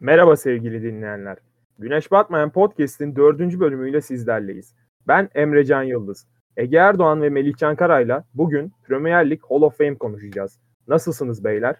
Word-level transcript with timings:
Merhaba 0.00 0.36
sevgili 0.36 0.82
dinleyenler. 0.82 1.36
Güneş 1.78 2.10
Batmayan 2.10 2.50
Podcast'in 2.50 3.16
dördüncü 3.16 3.60
bölümüyle 3.60 4.00
sizlerleyiz. 4.00 4.76
Ben 5.08 5.28
Emre 5.34 5.64
Can 5.64 5.82
Yıldız. 5.82 6.26
Ege 6.56 6.76
Erdoğan 6.76 7.22
ve 7.22 7.30
Melihcan 7.30 7.76
Karay'la 7.76 8.24
bugün 8.34 8.72
Premier 8.86 9.30
Lig 9.30 9.42
Hall 9.48 9.62
of 9.62 9.78
Fame 9.78 9.98
konuşacağız. 9.98 10.60
Nasılsınız 10.88 11.44
beyler? 11.44 11.76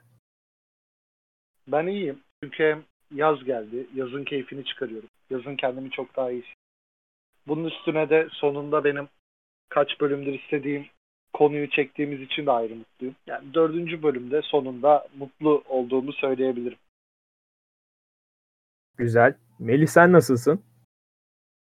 Ben 1.68 1.86
iyiyim. 1.86 2.18
Çünkü 2.42 2.76
yaz 3.14 3.44
geldi. 3.44 3.86
Yazın 3.94 4.24
keyfini 4.24 4.64
çıkarıyorum. 4.64 5.08
Yazın 5.30 5.56
kendimi 5.56 5.90
çok 5.90 6.16
daha 6.16 6.30
iyi 6.30 6.44
Bunun 7.46 7.64
üstüne 7.64 8.10
de 8.10 8.28
sonunda 8.30 8.84
benim 8.84 9.08
kaç 9.68 10.00
bölümdür 10.00 10.32
istediğim 10.32 10.86
konuyu 11.32 11.70
çektiğimiz 11.70 12.20
için 12.20 12.46
de 12.46 12.50
ayrı 12.50 12.74
mutluyum. 12.74 13.14
Yani 13.26 13.54
dördüncü 13.54 14.02
bölümde 14.02 14.42
sonunda 14.42 15.06
mutlu 15.18 15.62
olduğumu 15.68 16.12
söyleyebilirim. 16.12 16.78
Güzel. 18.98 19.34
Melih 19.58 19.86
sen 19.86 20.12
nasılsın? 20.12 20.60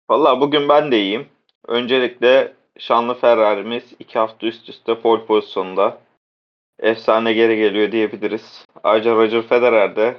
Valla 0.09 0.41
bugün 0.41 0.70
ben 0.70 0.91
de 0.91 1.02
iyiyim. 1.02 1.27
Öncelikle 1.67 2.53
şanlı 2.77 3.13
Ferrari'miz 3.13 3.93
iki 3.99 4.20
hafta 4.20 4.48
üst 4.48 4.70
üste 4.70 5.02
pole 5.02 5.26
pozisyonunda. 5.26 6.02
Efsane 6.79 7.34
geri 7.34 7.57
geliyor 7.57 7.91
diyebiliriz. 7.91 8.66
Ayrıca 8.84 9.16
Roger 9.16 9.41
Federer 9.41 9.95
de 9.95 10.17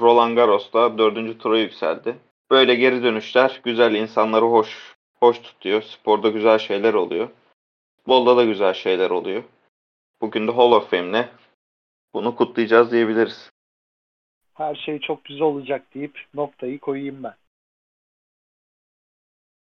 Roland 0.00 0.36
Garros'ta 0.36 0.98
dördüncü 0.98 1.38
tura 1.38 1.58
yükseldi. 1.58 2.16
Böyle 2.50 2.74
geri 2.74 3.02
dönüşler 3.02 3.60
güzel 3.64 3.94
insanları 3.94 4.44
hoş 4.44 4.94
hoş 5.20 5.42
tutuyor. 5.42 5.82
Sporda 5.82 6.28
güzel 6.28 6.58
şeyler 6.58 6.94
oluyor. 6.94 7.28
Futbolda 7.96 8.36
da 8.36 8.44
güzel 8.44 8.74
şeyler 8.74 9.10
oluyor. 9.10 9.42
Bugün 10.20 10.48
de 10.48 10.52
Hall 10.52 10.72
of 10.72 10.90
Fame'le 10.90 11.28
bunu 12.14 12.36
kutlayacağız 12.36 12.92
diyebiliriz 12.92 13.50
her 14.60 14.74
şey 14.74 15.00
çok 15.00 15.24
güzel 15.24 15.42
olacak 15.42 15.82
deyip 15.94 16.18
noktayı 16.34 16.78
koyayım 16.78 17.22
ben. 17.22 17.34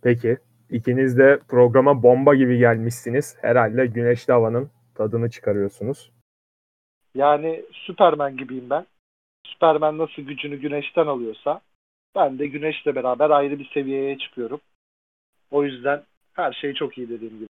Peki. 0.02 0.38
İkiniz 0.70 1.18
de 1.18 1.41
programa 1.48 2.02
bomba 2.02 2.34
gibi 2.34 2.58
gelmişsiniz. 2.58 3.36
Herhalde 3.40 3.86
güneşli 3.86 4.32
havanın 4.32 4.70
tadını 4.94 5.30
çıkarıyorsunuz. 5.30 6.12
Yani 7.14 7.64
Süpermen 7.72 8.36
gibiyim 8.36 8.70
ben. 8.70 8.86
Süpermen 9.46 9.98
nasıl 9.98 10.22
gücünü 10.22 10.56
güneşten 10.56 11.06
alıyorsa 11.06 11.60
ben 12.14 12.38
de 12.38 12.46
güneşle 12.46 12.94
beraber 12.94 13.30
ayrı 13.30 13.58
bir 13.58 13.70
seviyeye 13.74 14.18
çıkıyorum. 14.18 14.60
O 15.50 15.64
yüzden 15.64 16.02
her 16.33 16.52
şey 16.52 16.74
çok 16.74 16.98
iyi 16.98 17.08
dediğim 17.08 17.34
gibi. 17.38 17.46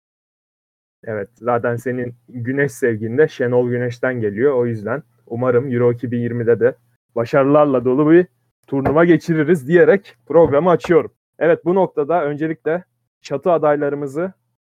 Evet 1.05 1.28
zaten 1.34 1.77
senin 1.77 2.14
güneş 2.28 2.72
sevgin 2.72 3.18
de 3.18 3.28
Şenol 3.28 3.70
Güneş'ten 3.70 4.20
geliyor. 4.20 4.55
O 4.55 4.66
yüzden 4.66 5.02
umarım 5.27 5.72
Euro 5.72 5.92
2020'de 5.92 6.60
de 6.60 6.74
başarılarla 7.16 7.84
dolu 7.84 8.11
bir 8.11 8.27
turnuva 8.66 9.05
geçiririz 9.05 9.69
diyerek 9.69 10.16
programı 10.27 10.70
açıyorum. 10.70 11.12
Evet 11.39 11.64
bu 11.64 11.75
noktada 11.75 12.25
öncelikle 12.25 12.84
çatı 13.22 13.50
adaylarımızı 13.52 14.33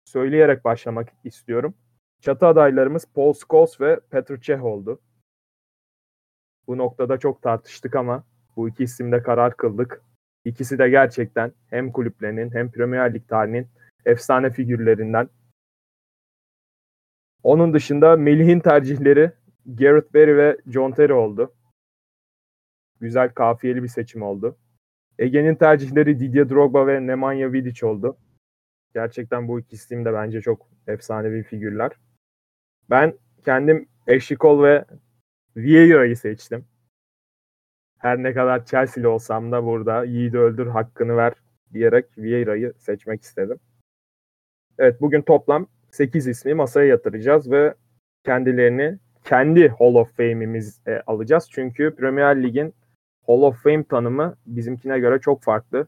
söyleyerek 0.06 0.66
başlamak 0.66 1.10
istiyorum. 1.24 1.74
Çatı 2.22 2.48
adaylarımız 2.48 3.06
Paul 3.14 3.34
Scholes 3.34 3.82
ve 3.82 4.00
Petr 4.10 4.38
Cech 4.42 4.64
oldu. 4.64 5.00
Bu 6.68 6.78
noktada 6.78 7.18
çok 7.18 7.42
tartıştık 7.42 7.96
ama 7.96 8.24
bu 8.56 8.70
iki 8.70 8.84
isimde 8.84 9.24
karar 9.24 9.58
kıldık. 9.58 10.02
İkisi 10.46 10.80
de 10.80 10.90
gerçekten 10.90 11.52
hem 11.70 11.92
kulüplerinin 11.92 12.52
hem 12.52 12.72
Premier 12.72 13.14
Lig 13.14 13.28
tarihinin 13.28 13.68
efsane 14.06 14.50
figürlerinden. 14.50 15.30
Onun 17.44 17.74
dışında 17.74 18.16
Melih'in 18.16 18.60
tercihleri 18.60 19.32
Gareth 19.66 20.14
Barry 20.14 20.38
ve 20.38 20.58
John 20.68 20.92
Terry 20.92 21.14
oldu 21.14 21.54
güzel 23.04 23.30
kafiyeli 23.30 23.84
bir 23.84 23.88
seçim 23.88 24.22
oldu. 24.22 24.58
Ege'nin 25.20 25.56
tercihleri 25.56 26.20
Didier 26.20 26.50
Drogba 26.50 26.88
ve 26.88 27.08
Nemanja 27.08 27.54
Vidic 27.54 27.86
oldu. 27.86 28.18
Gerçekten 28.94 29.48
bu 29.48 29.60
iki 29.60 29.76
isim 29.76 30.06
de 30.06 30.14
bence 30.14 30.42
çok 30.42 30.70
efsanevi 30.88 31.44
figürler. 31.44 31.92
Ben 32.90 33.14
kendim 33.46 33.88
Eşikol 34.08 34.64
ve 34.64 34.86
Vieira'yı 35.58 36.18
seçtim. 36.18 36.66
Her 38.00 38.24
ne 38.24 38.34
kadar 38.34 38.66
Chelsea'li 38.66 39.08
olsam 39.08 39.52
da 39.52 39.66
burada 39.66 40.04
Yiğidi 40.04 40.38
öldür 40.38 40.68
hakkını 40.68 41.18
ver 41.18 41.34
diyerek 41.74 42.18
Vieira'yı 42.18 42.74
seçmek 42.78 43.22
istedim. 43.24 43.60
Evet 44.78 45.02
bugün 45.02 45.22
toplam 45.22 45.68
8 45.92 46.28
ismi 46.28 46.54
masaya 46.54 46.88
yatıracağız 46.88 47.52
ve 47.52 47.74
kendilerini 48.26 49.00
kendi 49.24 49.68
Hall 49.68 49.96
of 49.96 50.18
Fame'imiz 50.18 50.82
alacağız. 51.08 51.48
Çünkü 51.52 51.96
Premier 51.96 52.44
Lig'in 52.44 52.74
Hall 53.28 53.42
of 53.42 53.64
Fame 53.64 53.84
tanımı 53.84 54.36
bizimkine 54.46 55.00
göre 55.00 55.20
çok 55.20 55.44
farklı. 55.44 55.88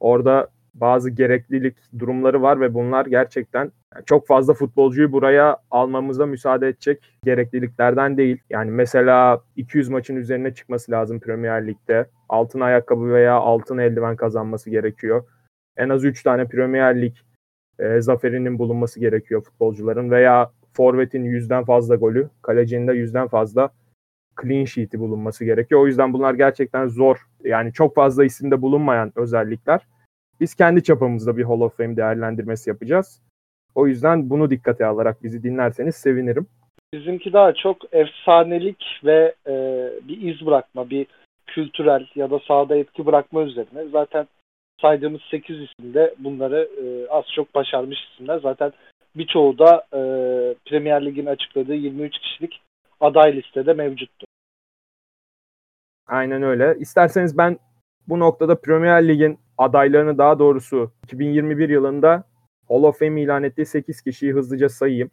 Orada 0.00 0.48
bazı 0.74 1.10
gereklilik 1.10 1.76
durumları 1.98 2.42
var 2.42 2.60
ve 2.60 2.74
bunlar 2.74 3.06
gerçekten 3.06 3.72
çok 4.06 4.26
fazla 4.26 4.54
futbolcuyu 4.54 5.12
buraya 5.12 5.56
almamıza 5.70 6.26
müsaade 6.26 6.68
edecek 6.68 7.18
gerekliliklerden 7.24 8.16
değil. 8.16 8.42
Yani 8.50 8.70
mesela 8.70 9.40
200 9.56 9.88
maçın 9.88 10.16
üzerine 10.16 10.54
çıkması 10.54 10.92
lazım 10.92 11.20
Premier 11.20 11.66
Lig'de. 11.66 12.06
Altın 12.28 12.60
ayakkabı 12.60 13.12
veya 13.12 13.34
altın 13.34 13.78
eldiven 13.78 14.16
kazanması 14.16 14.70
gerekiyor. 14.70 15.24
En 15.76 15.88
az 15.88 16.04
3 16.04 16.22
tane 16.22 16.48
Premier 16.48 17.02
Lig 17.02 17.14
e, 17.78 18.00
zaferinin 18.00 18.58
bulunması 18.58 19.00
gerekiyor 19.00 19.42
futbolcuların 19.42 20.10
veya 20.10 20.50
forvetin 20.72 21.24
yüzden 21.24 21.64
fazla 21.64 21.96
golü, 21.96 22.28
kalecinin 22.42 22.88
de 22.88 22.92
yüzden 22.92 23.28
fazla 23.28 23.70
clean 24.42 24.64
sheet'i 24.64 25.00
bulunması 25.00 25.44
gerekiyor. 25.44 25.80
O 25.80 25.86
yüzden 25.86 26.12
bunlar 26.12 26.34
gerçekten 26.34 26.88
zor. 26.88 27.16
Yani 27.44 27.72
çok 27.72 27.94
fazla 27.94 28.24
isimde 28.24 28.62
bulunmayan 28.62 29.12
özellikler. 29.16 29.80
Biz 30.40 30.54
kendi 30.54 30.82
çapımızda 30.82 31.36
bir 31.36 31.44
Hall 31.44 31.60
of 31.60 31.76
Fame 31.76 31.96
değerlendirmesi 31.96 32.70
yapacağız. 32.70 33.22
O 33.74 33.86
yüzden 33.86 34.30
bunu 34.30 34.50
dikkate 34.50 34.86
alarak 34.86 35.22
bizi 35.22 35.42
dinlerseniz 35.42 35.94
sevinirim. 35.94 36.46
Bizimki 36.94 37.32
daha 37.32 37.52
çok 37.52 37.76
efsanelik 37.92 39.00
ve 39.04 39.34
e, 39.46 39.52
bir 40.08 40.22
iz 40.22 40.46
bırakma, 40.46 40.90
bir 40.90 41.06
kültürel 41.46 42.06
ya 42.14 42.30
da 42.30 42.38
sahada 42.48 42.76
etki 42.76 43.06
bırakma 43.06 43.42
üzerine. 43.42 43.88
Zaten 43.92 44.26
saydığımız 44.80 45.20
8 45.30 45.56
isimde 45.60 46.14
bunları 46.18 46.68
e, 46.82 47.08
az 47.08 47.24
çok 47.34 47.54
başarmış 47.54 47.98
isimler. 48.04 48.38
Zaten 48.38 48.72
birçoğu 49.16 49.58
da 49.58 49.84
e, 49.92 50.00
Premier 50.66 51.06
Lig'in 51.06 51.26
açıkladığı 51.26 51.74
23 51.74 52.18
kişilik 52.18 52.60
aday 53.00 53.36
listede 53.36 53.72
mevcuttu. 53.72 54.26
Aynen 56.06 56.42
öyle. 56.42 56.76
İsterseniz 56.78 57.38
ben 57.38 57.58
bu 58.08 58.18
noktada 58.18 58.60
Premier 58.60 59.08
Lig'in 59.08 59.38
adaylarını 59.58 60.18
daha 60.18 60.38
doğrusu 60.38 60.92
2021 61.04 61.68
yılında 61.68 62.24
Hall 62.68 62.82
of 62.82 62.98
Fame 62.98 63.22
ilan 63.22 63.42
ettiği 63.42 63.66
8 63.66 64.02
kişiyi 64.02 64.32
hızlıca 64.32 64.68
sayayım. 64.68 65.10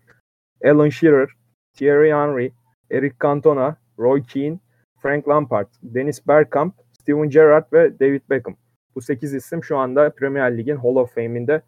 Alan 0.66 0.90
Shearer, 0.90 1.30
Thierry 1.74 2.12
Henry, 2.14 2.52
Eric 2.92 3.16
Cantona, 3.22 3.78
Roy 4.00 4.24
Keane, 4.24 4.60
Frank 5.02 5.28
Lampard, 5.28 5.68
Dennis 5.84 6.28
Bergkamp, 6.28 6.76
Steven 6.92 7.30
Gerrard 7.30 7.74
ve 7.74 8.00
David 8.00 8.22
Beckham. 8.30 8.56
Bu 8.96 9.02
8 9.02 9.34
isim 9.34 9.64
şu 9.64 9.78
anda 9.78 10.10
Premier 10.10 10.58
Lig'in 10.58 10.76
Hall 10.76 10.96
of 10.96 11.16
Fame'inde 11.16 11.62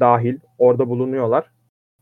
dahil. 0.00 0.38
Orada 0.58 0.88
bulunuyorlar. 0.88 1.50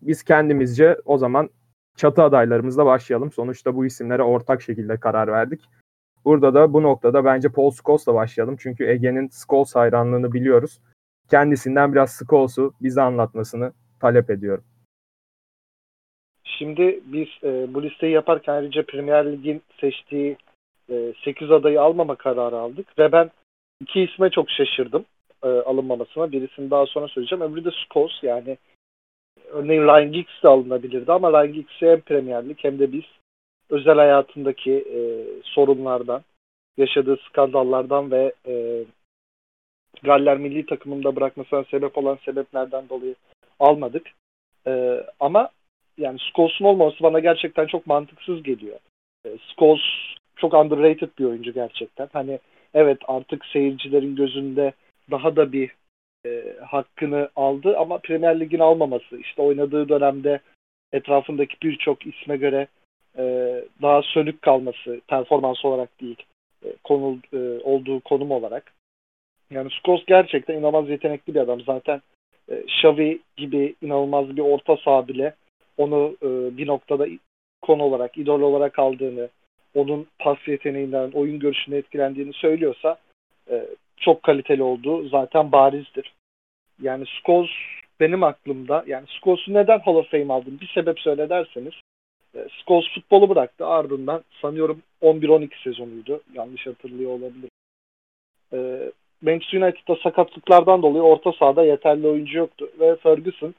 Biz 0.02 0.22
kendimizce 0.22 0.96
o 1.04 1.18
zaman 1.18 1.50
çatı 1.96 2.22
adaylarımızla 2.22 2.86
başlayalım. 2.86 3.32
Sonuçta 3.32 3.76
bu 3.76 3.86
isimlere 3.86 4.22
ortak 4.22 4.62
şekilde 4.62 4.96
karar 5.00 5.28
verdik. 5.28 5.60
Burada 6.24 6.54
da 6.54 6.72
bu 6.72 6.82
noktada 6.82 7.24
bence 7.24 7.48
Paul 7.48 7.70
Scholes'la 7.70 8.14
başlayalım. 8.14 8.56
Çünkü 8.58 8.84
Ege'nin 8.84 9.28
Scholes 9.28 9.74
hayranlığını 9.74 10.32
biliyoruz. 10.32 10.80
Kendisinden 11.30 11.92
biraz 11.92 12.10
Scholes'u 12.10 12.72
bize 12.82 13.02
anlatmasını 13.02 13.72
talep 14.00 14.30
ediyorum. 14.30 14.64
Şimdi 16.44 17.00
biz 17.04 17.28
e, 17.42 17.74
bu 17.74 17.82
listeyi 17.82 18.12
yaparken 18.12 18.52
ayrıca 18.52 18.82
Premier 18.86 19.32
Lig'in 19.32 19.62
seçtiği 19.80 20.36
e, 20.90 21.12
8 21.24 21.50
adayı 21.50 21.82
almama 21.82 22.16
kararı 22.16 22.56
aldık. 22.56 22.98
Ve 22.98 23.12
ben 23.12 23.30
iki 23.80 24.00
isme 24.00 24.30
çok 24.30 24.50
şaşırdım 24.50 25.04
e, 25.42 25.48
alınmamasına. 25.48 26.32
Birisini 26.32 26.70
daha 26.70 26.86
sonra 26.86 27.08
söyleyeceğim. 27.08 27.44
Öbürü 27.44 27.64
de 27.64 27.70
Scholes 27.70 28.22
yani 28.22 28.58
örneğin 29.54 29.82
Ryan 29.82 30.12
Giggs 30.12 30.42
de 30.42 30.48
alınabilirdi 30.48 31.12
ama 31.12 31.32
Ryan 31.32 31.52
Giggs'i 31.52 31.86
hem 31.86 32.00
Premier 32.00 32.48
Lig 32.48 32.58
hem 32.62 32.78
de 32.78 32.92
biz 32.92 33.04
özel 33.70 33.96
hayatındaki 33.96 34.72
e, 34.72 35.00
sorunlardan, 35.42 36.22
yaşadığı 36.76 37.16
skandallardan 37.16 38.10
ve 38.10 38.32
e, 38.46 38.84
Galler 40.02 40.36
milli 40.38 40.66
takımında 40.66 41.16
bırakmasına 41.16 41.64
sebep 41.64 41.98
olan 41.98 42.18
sebeplerden 42.24 42.88
dolayı 42.88 43.14
almadık. 43.60 44.06
E, 44.66 45.00
ama 45.20 45.48
yani 45.98 46.18
Scholes'un 46.18 46.64
olmaması 46.64 47.02
bana 47.02 47.18
gerçekten 47.18 47.66
çok 47.66 47.86
mantıksız 47.86 48.42
geliyor. 48.42 48.78
E, 49.26 49.28
Scholes 49.38 49.82
çok 50.36 50.54
underrated 50.54 51.08
bir 51.18 51.24
oyuncu 51.24 51.52
gerçekten. 51.52 52.08
Hani 52.12 52.38
evet 52.74 52.98
artık 53.04 53.46
seyircilerin 53.46 54.16
gözünde 54.16 54.72
daha 55.10 55.36
da 55.36 55.52
bir 55.52 55.70
e, 56.26 56.56
hakkını 56.66 57.28
aldı 57.36 57.76
ama 57.78 57.98
Premier 57.98 58.40
Lig'in 58.40 58.58
almaması 58.58 59.16
işte 59.20 59.42
oynadığı 59.42 59.88
dönemde 59.88 60.40
etrafındaki 60.92 61.56
birçok 61.62 62.06
isme 62.06 62.36
göre 62.36 62.66
e, 63.18 63.24
daha 63.82 64.02
sönük 64.02 64.42
kalması 64.42 65.00
performans 65.08 65.64
olarak 65.64 66.00
değil 66.00 66.22
e, 66.64 66.68
konu 66.84 67.18
e, 67.32 67.38
olduğu 67.64 68.00
konum 68.00 68.30
olarak. 68.30 68.72
Yani 69.50 69.70
Scholes 69.70 70.04
gerçekten 70.06 70.54
inanılmaz 70.54 70.88
yetenekli 70.88 71.34
bir 71.34 71.40
adam. 71.40 71.60
Zaten 71.60 72.02
e, 72.48 72.60
Xavi 72.60 73.20
gibi 73.36 73.74
inanılmaz 73.82 74.36
bir 74.36 74.42
orta 74.42 74.76
saha 74.76 75.08
bile 75.08 75.34
onu 75.76 76.16
e, 76.22 76.56
bir 76.56 76.66
noktada 76.66 77.06
konu 77.62 77.82
olarak, 77.82 78.18
idol 78.18 78.40
olarak 78.40 78.78
aldığını, 78.78 79.28
onun 79.74 80.06
pas 80.18 80.38
yeteneğinden, 80.46 81.10
oyun 81.10 81.38
görüşüne 81.38 81.76
etkilendiğini 81.76 82.32
söylüyorsa 82.32 82.96
e, 83.50 83.66
çok 83.96 84.22
kaliteli 84.22 84.62
olduğu 84.62 85.08
zaten 85.08 85.52
barizdir. 85.52 86.12
Yani 86.82 87.04
Scholes 87.06 87.50
benim 88.00 88.22
aklımda, 88.22 88.84
yani 88.86 89.06
Scholes'u 89.06 89.54
neden 89.54 89.78
Hall 89.78 89.94
of 89.94 90.10
Fame 90.10 90.32
aldım 90.32 90.58
bir 90.60 90.70
sebep 90.74 91.00
söyle 91.00 91.28
derseniz 91.28 91.72
e, 92.34 92.48
Scholes 92.48 92.88
futbolu 92.94 93.28
bıraktı. 93.28 93.66
Ardından 93.66 94.24
sanıyorum 94.42 94.82
11-12 95.02 95.62
sezonuydu. 95.64 96.20
Yanlış 96.34 96.66
hatırlıyor 96.66 97.10
olabilir. 97.10 97.50
E, 98.52 98.90
Manchester 99.22 99.60
United'da 99.60 99.96
sakatlıklardan 100.02 100.82
dolayı 100.82 101.02
orta 101.02 101.32
sahada 101.32 101.64
yeterli 101.64 102.08
oyuncu 102.08 102.38
yoktu. 102.38 102.70
Ve 102.80 102.96
Ferguson 102.96 103.54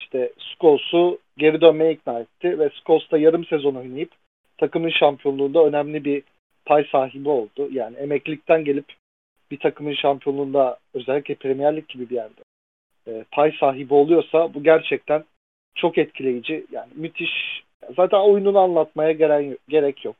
işte 0.00 0.32
Scholes'u 0.38 1.18
geri 1.36 1.60
dönmeye 1.60 1.92
ikna 1.92 2.20
etti. 2.20 2.58
Ve 2.58 2.70
Scholes 2.70 3.10
da 3.10 3.18
yarım 3.18 3.44
sezon 3.44 3.74
oynayıp 3.74 4.10
takımın 4.58 4.90
şampiyonluğunda 4.90 5.64
önemli 5.64 6.04
bir 6.04 6.22
pay 6.64 6.84
sahibi 6.92 7.28
oldu. 7.28 7.68
Yani 7.70 7.96
emeklilikten 7.96 8.64
gelip 8.64 8.86
bir 9.50 9.58
takımın 9.58 9.94
şampiyonluğunda 9.94 10.78
özellikle 10.94 11.34
Premier 11.34 11.76
Lig 11.76 11.88
gibi 11.88 12.10
bir 12.10 12.14
yerde 12.14 12.40
e, 13.06 13.24
pay 13.32 13.52
sahibi 13.60 13.94
oluyorsa 13.94 14.54
bu 14.54 14.62
gerçekten 14.62 15.24
çok 15.74 15.98
etkileyici. 15.98 16.66
Yani 16.70 16.88
müthiş. 16.94 17.30
Zaten 17.96 18.18
oyununu 18.18 18.58
anlatmaya 18.58 19.12
geren, 19.12 19.58
gerek 19.68 20.04
yok. 20.04 20.16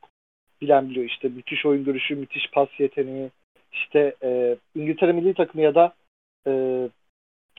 Bilen 0.61 0.89
biliyor 0.89 1.05
işte 1.05 1.27
müthiş 1.27 1.65
oyun 1.65 1.83
görüşü, 1.83 2.15
müthiş 2.15 2.51
pas 2.51 2.69
yeteneği. 2.79 3.29
İşte 3.73 4.15
e, 4.23 4.55
İngiltere 4.75 5.11
milli 5.11 5.33
takımı 5.33 5.63
ya 5.63 5.75
da 5.75 5.93
e, 6.47 6.51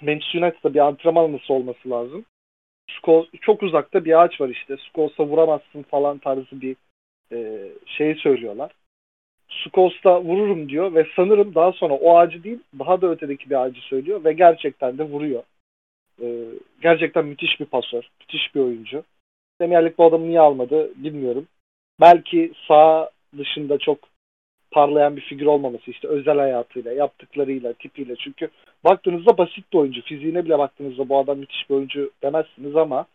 Manchester 0.02 0.42
United'da 0.42 0.74
bir 0.74 0.78
antrenman 0.78 1.24
anısı 1.24 1.52
olması 1.52 1.90
lazım. 1.90 2.24
Scholes, 2.90 3.28
çok 3.40 3.62
uzakta 3.62 4.04
bir 4.04 4.22
ağaç 4.22 4.40
var 4.40 4.48
işte. 4.48 4.76
Scholes'a 4.76 5.26
vuramazsın 5.26 5.82
falan 5.82 6.18
tarzı 6.18 6.60
bir 6.60 6.76
e, 7.32 7.68
şey 7.86 8.14
söylüyorlar. 8.14 8.72
Scholes'ta 9.52 10.22
vururum 10.22 10.68
diyor 10.68 10.94
ve 10.94 11.06
sanırım 11.16 11.54
daha 11.54 11.72
sonra 11.72 11.94
o 11.94 12.16
ağacı 12.16 12.44
değil 12.44 12.58
daha 12.78 13.00
da 13.00 13.10
ötedeki 13.10 13.50
bir 13.50 13.62
ağacı 13.62 13.80
söylüyor 13.80 14.24
ve 14.24 14.32
gerçekten 14.32 14.98
de 14.98 15.02
vuruyor. 15.02 15.42
E, 16.22 16.26
gerçekten 16.82 17.26
müthiş 17.26 17.60
bir 17.60 17.64
pasör, 17.64 18.08
müthiş 18.20 18.54
bir 18.54 18.60
oyuncu. 18.60 19.02
Premier 19.58 19.98
bu 19.98 20.04
adamı 20.04 20.28
niye 20.28 20.40
almadı 20.40 20.90
bilmiyorum. 20.96 21.46
Belki 22.00 22.52
sağ 22.68 23.10
dışında 23.38 23.78
çok 23.78 23.98
parlayan 24.70 25.16
bir 25.16 25.20
figür 25.20 25.46
olmaması 25.46 25.90
işte 25.90 26.08
özel 26.08 26.38
hayatıyla, 26.38 26.92
yaptıklarıyla, 26.92 27.72
tipiyle. 27.72 28.16
Çünkü 28.16 28.48
baktığınızda 28.84 29.38
basit 29.38 29.72
bir 29.72 29.78
oyuncu. 29.78 30.02
Fiziğine 30.02 30.44
bile 30.44 30.58
baktığınızda 30.58 31.08
bu 31.08 31.18
adam 31.18 31.38
müthiş 31.38 31.70
bir 31.70 31.74
oyuncu 31.74 32.10
demezsiniz 32.22 32.76
ama 32.76 33.06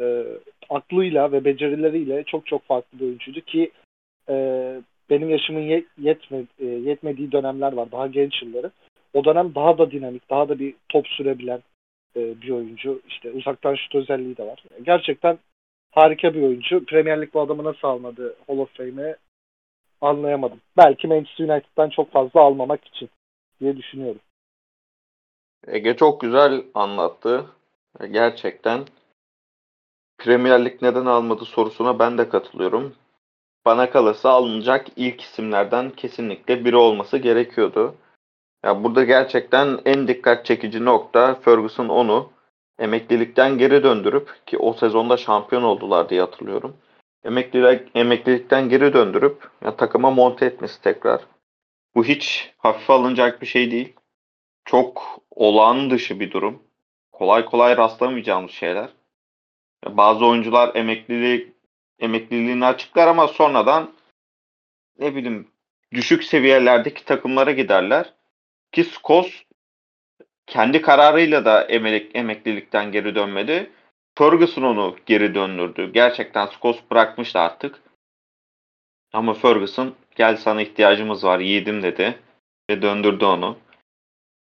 e, 0.00 0.24
aklıyla 0.70 1.32
ve 1.32 1.44
becerileriyle 1.44 2.24
çok 2.24 2.46
çok 2.46 2.64
farklı 2.64 2.98
bir 2.98 3.04
oyuncuydu 3.04 3.40
ki 3.40 3.70
e, 4.28 4.34
benim 5.10 5.30
yaşımın 5.30 5.60
ye, 5.60 5.84
yetme, 5.98 6.44
e, 6.58 6.66
yetmediği 6.66 7.32
dönemler 7.32 7.72
var. 7.72 7.92
Daha 7.92 8.06
genç 8.06 8.42
yılları. 8.42 8.70
O 9.14 9.24
dönem 9.24 9.54
daha 9.54 9.78
da 9.78 9.90
dinamik, 9.90 10.30
daha 10.30 10.48
da 10.48 10.58
bir 10.58 10.74
top 10.88 11.08
sürebilen 11.08 11.62
e, 12.16 12.40
bir 12.40 12.50
oyuncu. 12.50 13.00
İşte 13.08 13.30
uzaktan 13.30 13.74
şut 13.74 13.94
özelliği 13.94 14.36
de 14.36 14.46
var. 14.46 14.64
Gerçekten 14.82 15.38
harika 15.90 16.34
bir 16.34 16.42
oyuncu. 16.42 16.84
Premier 16.84 17.22
Lig 17.22 17.34
bu 17.34 17.40
adamı 17.40 17.64
nasıl 17.64 17.88
almadı 17.88 18.36
Hall 18.46 18.58
of 18.58 18.76
Fame'e 18.76 19.16
anlayamadım. 20.00 20.60
Belki 20.76 21.06
Manchester 21.06 21.44
United'dan 21.44 21.90
çok 21.90 22.12
fazla 22.12 22.40
almamak 22.40 22.84
için 22.86 23.10
diye 23.60 23.76
düşünüyorum. 23.76 24.20
Ege 25.66 25.96
çok 25.96 26.20
güzel 26.20 26.64
anlattı. 26.74 27.46
Gerçekten 28.10 28.80
Premier 30.18 30.64
Lig 30.64 30.82
neden 30.82 31.06
almadı 31.06 31.44
sorusuna 31.44 31.98
ben 31.98 32.18
de 32.18 32.28
katılıyorum. 32.28 32.94
Bana 33.68 33.90
kalırsa 33.90 34.30
alınacak 34.30 34.86
ilk 34.96 35.20
isimlerden 35.20 35.90
kesinlikle 35.90 36.64
biri 36.64 36.76
olması 36.76 37.18
gerekiyordu. 37.18 37.94
Ya 38.64 38.84
burada 38.84 39.04
gerçekten 39.04 39.78
en 39.84 40.08
dikkat 40.08 40.46
çekici 40.46 40.84
nokta 40.84 41.34
Ferguson 41.34 41.88
onu 41.88 42.30
emeklilikten 42.78 43.58
geri 43.58 43.82
döndürüp 43.82 44.46
ki 44.46 44.58
o 44.58 44.72
sezonda 44.72 45.16
şampiyon 45.16 45.62
oldular 45.62 46.08
diye 46.08 46.20
hatırlıyorum 46.20 46.76
emeklilik, 47.24 47.88
emeklilikten 47.94 48.68
geri 48.68 48.92
döndürüp 48.92 49.50
ya, 49.64 49.76
takıma 49.76 50.10
monte 50.10 50.46
etmesi 50.46 50.82
tekrar. 50.82 51.20
Bu 51.94 52.04
hiç 52.04 52.52
hafife 52.58 52.92
alınacak 52.92 53.42
bir 53.42 53.46
şey 53.46 53.70
değil. 53.70 53.92
Çok 54.64 55.20
olağan 55.30 55.90
dışı 55.90 56.20
bir 56.20 56.30
durum. 56.30 56.62
Kolay 57.12 57.44
kolay 57.44 57.76
rastlamayacağımız 57.76 58.50
şeyler. 58.50 58.88
Ya, 59.84 59.96
bazı 59.96 60.26
oyuncular 60.26 60.74
emeklilik 60.74 61.57
emekliliğini 61.98 62.66
açıklar 62.66 63.06
ama 63.06 63.28
sonradan 63.28 63.92
ne 64.98 65.14
bileyim 65.14 65.48
düşük 65.92 66.24
seviyelerdeki 66.24 67.04
takımlara 67.04 67.50
giderler. 67.50 68.14
Ki 68.72 68.84
Skos 68.84 69.42
kendi 70.46 70.82
kararıyla 70.82 71.44
da 71.44 71.64
emelik, 71.64 72.16
emeklilikten 72.16 72.92
geri 72.92 73.14
dönmedi. 73.14 73.70
Ferguson 74.18 74.62
onu 74.62 74.96
geri 75.06 75.34
döndürdü. 75.34 75.92
Gerçekten 75.92 76.46
Scholes 76.46 76.78
bırakmıştı 76.90 77.38
artık. 77.38 77.82
Ama 79.12 79.34
Ferguson 79.34 79.94
gel 80.16 80.36
sana 80.36 80.62
ihtiyacımız 80.62 81.24
var 81.24 81.38
yiğidim 81.38 81.82
dedi. 81.82 82.18
Ve 82.70 82.82
döndürdü 82.82 83.24
onu. 83.24 83.58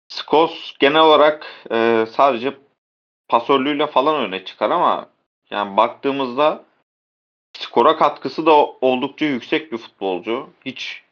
Scholes 0.07 0.74
genel 0.80 1.01
olarak 1.01 1.65
e, 1.71 2.06
sadece 2.12 2.57
pasörlüğüyle 3.27 3.88
falan 3.88 4.25
öne 4.25 4.45
çıkar 4.45 4.71
ama 4.71 5.09
yani 5.50 5.77
baktığımızda 5.77 6.65
skora 7.62 7.98
katkısı 7.98 8.46
da 8.46 8.52
oldukça 8.66 9.25
yüksek 9.25 9.72
bir 9.72 9.78
futbolcu. 9.78 10.50
Hiç 10.66 11.04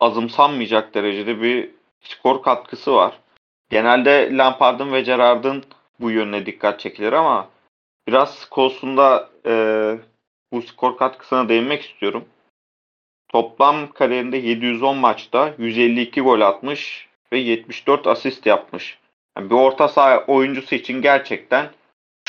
azımsanmayacak 0.00 0.94
derecede 0.94 1.42
bir 1.42 1.70
skor 2.00 2.42
katkısı 2.42 2.94
var. 2.94 3.20
Genelde 3.70 4.36
Lampard'ın 4.36 4.92
ve 4.92 5.00
Gerrard'ın 5.00 5.64
bu 6.00 6.10
yönüne 6.10 6.46
dikkat 6.46 6.80
çekilir 6.80 7.12
ama 7.12 7.48
Biraz 8.10 8.48
konusunda 8.48 9.30
e, 9.46 9.52
bu 10.52 10.62
skor 10.62 10.96
katkısına 10.96 11.48
değinmek 11.48 11.82
istiyorum. 11.82 12.24
Toplam 13.28 13.92
kariyerinde 13.92 14.36
710 14.36 14.96
maçta 14.96 15.54
152 15.58 16.20
gol 16.20 16.40
atmış 16.40 17.08
ve 17.32 17.38
74 17.38 18.06
asist 18.06 18.46
yapmış. 18.46 18.98
Yani 19.36 19.50
bir 19.50 19.54
orta 19.54 19.88
saha 19.88 20.24
oyuncusu 20.26 20.74
için 20.74 21.02
gerçekten 21.02 21.70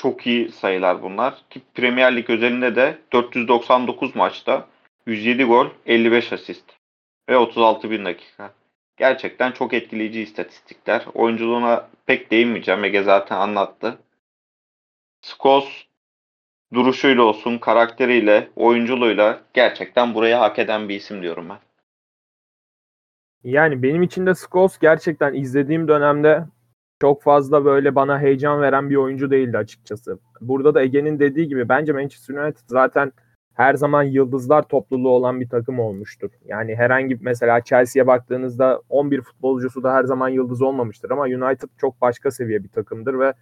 çok 0.01 0.27
iyi 0.27 0.51
sayılar 0.51 1.01
bunlar. 1.01 1.35
Ki 1.49 1.61
Premier 1.73 2.15
Lig 2.15 2.29
özelinde 2.29 2.75
de 2.75 2.97
499 3.13 4.15
maçta 4.15 4.67
107 5.05 5.43
gol, 5.43 5.67
55 5.85 6.33
asist 6.33 6.65
ve 7.29 7.37
36 7.37 7.91
bin 7.91 8.05
dakika. 8.05 8.53
Gerçekten 8.97 9.51
çok 9.51 9.73
etkileyici 9.73 10.21
istatistikler. 10.21 11.05
Oyunculuğuna 11.13 11.87
pek 12.05 12.31
değinmeyeceğim. 12.31 12.83
Ege 12.83 13.03
zaten 13.03 13.37
anlattı. 13.37 13.97
Skos 15.21 15.85
duruşuyla 16.73 17.23
olsun, 17.23 17.57
karakteriyle, 17.57 18.49
oyunculuğuyla 18.55 19.41
gerçekten 19.53 20.13
buraya 20.13 20.39
hak 20.41 20.59
eden 20.59 20.89
bir 20.89 20.95
isim 20.95 21.21
diyorum 21.21 21.49
ben. 21.49 21.59
Yani 23.43 23.83
benim 23.83 24.03
için 24.03 24.25
de 24.25 24.33
Scholes 24.35 24.79
gerçekten 24.79 25.33
izlediğim 25.33 25.87
dönemde 25.87 26.45
çok 27.01 27.23
fazla 27.23 27.65
böyle 27.65 27.95
bana 27.95 28.19
heyecan 28.19 28.61
veren 28.61 28.89
bir 28.89 28.95
oyuncu 28.95 29.31
değildi 29.31 29.57
açıkçası. 29.57 30.19
Burada 30.41 30.73
da 30.73 30.81
Ege'nin 30.81 31.19
dediği 31.19 31.47
gibi 31.47 31.69
bence 31.69 31.93
Manchester 31.93 32.35
United 32.35 32.63
zaten 32.67 33.11
her 33.53 33.73
zaman 33.73 34.03
yıldızlar 34.03 34.63
topluluğu 34.63 35.09
olan 35.09 35.41
bir 35.41 35.49
takım 35.49 35.79
olmuştur. 35.79 36.31
Yani 36.45 36.75
herhangi 36.75 37.17
mesela 37.21 37.61
Chelsea'ye 37.61 38.07
baktığınızda 38.07 38.81
11 38.89 39.21
futbolcusu 39.21 39.83
da 39.83 39.93
her 39.93 40.03
zaman 40.03 40.29
yıldız 40.29 40.61
olmamıştır 40.61 41.11
ama 41.11 41.23
United 41.23 41.69
çok 41.77 42.01
başka 42.01 42.31
seviye 42.31 42.63
bir 42.63 42.69
takımdır 42.69 43.19
ve 43.19 43.33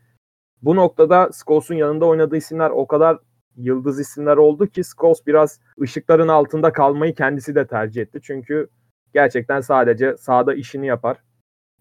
bu 0.61 0.75
noktada 0.75 1.29
Scholes'un 1.33 1.75
yanında 1.75 2.05
oynadığı 2.05 2.37
isimler 2.37 2.69
o 2.69 2.87
kadar 2.87 3.17
yıldız 3.55 3.99
isimler 3.99 4.37
oldu 4.37 4.67
ki 4.67 4.81
Scholes 4.83 5.27
biraz 5.27 5.59
ışıkların 5.81 6.27
altında 6.27 6.73
kalmayı 6.73 7.15
kendisi 7.15 7.55
de 7.55 7.67
tercih 7.67 8.01
etti. 8.01 8.19
Çünkü 8.23 8.69
gerçekten 9.13 9.61
sadece 9.61 10.17
sahada 10.17 10.53
işini 10.53 10.87
yapar. 10.87 11.17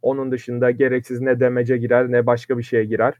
Onun 0.02 0.32
dışında 0.32 0.70
gereksiz 0.70 1.20
ne 1.20 1.40
demece 1.40 1.76
girer 1.76 2.12
ne 2.12 2.26
başka 2.26 2.58
bir 2.58 2.62
şeye 2.62 2.84
girer. 2.84 3.14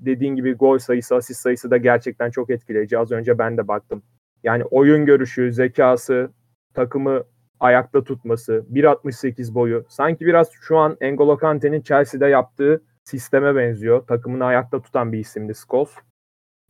Dediğin 0.00 0.36
gibi 0.36 0.54
gol 0.54 0.78
sayısı, 0.78 1.16
asist 1.16 1.40
sayısı 1.40 1.70
da 1.70 1.76
gerçekten 1.76 2.30
çok 2.30 2.50
etkileyici. 2.50 2.98
Az 2.98 3.12
önce 3.12 3.38
ben 3.38 3.56
de 3.56 3.68
baktım. 3.68 4.02
Yani 4.42 4.64
oyun 4.64 5.06
görüşü, 5.06 5.52
zekası, 5.52 6.30
takımı 6.74 7.24
ayakta 7.60 8.04
tutması, 8.04 8.66
1.68 8.72 9.54
boyu. 9.54 9.84
Sanki 9.88 10.26
biraz 10.26 10.50
şu 10.60 10.78
an 10.78 10.96
N'Golo 11.00 11.36
Kante'nin 11.36 11.80
Chelsea'de 11.80 12.26
yaptığı 12.26 12.82
sisteme 13.04 13.54
benziyor. 13.56 14.06
Takımını 14.06 14.44
ayakta 14.44 14.82
tutan 14.82 15.12
bir 15.12 15.18
isimdi 15.18 15.52
Scholes. 15.54 15.90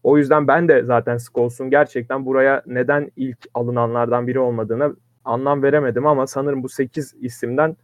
O 0.02 0.18
yüzden 0.18 0.48
ben 0.48 0.68
de 0.68 0.82
zaten 0.82 1.18
Scholes'un 1.18 1.70
gerçekten 1.70 2.26
buraya 2.26 2.62
neden 2.66 3.10
ilk 3.16 3.38
alınanlardan 3.54 4.26
biri 4.26 4.38
olmadığına 4.38 4.92
anlam 5.24 5.62
veremedim 5.62 6.06
ama 6.06 6.26
sanırım 6.26 6.62
bu 6.62 6.68
8 6.68 7.14
isimden 7.20 7.76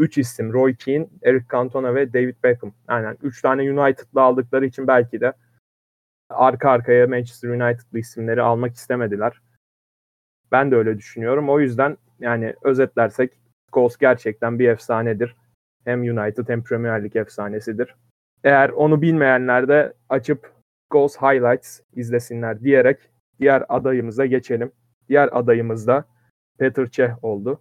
3 0.00 0.18
isim 0.18 0.52
Roy 0.52 0.74
Keane, 0.74 1.06
Eric 1.22 1.44
Cantona 1.52 1.94
ve 1.94 2.12
David 2.12 2.36
Beckham. 2.44 2.72
Aynen 2.88 3.16
3 3.22 3.42
tane 3.42 3.72
United'lı 3.72 4.22
aldıkları 4.22 4.66
için 4.66 4.86
belki 4.86 5.20
de 5.20 5.32
arka 6.30 6.70
arkaya 6.70 7.06
Manchester 7.06 7.48
United'lı 7.48 7.98
isimleri 7.98 8.42
almak 8.42 8.74
istemediler. 8.74 9.40
Ben 10.52 10.70
de 10.70 10.76
öyle 10.76 10.98
düşünüyorum. 10.98 11.48
O 11.48 11.60
yüzden 11.60 11.96
yani 12.20 12.54
özetlersek 12.62 13.32
Scholes 13.72 13.96
gerçekten 13.96 14.58
bir 14.58 14.68
efsanedir. 14.68 15.36
Hem 15.84 16.00
United 16.00 16.48
hem 16.48 16.64
Premier 16.64 17.04
Lig 17.04 17.16
efsanesidir. 17.16 17.94
Eğer 18.44 18.68
onu 18.68 19.02
bilmeyenler 19.02 19.68
de 19.68 19.92
açıp 20.08 20.52
Scholes 20.92 21.16
Highlights 21.16 21.80
izlesinler 21.92 22.60
diyerek 22.60 22.98
diğer 23.40 23.64
adayımıza 23.68 24.26
geçelim. 24.26 24.72
Diğer 25.08 25.28
adayımız 25.32 25.86
da 25.86 26.04
Petr 26.58 26.86
Cech 26.86 27.24
oldu. 27.24 27.60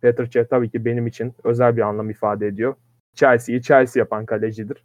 Petr 0.00 0.24
Cech 0.30 0.48
tabii 0.50 0.70
ki 0.70 0.84
benim 0.84 1.06
için 1.06 1.34
özel 1.44 1.76
bir 1.76 1.82
anlam 1.82 2.10
ifade 2.10 2.46
ediyor. 2.46 2.74
Chelsea'yi 3.14 3.62
Chelsea 3.62 4.00
yapan 4.00 4.26
kalecidir. 4.26 4.82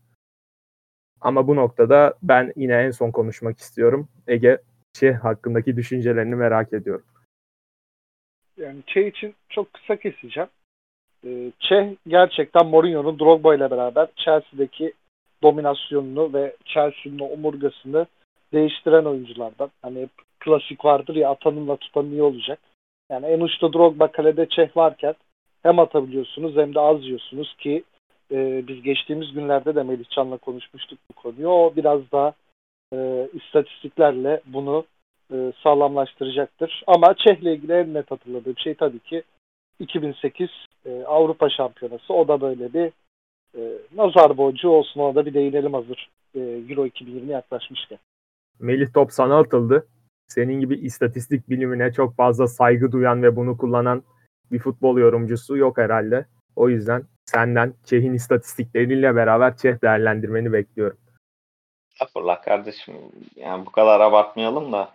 Ama 1.22 1.48
bu 1.48 1.56
noktada 1.56 2.14
ben 2.24 2.54
yine 2.56 2.74
en 2.74 2.92
son 2.92 3.12
konuşmak 3.12 3.60
istiyorum. 3.60 4.10
Ege 4.28 4.62
Cech 4.94 5.18
hakkındaki 5.18 5.76
düşüncelerini 5.78 6.36
merak 6.36 6.74
ediyorum. 6.74 7.06
Yani 8.58 8.80
Çeh 8.88 9.08
için 9.08 9.36
çok 9.50 9.74
kısa 9.74 9.96
keseceğim. 9.96 10.50
Ee, 11.26 11.52
Çeh 11.60 11.96
gerçekten 12.08 12.68
Mourinho'nun 12.68 13.20
Drogba 13.20 13.56
ile 13.56 13.72
beraber 13.72 14.08
Chelsea'deki 14.16 14.94
dominasyonunu 15.44 16.34
ve 16.34 16.56
Chelsea'nin 16.66 17.20
omurgasını 17.20 18.06
değiştiren 18.54 19.06
oyunculardan. 19.06 19.72
Hani 19.82 20.10
klasik 20.40 20.86
vardır 20.86 21.16
ya 21.16 21.30
atanınla 21.30 21.76
tutan 21.78 22.06
iyi 22.06 22.22
olacak. 22.22 22.60
Yani 23.12 23.26
en 23.26 23.40
uçta 23.40 23.74
Drogba 23.74 24.12
kalede 24.12 24.46
Çeh 24.50 24.78
varken 24.78 25.16
hem 25.64 25.80
atabiliyorsunuz 25.80 26.56
hem 26.56 26.76
de 26.76 26.80
az 26.80 27.04
yiyorsunuz 27.04 27.56
ki 27.58 27.84
e, 28.32 28.68
biz 28.68 28.82
geçtiğimiz 28.82 29.34
günlerde 29.34 29.76
de 29.76 29.84
Melih 29.84 30.10
Can'la 30.10 30.38
konuşmuştuk 30.38 31.00
bu 31.10 31.14
konuyu. 31.14 31.48
O 31.48 31.74
biraz 31.76 32.02
daha 32.12 32.34
e, 32.94 33.28
istatistiklerle 33.34 34.42
bunu 34.46 34.86
e, 35.34 35.54
sağlamlaştıracaktır. 35.64 36.84
Ama 36.88 37.16
Çeh'le 37.28 37.46
ilgili 37.46 37.74
en 37.74 37.94
net 37.94 38.12
hatırladığım 38.12 38.58
şey 38.58 38.74
tabii 38.74 39.00
ki 39.00 39.24
2008 39.80 40.50
e, 40.86 41.04
Avrupa 41.04 41.50
Şampiyonası. 41.50 42.14
O 42.14 42.28
da 42.28 42.42
böyle 42.42 42.74
bir 42.74 42.92
e, 43.58 43.62
nazar 43.96 44.38
boncuğu 44.38 44.70
olsun. 44.70 45.00
Ona 45.00 45.16
da 45.16 45.26
bir 45.26 45.34
değinelim 45.34 45.74
hazır 45.74 46.10
e, 46.36 46.40
Euro 46.40 46.86
2020 46.86 47.32
yaklaşmışken. 47.32 48.00
Melih 48.60 48.94
top 48.94 49.12
sana 49.12 49.40
atıldı. 49.40 49.88
Senin 50.28 50.60
gibi 50.60 50.76
istatistik 50.76 51.50
bilimine 51.50 51.94
çok 51.94 52.16
fazla 52.16 52.48
saygı 52.48 52.92
duyan 52.92 53.24
ve 53.24 53.36
bunu 53.36 53.58
kullanan 53.58 54.04
bir 54.52 54.60
futbol 54.60 54.98
yorumcusu 54.98 55.58
yok 55.58 55.78
herhalde. 55.78 56.26
O 56.56 56.70
yüzden 56.70 57.04
senden 57.26 57.74
Çeh'in 57.86 58.14
istatistikleriyle 58.14 59.16
beraber 59.16 59.58
Çeh 59.58 59.82
değerlendirmeni 59.82 60.54
bekliyorum. 60.54 60.98
Estağfurullah 61.92 62.42
kardeşim. 62.42 62.96
Yani 63.36 63.66
bu 63.66 63.72
kadar 63.72 64.00
abartmayalım 64.00 64.72
da. 64.72 64.94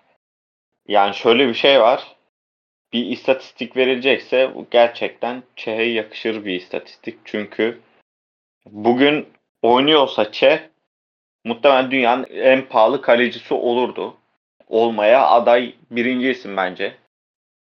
Yani 0.88 1.14
şöyle 1.14 1.48
bir 1.48 1.54
şey 1.54 1.80
var. 1.80 2.16
Bir 2.92 3.06
istatistik 3.06 3.76
verilecekse 3.76 4.54
bu 4.54 4.66
gerçekten 4.70 5.42
Çeh'e 5.56 5.82
yakışır 5.82 6.44
bir 6.44 6.54
istatistik. 6.54 7.18
Çünkü 7.24 7.80
bugün 8.66 9.28
oynuyorsa 9.62 10.32
Çeh 10.32 10.58
muhtemelen 11.44 11.90
dünyanın 11.90 12.26
en 12.30 12.68
pahalı 12.68 13.02
kalecisi 13.02 13.54
olurdu. 13.54 14.16
Olmaya 14.66 15.26
aday 15.26 15.74
birinci 15.90 16.30
isim 16.30 16.56
bence. 16.56 16.96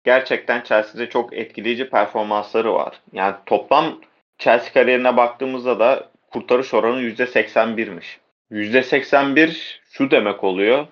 Gerçekten 0.04 0.62
Chelsea'de 0.62 1.10
çok 1.10 1.34
etkileyici 1.34 1.90
performansları 1.90 2.74
var. 2.74 3.02
Yani 3.14 3.36
toplam 3.46 4.02
Chelsea 4.38 4.74
kariyerine 4.74 5.18
baktığımızda 5.18 5.80
da 5.80 6.10
kurtarış 6.32 6.74
oranı 6.74 7.02
%81'miş. 7.02 8.18
%81 8.52 9.80
şu 9.92 10.12
demek 10.12 10.44
oluyor. 10.44 10.88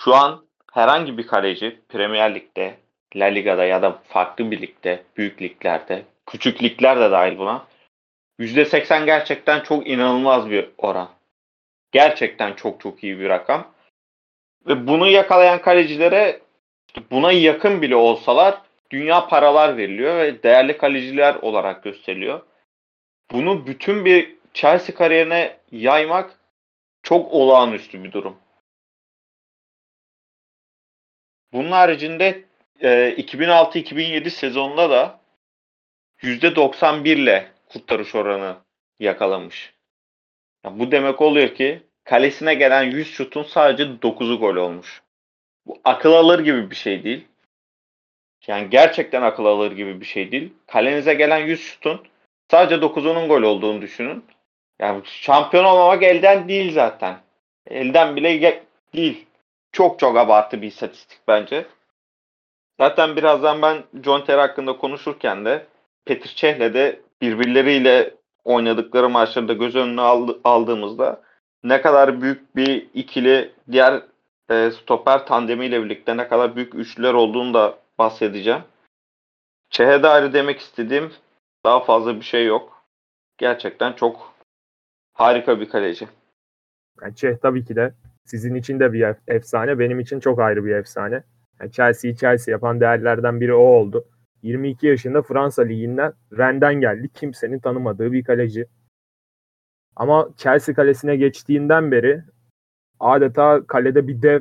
Şu 0.00 0.14
an 0.14 0.44
herhangi 0.72 1.18
bir 1.18 1.26
kaleci 1.26 1.80
Premier 1.88 2.34
Lig'de, 2.34 2.74
La 3.16 3.24
Liga'da 3.24 3.64
ya 3.64 3.82
da 3.82 4.02
farklı 4.08 4.50
bir 4.50 4.62
ligde, 4.62 5.02
büyük 5.16 5.42
liglerde, 5.42 6.02
küçük 6.26 6.62
ligler 6.62 7.00
de 7.00 7.10
dahil 7.10 7.38
buna. 7.38 7.66
%80 8.40 9.04
gerçekten 9.04 9.60
çok 9.60 9.86
inanılmaz 9.86 10.50
bir 10.50 10.70
oran. 10.78 11.08
Gerçekten 11.92 12.52
çok 12.54 12.80
çok 12.80 13.04
iyi 13.04 13.18
bir 13.18 13.28
rakam. 13.28 13.71
Ve 14.66 14.86
bunu 14.86 15.08
yakalayan 15.08 15.62
kalecilere 15.62 16.40
buna 17.10 17.32
yakın 17.32 17.82
bile 17.82 17.96
olsalar 17.96 18.62
dünya 18.90 19.26
paralar 19.26 19.76
veriliyor 19.76 20.18
ve 20.18 20.42
değerli 20.42 20.78
kaleciler 20.78 21.34
olarak 21.34 21.84
gösteriliyor. 21.84 22.40
Bunu 23.32 23.66
bütün 23.66 24.04
bir 24.04 24.36
Chelsea 24.54 24.94
kariyerine 24.96 25.56
yaymak 25.72 26.38
çok 27.02 27.32
olağanüstü 27.32 28.04
bir 28.04 28.12
durum. 28.12 28.36
Bunun 31.52 31.70
haricinde 31.70 32.44
e, 32.80 33.14
2006-2007 33.18 34.30
sezonunda 34.30 34.90
da 34.90 35.20
%91 36.22 37.08
ile 37.08 37.52
kurtarış 37.68 38.14
oranı 38.14 38.56
yakalamış. 39.00 39.74
Ya 40.64 40.78
bu 40.78 40.92
demek 40.92 41.20
oluyor 41.20 41.54
ki 41.54 41.82
kalesine 42.04 42.54
gelen 42.54 42.82
100 42.82 43.14
şutun 43.14 43.42
sadece 43.42 43.82
9'u 43.82 44.38
gol 44.38 44.56
olmuş. 44.56 45.02
Bu 45.66 45.80
akıl 45.84 46.12
alır 46.12 46.38
gibi 46.38 46.70
bir 46.70 46.76
şey 46.76 47.04
değil. 47.04 47.28
Yani 48.46 48.70
gerçekten 48.70 49.22
akıl 49.22 49.44
alır 49.44 49.72
gibi 49.72 50.00
bir 50.00 50.06
şey 50.06 50.32
değil. 50.32 50.52
Kalenize 50.66 51.14
gelen 51.14 51.38
100 51.38 51.60
şutun 51.60 52.00
sadece 52.50 52.74
9'unun 52.74 53.28
gol 53.28 53.42
olduğunu 53.42 53.82
düşünün. 53.82 54.24
Yani 54.80 55.00
şampiyon 55.04 55.64
olmamak 55.64 56.02
elden 56.02 56.48
değil 56.48 56.72
zaten. 56.72 57.16
Elden 57.66 58.16
bile 58.16 58.62
değil. 58.94 59.26
Çok 59.72 59.98
çok 59.98 60.16
abartı 60.16 60.62
bir 60.62 60.66
istatistik 60.66 61.18
bence. 61.28 61.66
Zaten 62.80 63.16
birazdan 63.16 63.62
ben 63.62 63.84
John 64.04 64.20
Terry 64.20 64.40
hakkında 64.40 64.76
konuşurken 64.76 65.44
de 65.44 65.66
Petr 66.04 66.28
Cech'le 66.28 66.74
de 66.74 67.00
birbirleriyle 67.22 68.14
oynadıkları 68.44 69.08
maçları 69.08 69.52
göz 69.52 69.76
önüne 69.76 70.00
aldığımızda 70.44 71.22
ne 71.64 71.82
kadar 71.82 72.22
büyük 72.22 72.56
bir 72.56 72.90
ikili 72.94 73.52
diğer 73.70 74.02
e, 74.50 74.70
stoper 74.70 75.26
tandemiyle 75.26 75.84
birlikte 75.84 76.16
ne 76.16 76.28
kadar 76.28 76.56
büyük 76.56 76.74
üçlüler 76.74 77.14
olduğunu 77.14 77.54
da 77.54 77.78
bahsedeceğim. 77.98 78.62
Çeh'e 79.70 80.02
dair 80.02 80.32
demek 80.32 80.60
istediğim 80.60 81.12
daha 81.64 81.80
fazla 81.80 82.16
bir 82.16 82.24
şey 82.24 82.46
yok. 82.46 82.82
Gerçekten 83.38 83.92
çok 83.92 84.34
harika 85.12 85.60
bir 85.60 85.68
kaleci. 85.68 86.08
Yani 87.02 87.16
Çeh 87.16 87.36
tabii 87.42 87.64
ki 87.64 87.76
de 87.76 87.94
sizin 88.24 88.54
için 88.54 88.80
de 88.80 88.92
bir 88.92 89.14
efsane, 89.28 89.78
benim 89.78 90.00
için 90.00 90.20
çok 90.20 90.40
ayrı 90.40 90.64
bir 90.64 90.74
efsane. 90.74 91.22
Yani 91.60 91.72
Chelsea'yi 91.72 92.16
Chelsea 92.16 92.52
yapan 92.52 92.80
değerlerden 92.80 93.40
biri 93.40 93.54
o 93.54 93.62
oldu. 93.62 94.04
22 94.42 94.86
yaşında 94.86 95.22
Fransa 95.22 95.62
Ligi'nden 95.62 96.12
Rennes'den 96.38 96.74
geldi. 96.74 97.08
Kimsenin 97.14 97.58
tanımadığı 97.58 98.12
bir 98.12 98.24
kaleci. 98.24 98.66
Ama 99.96 100.28
Chelsea 100.36 100.74
kalesine 100.74 101.16
geçtiğinden 101.16 101.90
beri 101.90 102.22
adeta 103.00 103.66
kalede 103.66 104.08
bir 104.08 104.22
dev 104.22 104.40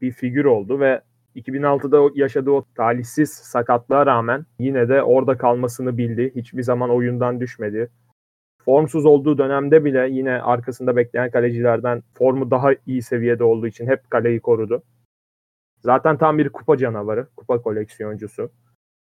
bir 0.00 0.12
figür 0.12 0.44
oldu 0.44 0.80
ve 0.80 1.02
2006'da 1.36 2.10
yaşadığı 2.14 2.50
o 2.50 2.64
talihsiz 2.74 3.30
sakatlığa 3.30 4.06
rağmen 4.06 4.46
yine 4.58 4.88
de 4.88 5.02
orada 5.02 5.38
kalmasını 5.38 5.98
bildi. 5.98 6.32
Hiçbir 6.36 6.62
zaman 6.62 6.90
oyundan 6.90 7.40
düşmedi. 7.40 7.90
Formsuz 8.64 9.06
olduğu 9.06 9.38
dönemde 9.38 9.84
bile 9.84 10.08
yine 10.10 10.42
arkasında 10.42 10.96
bekleyen 10.96 11.30
kalecilerden 11.30 12.02
formu 12.14 12.50
daha 12.50 12.70
iyi 12.86 13.02
seviyede 13.02 13.44
olduğu 13.44 13.66
için 13.66 13.86
hep 13.86 14.10
kaleyi 14.10 14.40
korudu. 14.40 14.82
Zaten 15.80 16.18
tam 16.18 16.38
bir 16.38 16.48
kupa 16.48 16.76
canavarı, 16.76 17.28
kupa 17.36 17.62
koleksiyoncusu. 17.62 18.50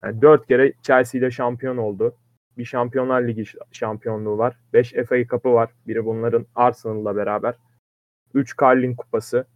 Yani 0.05 0.23
dört 0.23 0.47
kere 0.47 0.73
Chelsea 0.83 1.19
ile 1.19 1.31
şampiyon 1.31 1.77
oldu. 1.77 2.17
Bir 2.59 2.65
Şampiyonlar 2.65 3.23
Ligi 3.23 3.45
şampiyonluğu 3.73 4.39
var. 4.39 4.57
Beş 4.73 4.93
FA 4.93 5.27
Cup'ı 5.27 5.53
var. 5.53 5.71
Biri 5.87 6.05
bunların 6.05 6.47
Arsenal'la 6.55 7.17
beraber. 7.17 7.55
Üç 8.35 8.55
Carling 8.61 8.97
Kupası. 8.97 9.47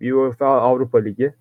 Bir 0.00 0.12
UEFA 0.12 0.46
Avrupa 0.46 0.98
Ligi. 0.98 1.34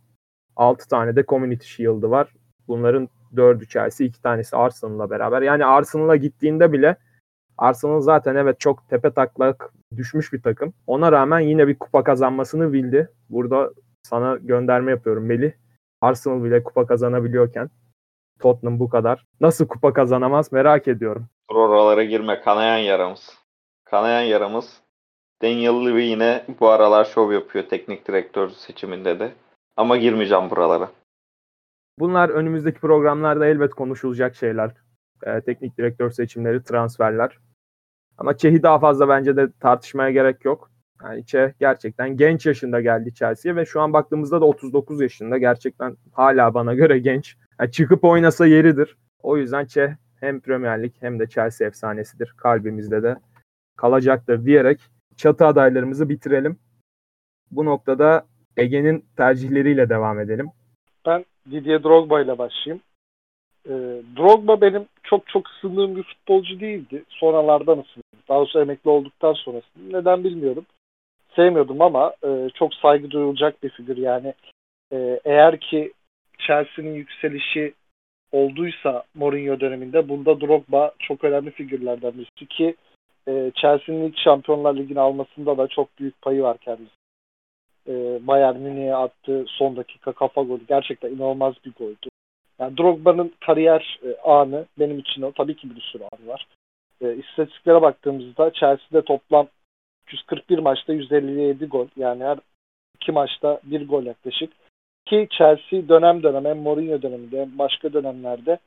Altı 0.55 0.87
tane 0.87 1.15
de 1.15 1.23
Community 1.23 1.65
Shield'ı 1.65 2.11
var. 2.11 2.33
Bunların 2.67 3.09
dördü 3.35 3.67
Chelsea, 3.67 4.07
iki 4.07 4.21
tanesi 4.21 4.55
Arsenal'la 4.55 5.09
beraber. 5.09 5.41
Yani 5.41 5.65
Arsenal'a 5.65 6.15
gittiğinde 6.15 6.71
bile 6.71 6.97
Arsenal 7.57 8.01
zaten 8.01 8.35
evet 8.35 8.59
çok 8.59 8.89
tepe 8.89 9.11
taklak 9.11 9.73
düşmüş 9.95 10.33
bir 10.33 10.41
takım. 10.41 10.73
Ona 10.87 11.11
rağmen 11.11 11.39
yine 11.39 11.67
bir 11.67 11.79
kupa 11.79 12.03
kazanmasını 12.03 12.73
bildi. 12.73 13.09
Burada 13.29 13.71
sana 14.03 14.35
gönderme 14.35 14.91
yapıyorum 14.91 15.25
Melih. 15.25 15.51
Arsenal 16.01 16.43
bile 16.43 16.63
kupa 16.63 16.87
kazanabiliyorken 16.87 17.69
Tottenham 18.39 18.79
bu 18.79 18.89
kadar. 18.89 19.25
Nasıl 19.41 19.67
kupa 19.67 19.93
kazanamaz 19.93 20.51
merak 20.51 20.87
ediyorum. 20.87 21.27
Oralara 21.47 22.03
girme 22.03 22.41
kanayan 22.41 22.77
yaramız. 22.77 23.37
Kanayan 23.85 24.21
yaramız. 24.21 24.81
Daniel 25.41 25.85
Levy 25.85 26.05
yine 26.05 26.45
bu 26.59 26.69
aralar 26.69 27.05
şov 27.05 27.31
yapıyor 27.31 27.65
teknik 27.69 28.07
direktör 28.07 28.49
seçiminde 28.49 29.19
de. 29.19 29.31
Ama 29.77 29.97
girmeyeceğim 29.97 30.49
buralara. 30.49 30.91
Bunlar 31.99 32.29
önümüzdeki 32.29 32.79
programlarda 32.79 33.45
elbet 33.45 33.73
konuşulacak 33.73 34.35
şeyler. 34.35 34.71
E, 35.23 35.41
teknik 35.41 35.77
direktör 35.77 36.11
seçimleri, 36.11 36.63
transferler. 36.63 37.37
Ama 38.17 38.37
Çeh'i 38.37 38.63
daha 38.63 38.79
fazla 38.79 39.09
bence 39.09 39.35
de 39.37 39.51
tartışmaya 39.59 40.11
gerek 40.11 40.45
yok. 40.45 40.71
Yani 41.03 41.25
Çeh 41.25 41.49
gerçekten 41.59 42.17
genç 42.17 42.45
yaşında 42.45 42.81
geldi 42.81 43.13
Chelsea'ye 43.13 43.55
ve 43.55 43.65
şu 43.65 43.81
an 43.81 43.93
baktığımızda 43.93 44.41
da 44.41 44.45
39 44.45 45.01
yaşında. 45.01 45.37
Gerçekten 45.37 45.97
hala 46.11 46.53
bana 46.53 46.73
göre 46.73 46.99
genç. 46.99 47.37
Yani 47.59 47.71
çıkıp 47.71 48.03
oynasa 48.03 48.45
yeridir. 48.47 48.97
O 49.23 49.37
yüzden 49.37 49.65
Çeh 49.65 49.89
hem 50.19 50.39
Premier 50.39 50.83
Lig 50.83 50.93
hem 50.99 51.19
de 51.19 51.29
Chelsea 51.29 51.67
efsanesidir. 51.67 52.33
Kalbimizde 52.37 53.03
de 53.03 53.17
kalacaktır 53.75 54.45
diyerek 54.45 54.79
çatı 55.17 55.45
adaylarımızı 55.45 56.09
bitirelim. 56.09 56.59
Bu 57.51 57.65
noktada 57.65 58.25
Ege'nin 58.57 59.05
tercihleriyle 59.17 59.89
devam 59.89 60.19
edelim. 60.19 60.47
Ben 61.05 61.25
Didier 61.51 61.83
Drogba 61.83 62.21
ile 62.21 62.37
başlayayım. 62.37 62.83
E, 63.65 63.73
Drogba 64.17 64.61
benim 64.61 64.85
çok 65.03 65.27
çok 65.27 65.49
ısındığım 65.49 65.95
bir 65.95 66.03
futbolcu 66.03 66.59
değildi. 66.59 67.03
Sonralardan 67.09 67.79
ısındım. 67.79 68.19
Daha 68.29 68.45
sonra 68.45 68.63
emekli 68.63 68.89
olduktan 68.89 69.33
sonra 69.33 69.61
Neden 69.91 70.23
bilmiyorum. 70.23 70.65
Sevmiyordum 71.35 71.81
ama 71.81 72.13
e, 72.23 72.49
çok 72.53 72.73
saygı 72.73 73.11
duyulacak 73.11 73.63
bir 73.63 73.69
figür. 73.69 73.97
Yani 73.97 74.33
e, 74.93 75.19
eğer 75.25 75.59
ki 75.59 75.93
Chelsea'nin 76.37 76.93
yükselişi 76.93 77.73
olduysa 78.31 79.03
Mourinho 79.15 79.59
döneminde 79.59 80.09
bunda 80.09 80.41
Drogba 80.41 80.91
çok 80.99 81.23
önemli 81.23 81.51
figürlerden 81.51 82.13
birisi 82.13 82.45
ki 82.45 82.75
e, 83.27 83.51
Chelsea'nin 83.55 84.03
ilk 84.03 84.17
Şampiyonlar 84.17 84.75
Ligi'ni 84.75 84.99
almasında 84.99 85.57
da 85.57 85.67
çok 85.67 85.99
büyük 85.99 86.21
payı 86.21 86.41
var 86.41 86.57
kendisi. 86.57 86.91
E, 87.87 87.93
Bayern 88.27 88.55
Münih'e 88.55 88.95
attığı 88.95 89.45
son 89.47 89.75
dakika 89.75 90.11
kafa 90.11 90.41
golü 90.41 90.61
gerçekten 90.67 91.09
inanılmaz 91.09 91.53
bir 91.65 91.71
goldü. 91.71 92.09
Yani 92.59 92.77
Drogba'nın 92.77 93.33
kariyer 93.45 93.99
e, 94.03 94.17
anı 94.21 94.65
benim 94.79 94.99
için 94.99 95.21
o. 95.21 95.31
Tabii 95.31 95.55
ki 95.55 95.75
bir 95.75 95.81
sürü 95.81 96.03
anı 96.03 96.27
var. 96.27 96.47
E, 97.01 97.15
istatistiklere 97.15 97.81
baktığımızda 97.81 98.51
Chelsea'de 98.53 99.01
toplam 99.01 99.47
141 100.11 100.59
maçta 100.59 100.93
157 100.93 101.65
gol. 101.65 101.87
Yani 101.95 102.23
her 102.23 102.39
iki 102.95 103.11
maçta 103.11 103.59
bir 103.63 103.87
gol 103.87 104.03
yaklaşık. 104.03 104.53
Ki 105.09 105.27
Chelsea 105.29 105.89
dönem 105.89 106.23
dönem 106.23 106.45
hem 106.45 106.57
Mourinho 106.57 107.01
döneminde 107.01 107.41
hem 107.41 107.57
başka 107.57 107.93
dönemlerde 107.93 108.57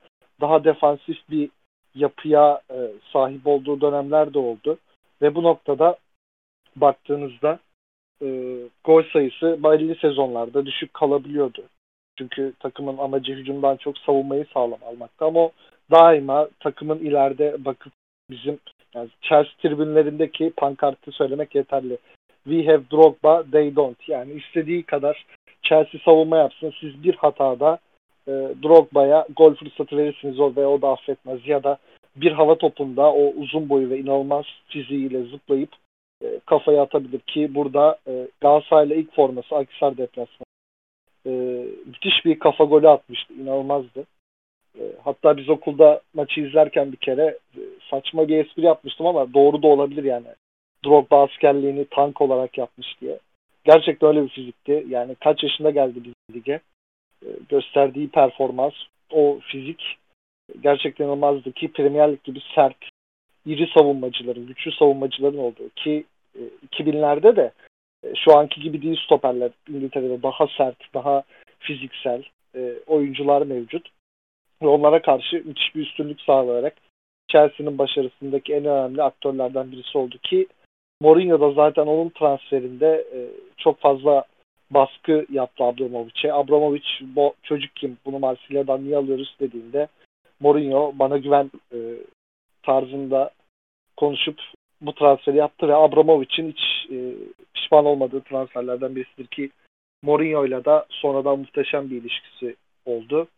daha 0.40 0.64
defansif 0.64 1.16
bir 1.30 1.50
yapıya 1.94 2.60
e, 2.70 2.90
sahip 3.12 3.46
olduğu 3.46 3.80
dönemler 3.80 4.34
de 4.34 4.38
oldu. 4.38 4.78
Ve 5.22 5.34
bu 5.34 5.42
noktada 5.42 5.96
baktığınızda 6.76 7.58
e, 8.22 8.56
gol 8.84 9.02
sayısı 9.12 9.58
belli 9.64 9.94
sezonlarda 9.94 10.66
düşük 10.66 10.94
kalabiliyordu. 10.94 11.62
Çünkü 12.18 12.52
takımın 12.60 12.98
amacı 12.98 13.32
hücumdan 13.32 13.76
çok 13.76 13.98
savunmayı 13.98 14.46
sağlam 14.54 14.80
almakta 14.82 15.26
ama 15.26 15.40
o 15.40 15.52
daima 15.90 16.48
takımın 16.60 16.98
ileride 16.98 17.64
bakıp 17.64 17.92
bizim 18.30 18.58
yani 18.94 19.08
Chelsea 19.20 19.52
tribünlerindeki 19.62 20.52
pankartı 20.56 21.12
söylemek 21.12 21.54
yeterli. 21.54 21.98
We 22.44 22.66
have 22.66 22.82
Drogba, 22.92 23.44
they 23.52 23.76
don't. 23.76 24.08
Yani 24.08 24.32
istediği 24.32 24.82
kadar 24.82 25.24
Chelsea 25.70 26.00
savunma 26.04 26.36
yapsın. 26.36 26.72
Siz 26.80 27.04
bir 27.04 27.14
hatada 27.14 27.78
e, 28.28 28.32
Drogba'ya 28.62 29.26
gol 29.36 29.54
fırsatı 29.54 29.96
verirsiniz 29.96 30.40
o 30.40 30.56
ve 30.56 30.66
o 30.66 30.82
da 30.82 30.88
affetmez. 30.88 31.48
Ya 31.48 31.62
da 31.62 31.78
bir 32.16 32.32
hava 32.32 32.58
topunda 32.58 33.12
o 33.12 33.32
uzun 33.36 33.68
boyu 33.68 33.90
ve 33.90 33.98
inanılmaz 33.98 34.44
fiziğiyle 34.68 35.22
zıplayıp 35.22 35.70
e, 36.22 36.40
kafaya 36.46 36.82
atabilir 36.82 37.20
ki 37.20 37.54
burada 37.54 37.98
e, 38.08 38.28
Galatasaray'la 38.40 38.94
ilk 38.94 39.14
forması 39.14 39.56
Akisar 39.56 39.96
deplasmanı. 39.96 40.46
E, 41.26 41.30
müthiş 41.86 42.24
bir 42.24 42.38
kafa 42.38 42.64
golü 42.64 42.88
atmıştı. 42.88 43.34
İnanılmazdı. 43.34 44.04
E, 44.78 44.82
hatta 45.04 45.36
biz 45.36 45.48
okulda 45.48 46.00
maçı 46.14 46.40
izlerken 46.40 46.92
bir 46.92 46.96
kere 46.96 47.38
e, 47.56 47.60
saçma 47.90 48.28
bir 48.28 48.44
espri 48.44 48.62
yapmıştım 48.62 49.06
ama 49.06 49.34
doğru 49.34 49.62
da 49.62 49.66
olabilir 49.66 50.04
yani. 50.04 50.26
Drogba 50.84 51.22
askerliğini 51.22 51.84
tank 51.84 52.20
olarak 52.20 52.58
yapmış 52.58 53.00
diye. 53.00 53.18
Gerçekten 53.64 54.08
öyle 54.08 54.24
bir 54.24 54.28
fizikti. 54.28 54.86
Yani 54.88 55.14
kaç 55.14 55.42
yaşında 55.42 55.70
geldi 55.70 55.94
bizim 56.04 56.14
lige. 56.34 56.60
E, 57.22 57.28
gösterdiği 57.48 58.08
performans, 58.08 58.74
o 59.10 59.38
fizik 59.42 59.96
gerçekten 60.60 61.04
inanılmazdı 61.04 61.52
ki 61.52 61.72
Premier 61.72 62.12
Lig 62.12 62.24
gibi 62.24 62.40
sert, 62.54 62.76
iri 63.46 63.70
savunmacıların, 63.78 64.46
güçlü 64.46 64.72
savunmacıların 64.72 65.38
olduğu 65.38 65.68
ki 65.76 66.04
2000'lerde 66.72 67.36
de 67.36 67.52
şu 68.16 68.38
anki 68.38 68.60
gibi 68.60 68.82
değil 68.82 69.00
stoperler 69.04 69.50
İngiltere'de 69.68 70.22
daha 70.22 70.46
sert, 70.56 70.94
daha 70.94 71.22
fiziksel 71.58 72.22
oyuncular 72.86 73.42
mevcut 73.42 73.88
ve 74.62 74.66
onlara 74.66 75.02
karşı 75.02 75.42
müthiş 75.44 75.74
bir 75.74 75.80
üstünlük 75.80 76.20
sağlayarak 76.20 76.74
Chelsea'nin 77.28 77.78
başarısındaki 77.78 78.54
en 78.54 78.64
önemli 78.64 79.02
aktörlerden 79.02 79.72
birisi 79.72 79.98
oldu 79.98 80.18
ki 80.18 80.46
Mourinho 81.00 81.40
da 81.40 81.50
zaten 81.50 81.86
onun 81.86 82.08
transferinde 82.08 83.06
e, 83.14 83.18
çok 83.56 83.80
fazla 83.80 84.24
baskı 84.70 85.26
yaptı 85.30 85.64
Abramovich'e. 85.64 86.32
Abramovich 86.32 86.88
bu 87.02 87.34
çocuk 87.42 87.76
kim? 87.76 87.98
Bunu 88.04 88.18
Marsilya'dan 88.18 88.84
niye 88.84 88.96
alıyoruz 88.96 89.36
dediğinde 89.40 89.88
Mourinho 90.40 90.92
bana 90.94 91.18
güven 91.18 91.50
e, 91.72 91.78
tarzında 92.62 93.30
konuşup 93.96 94.40
bu 94.80 94.94
transferi 94.94 95.36
yaptı 95.36 95.68
ve 95.68 95.74
Abramovich'in 95.74 96.52
hiç 96.52 96.90
e, 96.90 97.14
pişman 97.54 97.84
olmadığı 97.84 98.20
transferlerden 98.20 98.96
birisidir 98.96 99.26
ki 99.26 99.50
Mourinho 100.02 100.46
ile 100.46 100.64
de 100.64 100.84
sonradan 100.90 101.38
muhteşem 101.38 101.90
bir 101.90 101.96
ilişkisi 101.96 102.56
oldu 102.86 103.28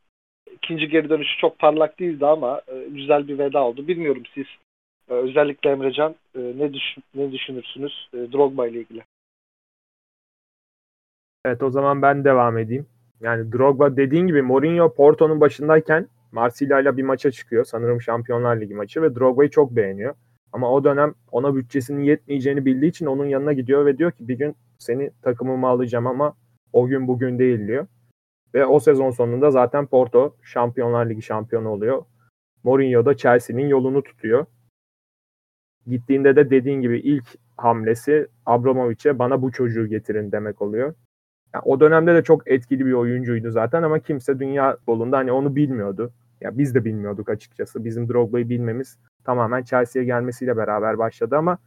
ikinci 0.52 0.88
geri 0.88 1.10
dönüşü 1.10 1.38
çok 1.38 1.58
parlak 1.58 2.00
değildi 2.00 2.26
ama 2.26 2.62
e, 2.68 2.88
güzel 2.88 3.28
bir 3.28 3.38
veda 3.38 3.64
oldu. 3.64 3.88
Bilmiyorum 3.88 4.22
siz 4.34 4.46
özellikle 5.12 5.70
Emrecan 5.70 6.14
e, 6.34 6.40
ne, 6.40 6.72
düşün, 6.72 7.04
ne 7.14 7.32
düşünürsünüz 7.32 8.08
e, 8.14 8.32
Drogba 8.32 8.66
ile 8.66 8.80
ilgili? 8.80 9.02
Evet 11.44 11.62
o 11.62 11.70
zaman 11.70 12.02
ben 12.02 12.24
devam 12.24 12.58
edeyim. 12.58 12.86
Yani 13.20 13.52
Drogba 13.52 13.96
dediğin 13.96 14.26
gibi 14.26 14.42
Mourinho 14.42 14.94
Porto'nun 14.94 15.40
başındayken 15.40 16.08
Marsilya 16.32 16.80
ile 16.80 16.96
bir 16.96 17.02
maça 17.02 17.30
çıkıyor. 17.30 17.64
Sanırım 17.64 18.00
Şampiyonlar 18.00 18.60
Ligi 18.60 18.74
maçı 18.74 19.02
ve 19.02 19.14
Drogba'yı 19.14 19.50
çok 19.50 19.70
beğeniyor. 19.70 20.14
Ama 20.52 20.72
o 20.72 20.84
dönem 20.84 21.14
ona 21.30 21.54
bütçesinin 21.56 22.02
yetmeyeceğini 22.02 22.64
bildiği 22.64 22.88
için 22.88 23.06
onun 23.06 23.24
yanına 23.24 23.52
gidiyor 23.52 23.86
ve 23.86 23.98
diyor 23.98 24.12
ki 24.12 24.28
bir 24.28 24.38
gün 24.38 24.56
seni 24.78 25.10
takımıma 25.22 25.68
alacağım 25.68 26.06
ama 26.06 26.34
o 26.72 26.86
gün 26.86 27.08
bugün 27.08 27.38
değil 27.38 27.66
diyor. 27.66 27.86
Ve 28.54 28.66
o 28.66 28.80
sezon 28.80 29.10
sonunda 29.10 29.50
zaten 29.50 29.86
Porto 29.86 30.36
Şampiyonlar 30.42 31.10
Ligi 31.10 31.22
şampiyonu 31.22 31.68
oluyor. 31.68 32.04
Mourinho 32.64 33.06
da 33.06 33.16
Chelsea'nin 33.16 33.68
yolunu 33.68 34.02
tutuyor. 34.02 34.46
Gittiğinde 35.86 36.36
de 36.36 36.50
dediğin 36.50 36.80
gibi 36.80 36.98
ilk 36.98 37.24
hamlesi 37.56 38.26
Abramovich'e 38.46 39.18
bana 39.18 39.42
bu 39.42 39.52
çocuğu 39.52 39.86
getirin 39.86 40.32
demek 40.32 40.62
oluyor. 40.62 40.94
Yani 41.54 41.62
o 41.64 41.80
dönemde 41.80 42.14
de 42.14 42.22
çok 42.22 42.50
etkili 42.50 42.86
bir 42.86 42.92
oyuncuydu 42.92 43.50
zaten 43.50 43.82
ama 43.82 43.98
kimse 43.98 44.38
dünya 44.38 44.76
futbolunda 44.76 45.18
hani 45.18 45.32
onu 45.32 45.56
bilmiyordu. 45.56 46.12
Ya 46.40 46.58
biz 46.58 46.74
de 46.74 46.84
bilmiyorduk 46.84 47.28
açıkçası. 47.28 47.84
Bizim 47.84 48.08
Drogba'yı 48.08 48.48
bilmemiz 48.48 48.98
tamamen 49.24 49.62
Chelsea'ye 49.62 50.06
gelmesiyle 50.06 50.56
beraber 50.56 50.98
başladı 50.98 51.36
ama 51.36 51.58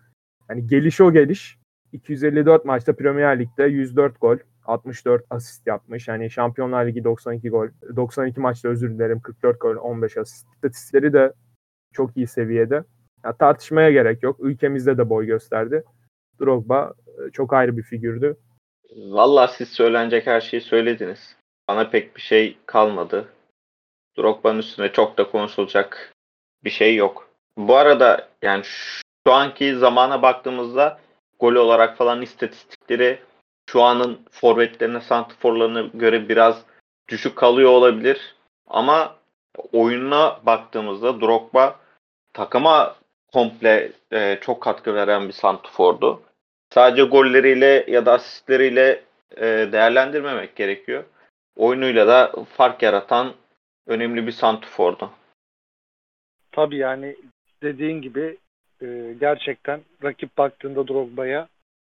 hani 0.47 0.67
geliş 0.67 1.01
o 1.01 1.12
geliş 1.12 1.58
254 1.93 2.65
maçta 2.65 2.93
Premier 2.93 3.39
Lig'de 3.39 3.63
104 3.63 4.21
gol, 4.21 4.38
64 4.65 5.25
asist 5.30 5.67
yapmış. 5.67 6.08
Yani 6.08 6.32
Şampiyonlar 6.32 6.88
Ligi 6.88 7.04
92 7.04 7.49
gol, 7.49 7.67
92 7.95 8.39
maçta 8.39 8.69
özür 8.69 8.89
dilerim 8.89 9.19
44 9.19 9.62
gol, 9.62 9.75
15 9.75 10.17
asist. 10.17 10.47
İstatistikleri 10.56 11.13
de 11.13 11.34
çok 11.93 12.17
iyi 12.17 12.28
seviyede. 12.28 12.84
Ya 13.26 13.38
tartışmaya 13.38 13.92
gerek 13.92 14.24
yok. 14.24 14.40
Ülkemizde 14.40 14.98
de 14.98 15.10
boy 15.10 15.26
gösterdi. 15.26 15.84
Drogba 16.42 16.94
e, 17.08 17.32
çok 17.32 17.54
ayrı 17.54 17.78
bir 17.78 17.84
figürdü. 17.84 18.38
Valla 18.96 19.48
siz 19.48 19.70
söylenecek 19.70 20.28
her 20.28 20.42
şeyi 20.42 20.62
söylediniz. 20.62 21.36
Bana 21.68 21.90
pek 21.90 22.16
bir 22.16 22.22
şey 22.22 22.58
kalmadı. 22.66 23.28
Drogba'nın 24.18 24.60
üstüne 24.60 24.92
çok 24.92 25.18
da 25.18 25.32
konuşulacak 25.32 26.14
bir 26.64 26.70
şey 26.70 26.96
yok. 26.96 27.30
Bu 27.58 27.76
arada 27.76 28.30
yani 28.42 28.64
şu 28.64 29.34
anki 29.34 29.76
zamana 29.76 30.22
baktığımızda 30.22 31.00
gol 31.40 31.56
olarak 31.56 31.98
falan 31.98 32.22
istatistikleri 32.22 33.20
şu 33.70 33.82
anın 33.82 34.20
forvetlerine, 34.32 35.02
santiforlarına 35.02 35.82
göre 35.94 36.30
biraz 36.30 36.66
düşük 37.10 37.36
kalıyor 37.36 37.70
olabilir. 37.70 38.36
Ama 38.68 39.16
oyununa 39.72 40.40
baktığımızda 40.46 41.22
Drogba 41.22 41.80
takıma 42.34 42.96
komple 43.34 43.92
e, 44.12 44.38
çok 44.42 44.62
katkı 44.62 44.96
veren 44.96 45.28
bir 45.28 45.34
santifordu. 45.34 46.22
Sadece 46.70 47.04
golleriyle 47.04 47.86
ya 47.88 48.06
da 48.06 48.14
asistleriyle 48.14 49.04
e, 49.38 49.42
değerlendirmemek 49.72 50.56
gerekiyor. 50.56 51.04
Oyunuyla 51.56 52.08
da 52.08 52.32
fark 52.58 52.84
yaratan 52.84 53.34
önemli 53.88 54.28
bir 54.28 54.32
santifordu. 54.32 55.12
Tabii 56.52 56.78
yani 56.78 57.16
dediğin 57.64 58.02
gibi 58.02 58.38
e, 58.82 59.16
gerçekten 59.20 59.82
rakip 60.04 60.38
baktığında 60.38 60.88
Drogba'ya 60.88 61.48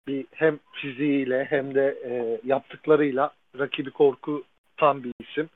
bir 0.07 0.25
hem 0.31 0.59
fiziğiyle 0.73 1.45
hem 1.45 1.75
de 1.75 1.97
e, 2.05 2.39
yaptıklarıyla 2.47 3.31
rakibi 3.59 3.91
korku 3.91 4.43
tam 4.77 5.03
bir 5.03 5.11
isim. 5.19 5.49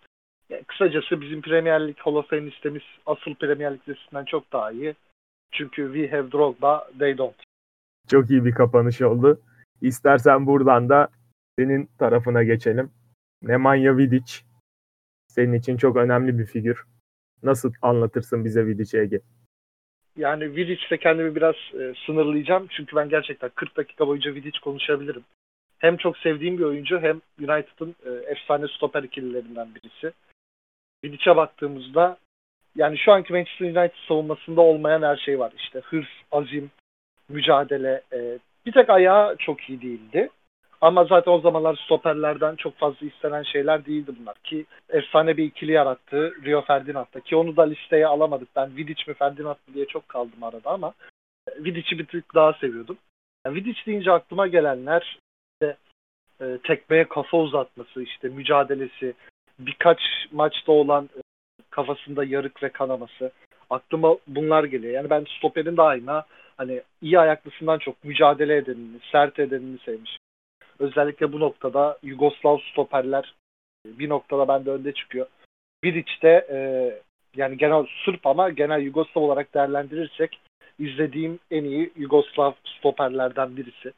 Yani 0.50 0.64
kısacası 0.64 1.22
bizim 1.22 1.42
Premier 1.42 1.88
Lig 1.88 1.98
Hall 1.98 2.16
of 2.16 2.30
Fame 2.30 2.46
listemiz 2.46 2.84
asıl 3.06 3.36
Premier 3.36 3.74
Lig 3.74 3.90
listesinden 3.90 4.26
çok 4.26 4.52
daha 4.54 4.72
iyi. 4.72 4.96
Çünkü 5.54 5.94
we 5.94 6.18
have 6.18 6.32
Drogba, 6.32 6.88
they 7.00 7.18
don't. 7.18 7.36
Çok 8.08 8.30
iyi 8.30 8.46
bir 8.46 8.52
kapanış 8.52 9.02
oldu. 9.02 9.42
İstersen 9.82 10.48
buradan 10.48 10.90
da 10.90 11.08
senin 11.60 11.90
tarafına 12.00 12.44
geçelim. 12.44 12.92
Nemanja 13.42 13.98
Vidic 13.98 14.34
senin 15.28 15.54
için 15.54 15.78
çok 15.78 15.98
önemli 15.98 16.40
bir 16.40 16.46
figür. 16.46 16.84
Nasıl 17.44 17.74
anlatırsın 17.82 18.46
bize 18.46 18.66
Vidic'i 18.68 18.98
Ege? 18.98 19.22
Yani 20.18 20.56
Vidic'le 20.56 20.98
kendimi 21.00 21.36
biraz 21.36 21.56
e, 21.56 21.94
sınırlayacağım. 22.06 22.68
Çünkü 22.70 22.96
ben 22.96 23.10
gerçekten 23.10 23.50
40 23.56 23.78
dakika 23.78 24.08
boyunca 24.08 24.36
Vidic 24.36 24.60
konuşabilirim. 24.60 25.24
Hem 25.80 25.98
çok 25.98 26.18
sevdiğim 26.18 26.58
bir 26.58 26.64
oyuncu 26.64 27.00
hem 27.00 27.22
United'ın 27.40 27.96
e, 28.06 28.10
efsane 28.10 28.68
stoper 28.68 29.04
ikililerinden 29.04 29.68
birisi. 29.76 30.12
Vidic'e 31.06 31.36
baktığımızda 31.36 32.18
yani 32.76 32.98
şu 32.98 33.12
anki 33.12 33.34
Manchester 33.34 33.66
United 33.66 34.08
savunmasında 34.08 34.62
olmayan 34.62 35.02
her 35.02 35.18
şey 35.18 35.40
var. 35.40 35.54
İşte 35.58 35.80
hırs, 35.80 36.08
azim, 36.32 36.72
mücadele. 37.30 38.02
E, 38.14 38.40
bir 38.66 38.72
tek 38.72 38.90
ayağı 38.90 39.36
çok 39.36 39.70
iyi 39.70 39.82
değildi. 39.82 40.30
Ama 40.82 41.06
zaten 41.06 41.32
o 41.32 41.40
zamanlar 41.40 41.76
stoperlerden 41.76 42.56
çok 42.56 42.78
fazla 42.78 43.08
istenen 43.08 43.44
şeyler 43.44 43.86
değildi 43.86 44.12
bunlar. 44.20 44.36
Ki 44.44 44.66
efsane 44.90 45.38
bir 45.38 45.44
ikili 45.44 45.72
yarattı 45.72 46.34
Rio 46.46 46.62
Ferdinand'da. 46.62 47.20
Ki 47.20 47.36
onu 47.36 47.56
da 47.56 47.64
listeye 47.64 48.08
alamadık. 48.08 48.48
Ben 48.56 48.78
Vidic 48.78 49.04
mi 49.08 49.14
Ferdinand 49.14 49.56
mı 49.68 49.74
diye 49.74 49.86
çok 49.86 50.10
kaldım 50.10 50.44
arada 50.44 50.70
ama 50.70 50.94
Vidic'i 51.58 52.00
bir 52.00 52.06
tık 52.06 52.36
daha 52.36 52.54
seviyordum. 52.54 52.98
Yani 53.46 53.56
Vidic 53.56 53.86
deyince 53.86 54.12
aklıma 54.12 54.48
gelenler 54.48 55.20
işte, 55.54 55.78
e, 56.42 56.58
tekmeye 56.64 57.04
kafa 57.04 57.38
uzatması, 57.38 58.02
işte 58.02 58.28
mücadelesi, 58.30 59.14
birkaç 59.60 60.00
maçta 60.32 60.72
olan 60.72 61.10
kafasında 61.74 62.24
yarık 62.24 62.64
ve 62.64 62.70
kanaması. 62.70 63.32
Aklıma 63.70 64.18
bunlar 64.28 64.64
geliyor. 64.64 64.94
Yani 64.94 65.10
ben 65.10 65.26
stoperin 65.38 65.78
daima 65.78 66.26
hani 66.58 66.82
iyi 67.02 67.20
ayaklısından 67.20 67.78
çok 67.78 68.04
mücadele 68.04 68.58
edenini, 68.58 69.00
sert 69.12 69.40
edenini 69.40 69.78
sevmişim. 69.78 70.20
Özellikle 70.80 71.34
bu 71.34 71.40
noktada 71.40 71.98
Yugoslav 72.04 72.58
stoperler 72.72 73.34
bir 73.86 74.10
noktada 74.10 74.48
bende 74.48 74.72
önde 74.72 74.92
çıkıyor. 74.92 75.28
Vidic 75.84 76.12
de 76.22 76.48
e, 76.50 76.58
yani 77.36 77.58
genel 77.58 77.86
Sırp 78.06 78.28
ama 78.28 78.50
genel 78.50 78.82
Yugoslav 78.82 79.22
olarak 79.22 79.54
değerlendirirsek 79.54 80.40
izlediğim 80.80 81.40
en 81.52 81.64
iyi 81.64 81.92
Yugoslav 81.96 82.52
stoperlerden 82.66 83.58
birisi. 83.58 83.94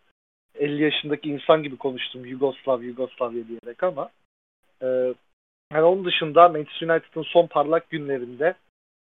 50 0.56 0.84
yaşındaki 0.84 1.30
insan 1.30 1.64
gibi 1.64 1.78
konuştum 1.78 2.26
Yugoslav, 2.26 2.82
Yugoslavya 2.82 3.44
diyerek 3.48 3.84
ama 3.84 4.10
e, 4.82 5.14
yani 5.74 5.84
onun 5.84 6.06
dışında 6.06 6.50
Manchester 6.50 6.90
United'ın 6.90 7.24
son 7.24 7.48
parlak 7.48 7.90
günlerinde 7.90 8.56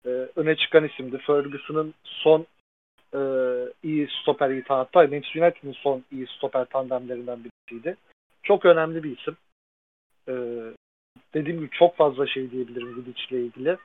e, 0.06 0.08
öne 0.36 0.56
çıkan 0.56 0.84
isimdi. 0.84 1.18
Ferguson'ın 1.18 1.94
son 2.04 2.46
e, 3.14 3.20
iyi 3.82 4.08
stoper 4.22 4.50
itağı 4.50 4.76
hatta 4.76 5.00
Manchester 5.00 5.42
United'ın 5.42 5.72
son 5.72 6.04
iyi 6.12 6.26
stoper 6.26 6.64
tandemlerinden 6.64 7.38
birisiydi. 7.44 7.96
Çok 8.42 8.64
önemli 8.64 9.02
bir 9.02 9.18
isim. 9.18 9.36
E, 10.28 10.34
dediğim 11.34 11.60
gibi 11.60 11.70
çok 11.70 11.96
fazla 11.96 12.26
şey 12.26 12.50
diyebilirim 12.50 12.96
Vidic 12.96 13.22
ile 13.30 13.40
ilgili. 13.44 13.76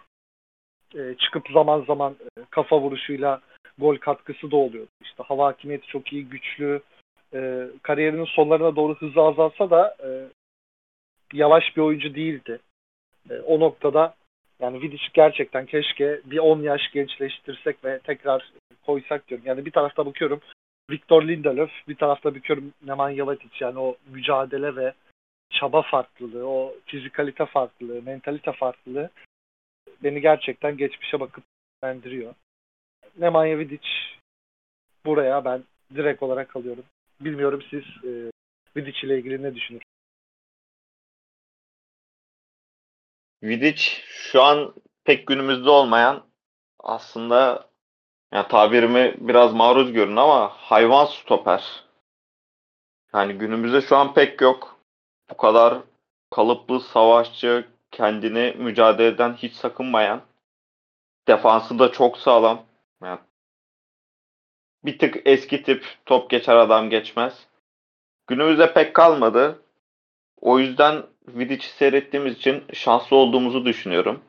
E, 0.96 1.16
çıkıp 1.18 1.48
zaman 1.54 1.82
zaman 1.82 2.16
e, 2.38 2.42
kafa 2.50 2.82
vuruşuyla 2.82 3.42
gol 3.78 3.98
katkısı 3.98 4.52
da 4.52 4.56
oluyor. 4.56 4.88
İşte 5.04 5.24
hava 5.24 5.48
hakimiyeti 5.48 5.88
çok 5.88 6.14
iyi, 6.14 6.30
güçlü. 6.30 6.82
E, 7.34 7.68
kariyerinin 7.82 8.26
sonlarına 8.26 8.76
doğru 8.76 8.96
hızı 8.96 9.22
azalsa 9.22 9.70
da 9.70 9.96
e, 10.04 10.10
yavaş 11.34 11.78
bir 11.78 11.82
oyuncu 11.82 12.16
değildi. 12.16 12.60
E, 13.30 13.34
o 13.34 13.60
noktada 13.60 14.16
yani 14.60 14.82
Vidic 14.82 15.04
gerçekten 15.14 15.66
keşke 15.66 16.22
bir 16.26 16.38
10 16.38 16.62
yaş 16.62 16.92
gençleştirsek 16.92 17.86
ve 17.86 18.00
tekrar 18.00 18.52
koysak 18.86 19.28
diyorum. 19.28 19.46
Yani 19.48 19.66
bir 19.66 19.72
tarafta 19.72 20.06
bakıyorum 20.06 20.42
Victor 20.92 21.28
Lindelöf, 21.28 21.72
bir 21.88 21.96
tarafta 21.96 22.36
bakıyorum 22.36 22.74
Nemanja 22.86 23.28
Vidic. 23.28 23.50
Yani 23.60 23.80
o 23.80 23.96
mücadele 24.08 24.76
ve 24.76 24.94
çaba 25.50 25.82
farklılığı, 25.82 26.48
o 26.48 26.76
fizikalite 26.86 27.46
farklılığı, 27.46 28.02
mentalite 28.02 28.52
farklılığı 28.52 29.10
beni 30.04 30.22
gerçekten 30.22 30.78
geçmişe 30.78 31.20
bakıp 31.20 31.44
bendiriyor. 31.84 32.34
Nemanja 33.18 33.58
Vidic 33.60 33.88
buraya 35.06 35.46
ben 35.46 35.64
direkt 35.96 36.24
olarak 36.24 36.56
alıyorum. 36.56 36.84
Bilmiyorum 37.22 37.62
siz 37.70 37.84
e, 38.04 38.32
Vidic 38.76 39.08
ile 39.08 39.18
ilgili 39.18 39.44
ne 39.44 39.56
düşünürsünüz? 39.56 39.95
Vidic 43.44 43.82
şu 44.08 44.44
an 44.44 44.74
pek 45.04 45.28
günümüzde 45.28 45.70
olmayan 45.70 46.24
aslında 46.80 47.70
yani 48.34 48.48
tabirimi 48.48 49.16
biraz 49.18 49.54
maruz 49.54 49.94
görün 49.94 50.16
ama 50.16 50.50
hayvan 50.50 51.06
stoper. 51.06 51.84
Yani 53.14 53.34
günümüzde 53.34 53.82
şu 53.82 53.98
an 53.98 54.14
pek 54.14 54.42
yok. 54.42 54.80
Bu 55.30 55.38
kadar 55.38 55.78
kalıplı 56.30 56.80
savaşçı, 56.80 57.68
kendini 57.92 58.56
mücadeleden 58.58 59.34
hiç 59.34 59.54
sakınmayan. 59.54 60.22
Defansı 61.28 61.80
da 61.80 61.92
çok 61.92 62.18
sağlam. 62.18 62.66
Yani 63.04 63.20
bir 64.86 65.00
tık 65.00 65.22
eski 65.26 65.64
tip 65.64 65.86
top 66.06 66.30
geçer 66.30 66.56
adam 66.56 66.90
geçmez. 66.90 67.48
Günümüzde 68.28 68.74
pek 68.74 68.94
kalmadı. 68.94 69.62
O 70.42 70.60
yüzden 70.60 71.04
Vidic'i 71.28 71.68
seyrettiğimiz 71.68 72.38
için 72.38 72.64
şanslı 72.74 73.16
olduğumuzu 73.16 73.66
düşünüyorum. 73.66 74.22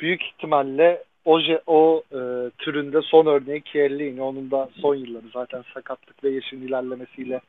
Büyük 0.00 0.22
ihtimalle 0.22 1.04
o, 1.24 1.40
o 1.66 2.02
e, 2.12 2.50
türünde 2.58 3.02
son 3.02 3.26
örneği 3.26 3.62
Chiellini. 3.62 4.22
Onun 4.22 4.50
da 4.50 4.68
son 4.80 4.94
yılları 4.94 5.28
zaten 5.32 5.64
sakatlık 5.74 6.24
ve 6.24 6.30
yaşın 6.30 6.62
ilerlemesiyle 6.62 7.40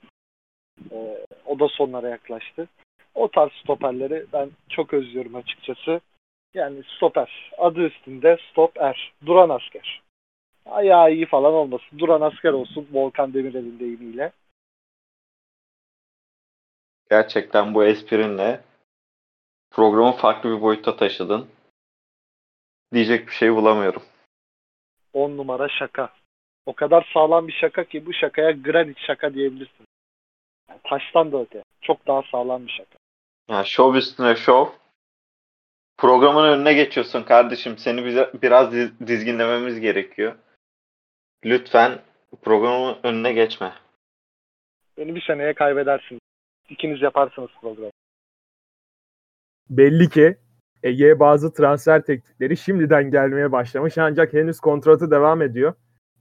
e, 0.91 1.25
o 1.45 1.59
da 1.59 1.67
sonlara 1.67 2.09
yaklaştı. 2.09 2.67
O 3.15 3.27
tarz 3.27 3.51
stoperleri 3.51 4.25
ben 4.33 4.49
çok 4.69 4.93
özlüyorum 4.93 5.35
açıkçası. 5.35 6.01
Yani 6.53 6.83
stoper. 6.95 7.51
Adı 7.57 7.79
üstünde 7.79 8.37
stoper. 8.51 9.13
Duran 9.25 9.49
asker. 9.49 10.01
Ayağı 10.65 11.13
iyi 11.13 11.25
falan 11.25 11.53
olmasın. 11.53 11.99
Duran 11.99 12.21
asker 12.21 12.53
olsun 12.53 12.87
Volkan 12.91 13.33
Demirel'in 13.33 13.79
deyimiyle. 13.79 14.31
Gerçekten 17.09 17.73
bu 17.73 17.85
esprinle 17.85 18.61
programı 19.71 20.11
farklı 20.11 20.57
bir 20.57 20.61
boyuta 20.61 20.95
taşıdın. 20.95 21.47
Diyecek 22.93 23.27
bir 23.27 23.33
şey 23.33 23.55
bulamıyorum. 23.55 24.03
10 25.13 25.37
numara 25.37 25.69
şaka. 25.69 26.13
O 26.65 26.73
kadar 26.73 27.09
sağlam 27.13 27.47
bir 27.47 27.53
şaka 27.53 27.83
ki 27.83 28.05
bu 28.05 28.13
şakaya 28.13 28.51
granit 28.51 28.99
şaka 28.99 29.33
diyebilirsin. 29.33 29.85
Yani 30.69 30.79
taştan 30.83 31.31
da 31.31 31.41
öte. 31.41 31.63
Çok 31.81 32.07
daha 32.07 32.21
sağlam 32.31 32.67
bir 32.67 32.71
şaka. 32.71 32.97
Yani 33.49 33.65
şov 33.65 33.95
üstüne 33.95 34.35
şov. 34.35 34.67
Programın 35.97 36.47
önüne 36.47 36.73
geçiyorsun 36.73 37.23
kardeşim. 37.23 37.77
Seni 37.77 38.05
bize 38.05 38.31
biraz 38.41 38.71
dizginlememiz 39.07 39.79
gerekiyor. 39.79 40.35
Lütfen 41.45 41.99
programın 42.41 42.97
önüne 43.03 43.33
geçme. 43.33 43.73
Beni 44.97 45.15
bir 45.15 45.21
seneye 45.21 45.53
kaybedersin. 45.53 46.19
İkiniz 46.69 47.01
yaparsınız 47.01 47.49
programı. 47.61 47.91
Belli 49.69 50.09
ki 50.09 50.37
Ege'ye 50.83 51.19
bazı 51.19 51.53
transfer 51.53 52.01
teklifleri 52.01 52.57
şimdiden 52.57 53.11
gelmeye 53.11 53.51
başlamış 53.51 53.97
ancak 53.97 54.33
henüz 54.33 54.59
kontratı 54.59 55.11
devam 55.11 55.41
ediyor. 55.41 55.73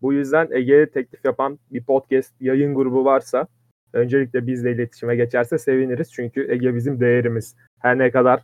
Bu 0.03 0.13
yüzden 0.13 0.49
Ege'ye 0.51 0.91
teklif 0.91 1.25
yapan 1.25 1.59
bir 1.71 1.85
podcast 1.85 2.41
yayın 2.41 2.75
grubu 2.75 3.05
varsa 3.05 3.47
öncelikle 3.93 4.47
bizle 4.47 4.73
iletişime 4.73 5.17
geçerse 5.17 5.59
seviniriz. 5.59 6.13
Çünkü 6.13 6.53
Ege 6.53 6.75
bizim 6.75 7.01
değerimiz. 7.01 7.57
Her 7.79 7.99
ne 7.99 8.11
kadar 8.11 8.43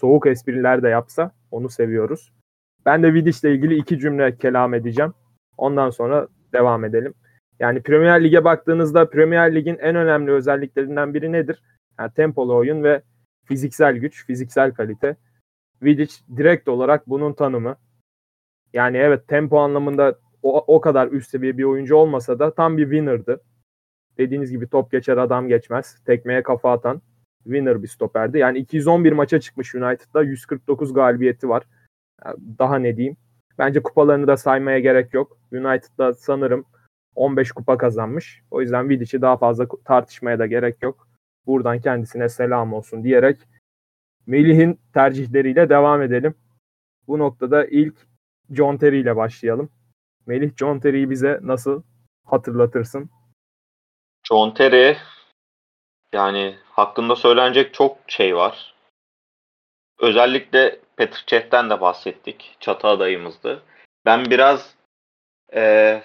soğuk 0.00 0.26
espriler 0.26 0.82
de 0.82 0.88
yapsa 0.88 1.32
onu 1.50 1.68
seviyoruz. 1.68 2.32
Ben 2.86 3.02
de 3.02 3.14
Vidic 3.14 3.48
ile 3.48 3.54
ilgili 3.54 3.74
iki 3.74 3.98
cümle 3.98 4.36
kelam 4.36 4.74
edeceğim. 4.74 5.14
Ondan 5.56 5.90
sonra 5.90 6.28
devam 6.52 6.84
edelim. 6.84 7.14
Yani 7.58 7.82
Premier 7.82 8.24
Lig'e 8.24 8.44
baktığınızda 8.44 9.10
Premier 9.10 9.54
Lig'in 9.54 9.78
en 9.78 9.96
önemli 9.96 10.30
özelliklerinden 10.30 11.14
biri 11.14 11.32
nedir? 11.32 11.62
Yani 11.98 12.12
tempolu 12.12 12.56
oyun 12.56 12.84
ve 12.84 13.02
fiziksel 13.44 13.96
güç, 13.96 14.26
fiziksel 14.26 14.74
kalite. 14.74 15.16
Vidic 15.82 16.14
direkt 16.36 16.68
olarak 16.68 17.08
bunun 17.08 17.32
tanımı. 17.32 17.76
Yani 18.72 18.96
evet 18.96 19.28
tempo 19.28 19.58
anlamında 19.58 20.18
o, 20.42 20.64
o 20.76 20.80
kadar 20.80 21.08
üst 21.08 21.30
seviye 21.30 21.58
bir 21.58 21.64
oyuncu 21.64 21.96
olmasa 21.96 22.38
da 22.38 22.54
tam 22.54 22.76
bir 22.76 22.82
winner'dı. 22.82 23.40
Dediğiniz 24.18 24.50
gibi 24.50 24.68
top 24.68 24.90
geçer 24.92 25.16
adam 25.16 25.48
geçmez. 25.48 26.04
Tekmeye 26.06 26.42
kafa 26.42 26.72
atan 26.72 27.02
winner 27.44 27.82
bir 27.82 27.88
stoperdi. 27.88 28.38
Yani 28.38 28.58
211 28.58 29.12
maça 29.12 29.40
çıkmış 29.40 29.74
United'da 29.74 30.22
149 30.22 30.92
galibiyeti 30.92 31.48
var. 31.48 31.62
Daha 32.58 32.76
ne 32.76 32.96
diyeyim. 32.96 33.16
Bence 33.58 33.82
kupalarını 33.82 34.26
da 34.26 34.36
saymaya 34.36 34.78
gerek 34.78 35.14
yok. 35.14 35.38
United'da 35.52 36.14
sanırım 36.14 36.64
15 37.14 37.52
kupa 37.52 37.78
kazanmış. 37.78 38.42
O 38.50 38.60
yüzden 38.60 38.88
Vidic'i 38.88 39.22
daha 39.22 39.36
fazla 39.36 39.66
tartışmaya 39.84 40.38
da 40.38 40.46
gerek 40.46 40.82
yok. 40.82 41.08
Buradan 41.46 41.80
kendisine 41.80 42.28
selam 42.28 42.72
olsun 42.72 43.04
diyerek 43.04 43.38
Melih'in 44.26 44.80
tercihleriyle 44.94 45.68
devam 45.68 46.02
edelim. 46.02 46.34
Bu 47.08 47.18
noktada 47.18 47.66
ilk 47.66 47.94
John 48.50 48.76
Terry 48.76 49.00
ile 49.00 49.16
başlayalım. 49.16 49.70
Melih 50.26 50.56
John 50.56 50.78
Terry'i 50.78 51.10
bize 51.10 51.40
nasıl 51.42 51.82
hatırlatırsın? 52.24 53.10
John 54.28 54.54
Terry 54.54 54.96
yani 56.12 56.56
hakkında 56.64 57.16
söylenecek 57.16 57.74
çok 57.74 57.98
şey 58.06 58.36
var. 58.36 58.74
Özellikle 59.98 60.80
Petr 60.96 61.24
Cech'ten 61.26 61.70
de 61.70 61.80
bahsettik. 61.80 62.56
Çatı 62.60 62.88
adayımızdı. 62.88 63.62
Ben 64.06 64.24
biraz 64.24 64.74
e, 65.54 66.02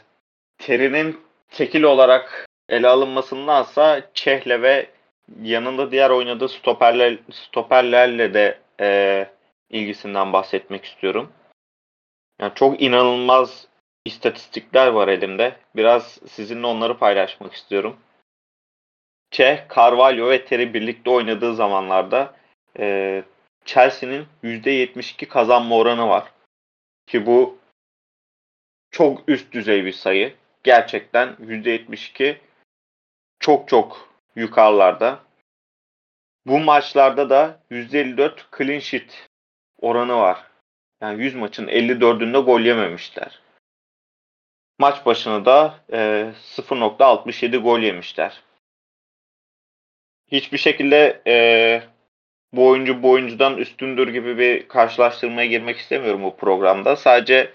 Terry'nin 0.57 1.21
tekil 1.49 1.83
olarak 1.83 2.47
ele 2.69 2.87
alınmasındansa 2.87 4.01
Çeh'le 4.13 4.61
ve 4.61 4.89
yanında 5.41 5.91
diğer 5.91 6.09
oynadığı 6.09 6.49
stoperler, 6.49 7.17
stoperlerle 7.31 8.33
de 8.33 8.59
e, 8.79 9.27
ilgisinden 9.69 10.33
bahsetmek 10.33 10.85
istiyorum. 10.85 11.31
Yani 12.41 12.51
çok 12.55 12.81
inanılmaz 12.81 13.67
istatistikler 14.05 14.87
var 14.87 15.07
elimde. 15.07 15.55
Biraz 15.75 16.19
sizinle 16.27 16.67
onları 16.67 16.97
paylaşmak 16.97 17.53
istiyorum. 17.53 17.97
Çeh, 19.31 19.75
Carvalho 19.75 20.29
ve 20.29 20.45
Terry 20.45 20.73
birlikte 20.73 21.09
oynadığı 21.09 21.55
zamanlarda 21.55 22.35
e, 22.79 23.23
Chelsea'nin 23.65 24.25
%72 24.43 25.25
kazanma 25.25 25.75
oranı 25.75 26.09
var. 26.09 26.31
Ki 27.07 27.25
bu 27.25 27.57
çok 28.91 29.29
üst 29.29 29.51
düzey 29.51 29.85
bir 29.85 29.93
sayı. 29.93 30.35
Gerçekten 30.67 31.35
%72 31.39 32.37
çok 33.39 33.69
çok 33.69 34.09
yukarılarda. 34.35 35.19
Bu 36.45 36.59
maçlarda 36.59 37.29
da 37.29 37.59
%54 37.71 38.57
clean 38.57 38.79
sheet 38.79 39.29
oranı 39.77 40.17
var. 40.17 40.43
Yani 41.01 41.23
100 41.23 41.35
maçın 41.35 41.67
54'ünde 41.67 42.39
gol 42.39 42.61
yememişler. 42.61 43.39
Maç 44.79 45.05
başına 45.05 45.45
da 45.45 45.79
e, 45.91 45.97
0.67 46.55 47.57
gol 47.57 47.79
yemişler. 47.79 48.41
Hiçbir 50.31 50.57
şekilde 50.57 51.21
e, 51.27 51.35
bu 52.53 52.67
oyuncu 52.67 53.03
bu 53.03 53.11
oyuncudan 53.11 53.57
üstündür 53.57 54.07
gibi 54.07 54.37
bir 54.37 54.67
karşılaştırmaya 54.67 55.47
girmek 55.47 55.77
istemiyorum 55.77 56.23
bu 56.23 56.37
programda. 56.37 56.95
Sadece 56.95 57.53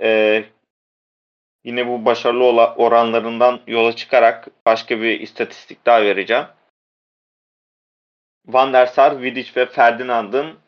e, 0.00 0.44
yine 1.64 1.88
bu 1.88 2.04
başarılı 2.04 2.74
oranlarından 2.76 3.60
yola 3.66 3.96
çıkarak 3.96 4.48
başka 4.66 5.00
bir 5.00 5.20
istatistik 5.20 5.86
daha 5.86 6.02
vereceğim. 6.02 6.46
Van 8.46 8.72
der 8.72 8.86
Sar, 8.86 9.22
Vidic 9.22 9.50
ve 9.56 9.66
Ferdinand'ın 9.66 10.58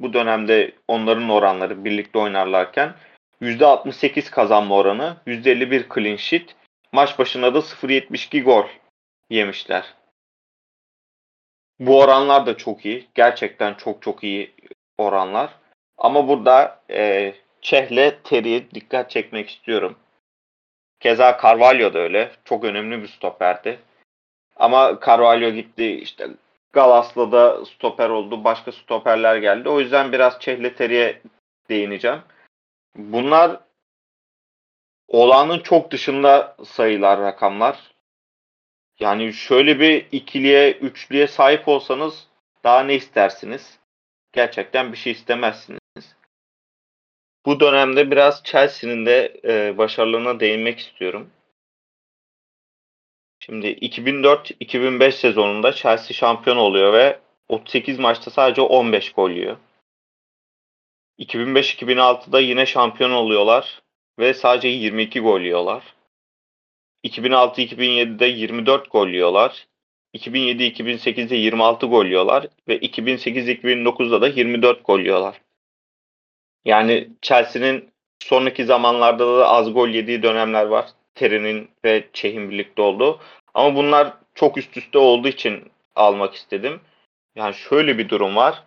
bu 0.00 0.12
dönemde 0.12 0.72
onların 0.88 1.30
oranları 1.30 1.84
birlikte 1.84 2.18
oynarlarken 2.18 2.94
%68 3.42 4.30
kazanma 4.30 4.76
oranı, 4.76 5.16
%51 5.26 5.94
clean 5.94 6.16
sheet, 6.16 6.56
maç 6.92 7.18
başına 7.18 7.54
da 7.54 7.58
0.72 7.58 8.42
gol 8.42 8.66
yemişler. 9.30 9.94
Bu 11.80 12.00
oranlar 12.00 12.46
da 12.46 12.56
çok 12.56 12.86
iyi. 12.86 13.08
Gerçekten 13.14 13.74
çok 13.74 14.02
çok 14.02 14.24
iyi 14.24 14.54
oranlar. 14.98 15.50
Ama 15.98 16.28
burada 16.28 16.80
e, 16.90 17.34
Çeh'le 17.60 18.22
Terry'e 18.24 18.70
dikkat 18.70 19.10
çekmek 19.10 19.50
istiyorum. 19.50 19.96
Keza 21.00 21.38
Carvalho 21.42 21.94
da 21.94 21.98
öyle. 21.98 22.30
Çok 22.44 22.64
önemli 22.64 23.02
bir 23.02 23.08
stoperdi. 23.08 23.78
Ama 24.56 24.98
Carvalho 25.06 25.50
gitti 25.50 25.86
işte 25.86 26.28
Galas'la 26.72 27.64
stoper 27.64 28.08
oldu. 28.08 28.44
Başka 28.44 28.72
stoperler 28.72 29.36
geldi. 29.36 29.68
O 29.68 29.80
yüzden 29.80 30.12
biraz 30.12 30.40
Çeh'le 30.40 30.76
Terry'e 30.76 31.22
değineceğim. 31.68 32.18
Bunlar 32.96 33.60
olanın 35.08 35.58
çok 35.58 35.90
dışında 35.90 36.56
sayılar, 36.64 37.20
rakamlar. 37.20 37.78
Yani 39.00 39.32
şöyle 39.32 39.80
bir 39.80 40.06
ikiliye, 40.12 40.72
üçlüye 40.72 41.26
sahip 41.26 41.68
olsanız 41.68 42.26
daha 42.64 42.82
ne 42.82 42.94
istersiniz? 42.94 43.78
Gerçekten 44.32 44.92
bir 44.92 44.96
şey 44.96 45.12
istemezsiniz. 45.12 45.80
Bu 47.48 47.60
dönemde 47.60 48.10
biraz 48.10 48.44
Chelsea'nin 48.44 49.06
de 49.06 49.40
e, 49.44 49.78
başarılarına 49.78 50.40
değinmek 50.40 50.78
istiyorum. 50.78 51.30
Şimdi 53.40 53.66
2004-2005 53.66 55.12
sezonunda 55.12 55.72
Chelsea 55.72 56.14
şampiyon 56.14 56.56
oluyor 56.56 56.92
ve 56.92 57.18
38 57.48 57.98
maçta 57.98 58.30
sadece 58.30 58.62
15 58.62 59.12
gol 59.12 59.30
yiyor. 59.30 59.56
2005-2006'da 61.18 62.40
yine 62.40 62.66
şampiyon 62.66 63.10
oluyorlar 63.10 63.82
ve 64.18 64.34
sadece 64.34 64.68
22 64.68 65.20
gol 65.20 65.40
yiyorlar. 65.40 65.94
2006-2007'de 67.04 68.26
24 68.26 68.90
gol 68.90 69.08
yiyorlar. 69.08 69.66
2007-2008'de 70.14 71.36
26 71.36 71.86
gol 71.86 72.06
yiyorlar 72.06 72.46
ve 72.68 72.78
2008-2009'da 72.78 74.20
da 74.20 74.28
24 74.28 74.84
gol 74.84 75.00
yiyorlar. 75.00 75.47
Yani 76.68 77.08
Chelsea'nin 77.22 77.90
sonraki 78.22 78.64
zamanlarda 78.64 79.38
da 79.38 79.48
az 79.48 79.72
gol 79.72 79.88
yediği 79.88 80.22
dönemler 80.22 80.66
var. 80.66 80.90
Terry'nin 81.14 81.70
ve 81.84 82.08
Çeh'in 82.12 82.50
birlikte 82.50 82.82
olduğu. 82.82 83.20
Ama 83.54 83.76
bunlar 83.76 84.14
çok 84.34 84.56
üst 84.56 84.76
üste 84.76 84.98
olduğu 84.98 85.28
için 85.28 85.72
almak 85.94 86.34
istedim. 86.34 86.80
Yani 87.36 87.54
şöyle 87.54 87.98
bir 87.98 88.08
durum 88.08 88.36
var. 88.36 88.64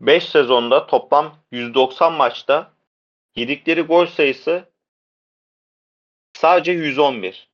5 0.00 0.24
sezonda 0.24 0.86
toplam 0.86 1.38
190 1.52 2.12
maçta 2.12 2.72
yedikleri 3.36 3.82
gol 3.82 4.06
sayısı 4.06 4.68
sadece 6.32 6.72
111. 6.72 7.48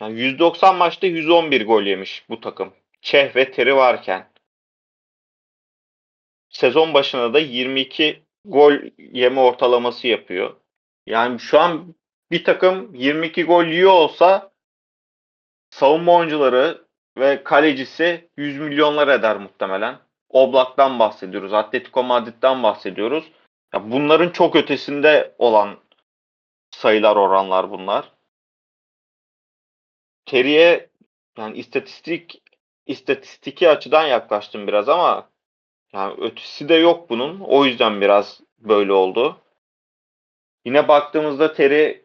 Yani 0.00 0.20
190 0.20 0.76
maçta 0.76 1.06
111 1.06 1.66
gol 1.66 1.82
yemiş 1.82 2.24
bu 2.28 2.40
takım. 2.40 2.72
Çeh 3.02 3.36
ve 3.36 3.50
Teri 3.50 3.76
varken. 3.76 4.28
Sezon 6.48 6.94
başına 6.94 7.34
da 7.34 7.38
22 7.38 8.22
gol 8.44 8.74
yeme 8.98 9.40
ortalaması 9.40 10.08
yapıyor. 10.08 10.56
Yani 11.06 11.40
şu 11.40 11.60
an 11.60 11.94
bir 12.30 12.44
takım 12.44 12.94
22 12.94 13.44
gol 13.44 13.64
yiyor 13.64 13.92
olsa 13.92 14.52
savunma 15.70 16.16
oyuncuları 16.16 16.84
ve 17.18 17.44
kalecisi 17.44 18.30
100 18.36 18.58
milyonlar 18.58 19.08
eder 19.08 19.36
muhtemelen. 19.36 19.98
Oblak'tan 20.28 20.98
bahsediyoruz. 20.98 21.52
Atletico 21.52 22.02
Madrid'den 22.02 22.62
bahsediyoruz. 22.62 23.24
Ya 23.74 23.90
bunların 23.90 24.30
çok 24.30 24.56
ötesinde 24.56 25.34
olan 25.38 25.78
sayılar 26.70 27.16
oranlar 27.16 27.70
bunlar. 27.70 28.12
Terry'e 30.26 30.90
yani 31.38 31.58
istatistik 31.58 32.42
istatistiki 32.86 33.68
açıdan 33.68 34.06
yaklaştım 34.06 34.66
biraz 34.66 34.88
ama 34.88 35.31
yani 35.94 36.14
ötesi 36.20 36.68
de 36.68 36.74
yok 36.74 37.10
bunun. 37.10 37.40
O 37.40 37.64
yüzden 37.64 38.00
biraz 38.00 38.40
böyle 38.58 38.92
oldu. 38.92 39.40
Yine 40.64 40.88
baktığımızda 40.88 41.52
Terry 41.54 42.04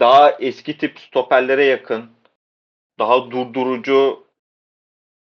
daha 0.00 0.30
eski 0.30 0.78
tip 0.78 0.98
stoperlere 0.98 1.64
yakın. 1.64 2.10
Daha 2.98 3.30
durdurucu 3.30 4.26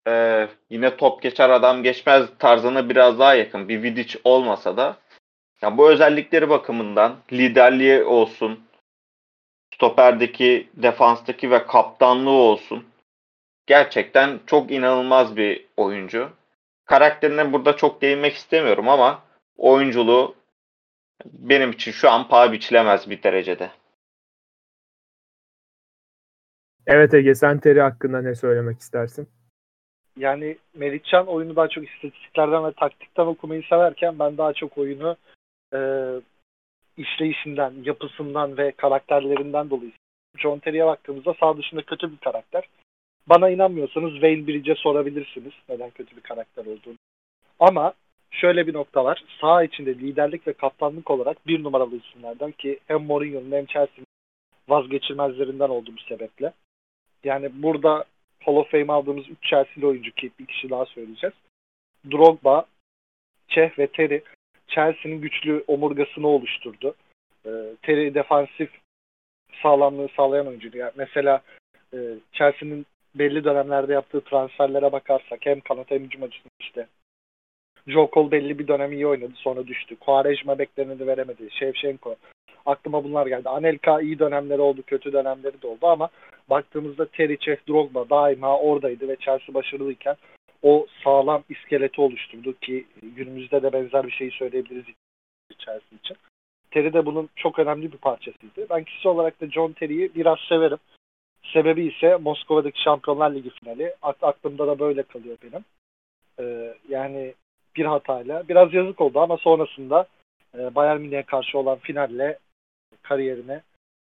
e, 0.08 0.48
yine 0.70 0.98
top 0.98 1.22
geçer 1.22 1.50
adam 1.50 1.84
geçmez 1.84 2.30
tarzına 2.40 2.90
biraz 2.90 3.20
daha 3.20 3.36
yakın. 3.36 3.70
Bir 3.70 3.84
Vidic 3.84 4.20
olmasa 4.24 4.78
da 4.78 4.98
ya 5.62 5.78
bu 5.78 5.90
özellikleri 5.92 6.50
bakımından 6.50 7.16
liderliği 7.32 8.04
olsun, 8.04 8.68
stoperdeki, 9.76 10.70
defanstaki 10.74 11.52
ve 11.52 11.68
kaptanlığı 11.68 12.30
olsun. 12.30 12.86
Gerçekten 13.68 14.40
çok 14.48 14.72
inanılmaz 14.72 15.38
bir 15.38 15.66
oyuncu. 15.78 16.30
Karakterine 16.92 17.54
burada 17.54 17.76
çok 17.76 18.02
değinmek 18.02 18.34
istemiyorum 18.34 18.90
ama 18.90 19.24
oyunculuğu 19.58 20.36
benim 21.26 21.72
için 21.72 21.92
şu 21.92 22.10
an 22.10 22.28
paha 22.28 22.52
biçilemez 22.52 23.10
bir 23.10 23.24
derecede. 23.24 23.72
Evet 26.88 27.14
Ege 27.14 27.36
sen 27.36 27.60
Terry 27.60 27.82
hakkında 27.82 28.22
ne 28.22 28.36
söylemek 28.36 28.80
istersin? 28.80 29.30
Yani 30.18 30.58
Melihcan 30.74 31.28
oyunu 31.28 31.56
daha 31.56 31.68
çok 31.68 31.90
istatistiklerden 31.90 32.66
ve 32.66 32.72
taktikten 32.72 33.26
okumayı 33.26 33.64
severken 33.64 34.20
ben 34.20 34.38
daha 34.38 34.54
çok 34.54 34.78
oyunu 34.78 35.18
e, 35.74 35.80
işleyişinden, 36.98 37.74
yapısından 37.84 38.58
ve 38.58 38.72
karakterlerinden 38.72 39.70
dolayı. 39.70 39.92
John 40.38 40.60
Terry'e 40.60 40.86
baktığımızda 40.86 41.34
sağ 41.40 41.58
dışında 41.58 41.82
kötü 41.82 42.12
bir 42.12 42.18
karakter. 42.18 42.64
Bana 43.32 43.50
inanmıyorsanız 43.50 44.12
Wayne 44.12 44.48
Bridge'e 44.48 44.76
sorabilirsiniz 44.76 45.54
neden 45.70 45.89
kötü 45.89 46.15
bir 46.15 46.22
karakter 46.22 46.65
olduğunu. 46.65 46.98
Ama 47.60 47.94
şöyle 48.32 48.67
bir 48.67 48.74
nokta 48.74 49.06
var. 49.06 49.24
Sağ 49.41 49.63
içinde 49.63 49.96
liderlik 49.96 50.48
ve 50.48 50.54
kaptanlık 50.54 51.12
olarak 51.12 51.48
bir 51.48 51.63
numaralı 51.63 51.96
isimlerden 51.96 52.52
ki 52.52 52.80
hem 52.88 53.04
Mourinho'nun 53.04 53.52
hem 53.52 53.65
Chelsea'nin 53.65 54.08
vazgeçilmezlerinden 54.67 55.70
olduğu 55.70 55.91
bu 55.91 56.02
sebeple. 56.02 56.54
Yani 57.24 57.50
burada 57.54 58.06
Hall 58.44 58.56
of 58.56 58.72
Fame 58.72 58.94
aldığımız 58.94 59.30
3 59.30 59.38
Chelsea'li 59.41 59.86
oyuncu 59.86 60.12
ki 60.12 60.32
bir 60.39 60.46
kişi 60.46 60.70
daha 60.70 60.86
söyleyeceğiz. 60.86 61.36
Drogba, 62.12 62.65
Çeh 63.48 63.80
ve 63.80 63.88
Terry 63.88 64.24
Chelsea'nin 64.67 65.22
güçlü 65.22 65.63
omurgasını 65.67 66.28
oluşturdu. 66.28 66.96
E, 67.46 67.50
Terry 67.82 68.13
defansif 68.13 68.70
sağlamlığı 69.63 70.10
sağlayan 70.15 70.48
oyuncuydu. 70.48 70.78
Yani 70.78 70.91
mesela 70.96 71.41
e, 71.94 71.98
Chelsea'nin 72.34 72.86
belli 73.15 73.43
dönemlerde 73.43 73.93
yaptığı 73.93 74.21
transferlere 74.21 74.91
bakarsak 74.91 75.39
hem 75.45 75.60
kanat 75.60 75.91
hem 75.91 76.04
hücum 76.04 76.24
açısından 76.24 76.52
işte 76.60 76.88
Joe 77.88 78.10
Cole 78.13 78.32
belli 78.32 78.60
bir 78.60 78.67
dönem 78.67 78.91
iyi 78.91 79.08
oynadı 79.08 79.34
sonra 79.36 79.67
düştü. 79.67 79.95
Quaresma 79.95 80.60
bekleneni 80.60 81.08
veremedi. 81.08 81.47
Shevchenko. 81.52 82.15
Aklıma 82.65 83.04
bunlar 83.04 83.28
geldi. 83.28 83.50
Anelka 83.50 84.02
iyi 84.02 84.19
dönemleri 84.19 84.62
oldu, 84.62 84.82
kötü 84.88 85.13
dönemleri 85.13 85.62
de 85.62 85.67
oldu 85.67 85.88
ama 85.88 86.10
baktığımızda 86.50 87.06
Terry, 87.06 87.38
Çeh, 87.38 87.56
Drogba 87.69 88.10
daima 88.10 88.60
oradaydı 88.60 89.08
ve 89.08 89.15
Chelsea 89.15 89.54
başarılıyken 89.54 90.15
o 90.62 90.88
sağlam 91.04 91.43
iskeleti 91.50 92.02
oluşturdu 92.02 92.54
ki 92.60 92.86
günümüzde 93.02 93.63
de 93.63 93.74
benzer 93.74 94.08
bir 94.08 94.12
şeyi 94.12 94.32
söyleyebiliriz 94.32 94.86
Chelsea 95.58 95.97
için. 96.04 96.17
Terry 96.71 96.93
de 96.93 97.06
bunun 97.06 97.30
çok 97.36 97.60
önemli 97.60 97.91
bir 97.91 97.97
parçasıydı. 97.97 98.69
Ben 98.69 98.84
kişi 98.84 99.08
olarak 99.08 99.41
da 99.41 99.47
John 99.47 99.71
Terry'i 99.71 100.15
biraz 100.15 100.39
severim. 100.50 100.78
Sebebi 101.44 101.88
ise 101.88 102.16
Moskova'daki 102.16 102.82
Şampiyonlar 102.82 103.36
Ligi 103.36 103.50
finali. 103.50 103.96
Aklımda 104.02 104.68
da 104.68 104.80
böyle 104.80 105.04
kalıyor 105.04 105.38
benim. 105.44 105.66
Ee, 106.40 106.74
yani 106.90 107.34
bir 107.76 107.86
hatayla. 107.86 108.48
Biraz 108.48 108.74
yazık 108.74 109.02
oldu 109.02 109.20
ama 109.20 109.38
sonrasında 109.38 110.08
e, 110.58 110.76
Bayern 110.76 111.02
Münih'e 111.02 111.24
karşı 111.24 111.58
olan 111.58 111.78
finalle 111.78 112.40
kariyerine 113.02 113.62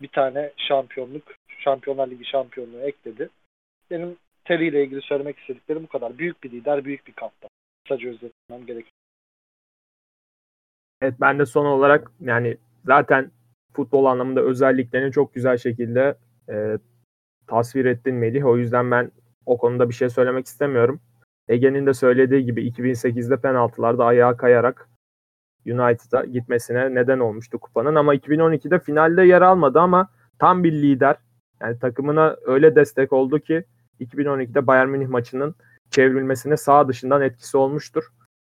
bir 0.01 0.07
tane 0.07 0.51
şampiyonluk, 0.57 1.23
Şampiyonlar 1.59 2.07
Ligi 2.07 2.25
şampiyonluğu 2.25 2.79
ekledi. 2.79 3.29
Benim 3.91 4.17
Terry 4.45 4.67
ile 4.67 4.83
ilgili 4.83 5.01
söylemek 5.01 5.39
istediklerim 5.39 5.83
bu 5.83 5.87
kadar. 5.87 6.17
Büyük 6.17 6.43
bir 6.43 6.51
lider, 6.51 6.85
büyük 6.85 7.07
bir 7.07 7.13
kaptan. 7.13 7.49
Kısaca 7.83 8.09
özetlemem 8.09 8.65
gerekiyor. 8.65 8.93
Evet 11.01 11.13
ben 11.21 11.39
de 11.39 11.45
son 11.45 11.65
olarak 11.65 12.11
yani 12.21 12.57
zaten 12.85 13.31
futbol 13.73 14.05
anlamında 14.05 14.41
özelliklerini 14.41 15.11
çok 15.11 15.33
güzel 15.33 15.57
şekilde 15.57 16.15
e, 16.49 16.77
tasvir 17.49 17.85
ettin 17.85 18.15
Melih. 18.15 18.45
O 18.45 18.57
yüzden 18.57 18.91
ben 18.91 19.11
o 19.45 19.57
konuda 19.57 19.89
bir 19.89 19.93
şey 19.93 20.09
söylemek 20.09 20.45
istemiyorum. 20.45 21.01
Ege'nin 21.47 21.85
de 21.85 21.93
söylediği 21.93 22.45
gibi 22.45 22.67
2008'de 22.67 23.37
penaltılarda 23.37 24.05
ayağa 24.05 24.37
kayarak 24.37 24.89
United'a 25.65 26.25
gitmesine 26.25 26.95
neden 26.95 27.19
olmuştu 27.19 27.59
kupanın 27.59 27.95
ama 27.95 28.15
2012'de 28.15 28.79
finalde 28.79 29.23
yer 29.23 29.41
almadı 29.41 29.79
ama 29.79 30.09
tam 30.39 30.63
bir 30.63 30.71
lider. 30.71 31.15
Yani 31.61 31.79
takımına 31.79 32.35
öyle 32.45 32.75
destek 32.75 33.13
oldu 33.13 33.39
ki 33.39 33.63
2012'de 33.99 34.67
Bayern 34.67 34.89
Münih 34.89 35.07
maçının 35.07 35.55
çevrilmesine 35.91 36.57
sağ 36.57 36.87
dışından 36.87 37.21
etkisi 37.21 37.57
olmuştur. 37.57 38.03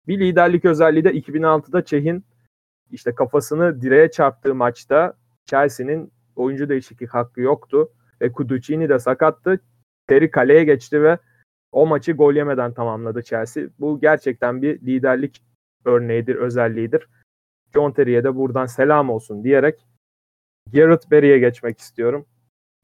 Bir 0.08 0.20
liderlik 0.20 0.64
özelliği 0.64 1.04
de 1.04 1.12
2006'da 1.12 1.84
Çeh'in 1.84 2.24
işte 2.90 3.14
kafasını 3.14 3.82
direğe 3.82 4.10
çarptığı 4.10 4.54
maçta 4.54 5.14
Chelsea'nin 5.46 6.12
oyuncu 6.36 6.68
değişiklik 6.68 7.14
hakkı 7.14 7.40
yoktu 7.40 7.88
ve 8.22 8.32
Kuducini 8.32 8.88
de 8.88 8.98
sakattı. 8.98 9.60
Terry 10.06 10.30
kaleye 10.30 10.64
geçti 10.64 11.02
ve 11.02 11.18
o 11.72 11.86
maçı 11.86 12.12
gol 12.12 12.34
yemeden 12.34 12.74
tamamladı 12.74 13.22
Chelsea. 13.22 13.64
Bu 13.78 14.00
gerçekten 14.00 14.62
bir 14.62 14.80
liderlik 14.80 15.42
örneğidir, 15.84 16.34
özelliğidir. 16.34 17.08
John 17.74 17.92
Terry'e 17.92 18.24
de 18.24 18.36
buradan 18.36 18.66
selam 18.66 19.10
olsun 19.10 19.44
diyerek 19.44 19.86
Garrett 20.72 21.10
Barry'e 21.10 21.38
geçmek 21.38 21.78
istiyorum. 21.78 22.26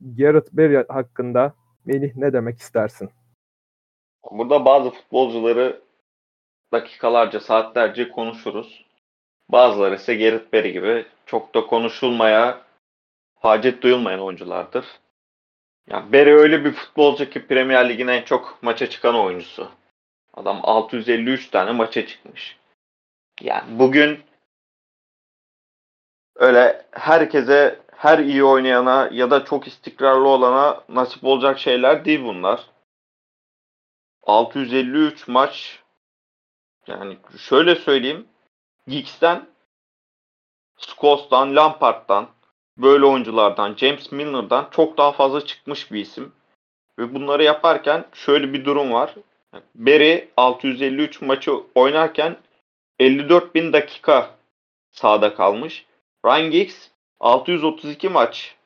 Garrett 0.00 0.52
Barry 0.52 0.86
hakkında 0.88 1.54
Melih 1.84 2.16
ne 2.16 2.32
demek 2.32 2.58
istersin? 2.58 3.10
Burada 4.30 4.64
bazı 4.64 4.90
futbolcuları 4.90 5.82
dakikalarca, 6.72 7.40
saatlerce 7.40 8.08
konuşuruz. 8.08 8.84
Bazıları 9.48 9.94
ise 9.94 10.14
Garrett 10.14 10.52
Barry 10.52 10.72
gibi 10.72 11.06
çok 11.26 11.54
da 11.54 11.66
konuşulmaya 11.66 12.62
hacet 13.40 13.82
duyulmayan 13.82 14.20
oyunculardır. 14.20 14.84
Yani 15.90 16.12
Barry 16.12 16.34
öyle 16.34 16.64
bir 16.64 16.72
futbolcu 16.72 17.30
ki 17.30 17.46
Premier 17.46 17.88
Lig'in 17.88 18.08
en 18.08 18.22
çok 18.22 18.62
maça 18.62 18.90
çıkan 18.90 19.14
oyuncusu. 19.14 19.70
Adam 20.34 20.60
653 20.62 21.50
tane 21.50 21.72
maça 21.72 22.06
çıkmış. 22.06 22.58
Yani 23.40 23.78
bugün 23.78 24.20
öyle 26.36 26.86
herkese, 26.90 27.80
her 27.96 28.18
iyi 28.18 28.44
oynayana 28.44 29.08
ya 29.12 29.30
da 29.30 29.44
çok 29.44 29.66
istikrarlı 29.66 30.28
olana 30.28 30.84
nasip 30.88 31.24
olacak 31.24 31.58
şeyler 31.58 32.04
değil 32.04 32.24
bunlar. 32.24 32.70
653 34.22 35.28
maç 35.28 35.82
yani 36.86 37.18
şöyle 37.38 37.74
söyleyeyim. 37.74 38.28
Giggs'ten, 38.86 39.48
Scholes'tan, 40.78 41.56
Lampard'dan, 41.56 42.28
böyle 42.78 43.04
oyunculardan, 43.04 43.74
James 43.74 44.12
Milner'dan 44.12 44.68
çok 44.70 44.98
daha 44.98 45.12
fazla 45.12 45.46
çıkmış 45.46 45.92
bir 45.92 46.00
isim. 46.00 46.32
Ve 46.98 47.14
bunları 47.14 47.42
yaparken 47.42 48.04
şöyle 48.12 48.52
bir 48.52 48.64
durum 48.64 48.92
var. 48.92 49.14
Barry 49.74 50.28
653 50.36 51.20
maçı 51.20 51.52
oynarken 51.74 52.36
54 52.98 53.54
bin 53.54 53.72
dakika 53.72 54.30
sahada 54.92 55.34
kalmış. 55.34 55.86
Ryan 56.26 56.50
Giggs 56.50 56.88
632 57.20 58.08
maç 58.08 58.56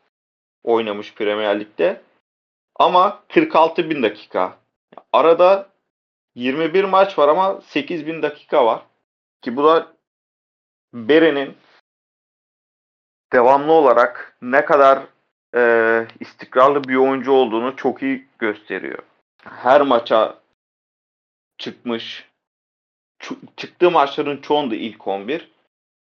oynamış 0.64 1.14
Premier 1.14 1.60
Lig'de. 1.60 2.00
Ama 2.76 3.22
46 3.28 3.90
bin 3.90 4.02
dakika. 4.02 4.58
Arada 5.12 5.68
21 6.34 6.84
maç 6.84 7.18
var 7.18 7.28
ama 7.28 7.60
8 7.60 8.06
bin 8.06 8.22
dakika 8.22 8.66
var. 8.66 8.82
Ki 9.42 9.56
bu 9.56 9.64
da 9.64 9.92
Bere'nin 10.94 11.56
devamlı 13.32 13.72
olarak 13.72 14.36
ne 14.42 14.64
kadar 14.64 14.98
e, 15.54 16.06
istikrarlı 16.20 16.84
bir 16.84 16.96
oyuncu 16.96 17.32
olduğunu 17.32 17.76
çok 17.76 18.02
iyi 18.02 18.26
gösteriyor. 18.38 18.98
Her 19.44 19.80
maça 19.80 20.38
çıkmış. 21.58 22.28
Çıktığı 23.56 23.90
maçların 23.90 24.36
çoğunda 24.36 24.74
ilk 24.74 25.08
11 25.08 25.50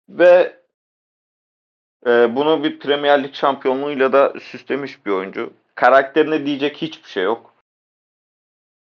ve 0.09 0.59
e, 2.07 2.35
bunu 2.35 2.63
bir 2.63 2.79
Premier 2.79 3.23
Lig 3.23 3.33
şampiyonluğuyla 3.33 4.13
da 4.13 4.33
süslemiş 4.39 5.05
bir 5.05 5.11
oyuncu. 5.11 5.53
Karakterine 5.75 6.45
diyecek 6.45 6.77
hiçbir 6.77 7.09
şey 7.09 7.23
yok. 7.23 7.53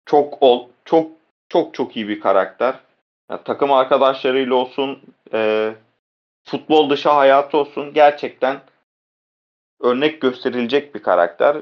Çok 0.06 0.44
ol, 0.44 0.70
çok 0.86 1.12
çok 1.50 1.74
çok 1.74 1.96
iyi 1.96 2.08
bir 2.08 2.20
karakter. 2.20 2.80
Yani 3.30 3.42
takım 3.46 3.72
arkadaşlarıyla 3.72 4.56
olsun, 4.56 5.02
e, 5.34 5.74
futbol 6.46 6.90
dışı 6.90 7.10
hayatı 7.10 7.58
olsun 7.58 7.94
gerçekten 7.94 8.62
örnek 9.80 10.22
gösterilecek 10.22 10.96
bir 10.96 11.04
karakter. 11.04 11.58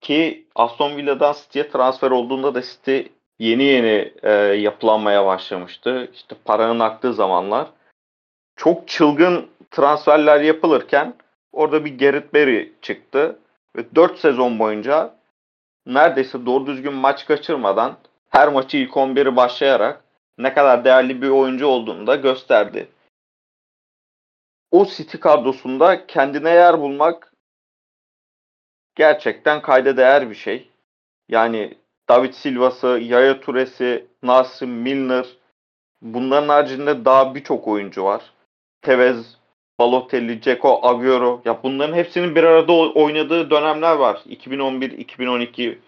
Ki 0.00 0.46
Aston 0.54 0.96
Villa'dan 0.96 1.32
City'ye 1.32 1.70
transfer 1.70 2.10
olduğunda 2.10 2.54
da 2.54 2.62
City 2.62 3.00
yeni 3.38 3.62
yeni 3.62 4.12
e, 4.22 4.32
yapılanmaya 4.32 5.26
başlamıştı. 5.26 6.10
İşte 6.14 6.36
paranın 6.44 6.80
aktığı 6.80 7.14
zamanlar. 7.14 7.68
Çok 8.56 8.88
çılgın 8.88 9.46
transferler 9.70 10.40
yapılırken 10.40 11.14
orada 11.52 11.84
bir 11.84 11.98
Gerrit 11.98 12.34
Berry 12.34 12.72
çıktı. 12.82 13.38
Ve 13.76 13.94
4 13.94 14.18
sezon 14.18 14.58
boyunca 14.58 15.14
neredeyse 15.86 16.46
doğru 16.46 16.66
düzgün 16.66 16.94
maç 16.94 17.26
kaçırmadan 17.26 17.96
her 18.30 18.48
maçı 18.48 18.76
ilk 18.76 18.90
11'i 18.90 19.36
başlayarak 19.36 20.04
ne 20.38 20.54
kadar 20.54 20.84
değerli 20.84 21.22
bir 21.22 21.28
oyuncu 21.28 21.66
olduğunu 21.66 22.06
da 22.06 22.16
gösterdi. 22.16 22.88
O 24.76 24.86
City 24.86 25.18
kadrosunda 25.18 26.06
kendine 26.06 26.50
yer 26.50 26.80
bulmak 26.80 27.32
gerçekten 28.94 29.62
kayda 29.62 29.96
değer 29.96 30.30
bir 30.30 30.34
şey. 30.34 30.70
Yani 31.28 31.74
David 32.08 32.32
Silva'sı, 32.32 32.86
Yaya 32.86 33.40
Toure'si, 33.40 34.06
Nassim 34.22 34.70
Milner 34.70 35.26
bunların 36.02 36.48
haricinde 36.48 37.04
daha 37.04 37.34
birçok 37.34 37.68
oyuncu 37.68 38.04
var. 38.04 38.32
Tevez, 38.82 39.36
Balotelli, 39.78 40.40
Ceko, 40.40 40.80
Agüero. 40.82 41.42
Ya 41.44 41.62
bunların 41.62 41.94
hepsinin 41.94 42.34
bir 42.34 42.44
arada 42.44 42.72
oynadığı 42.72 43.50
dönemler 43.50 43.96
var. 43.96 44.22
2011, 44.26 44.90
2012, 44.90 45.78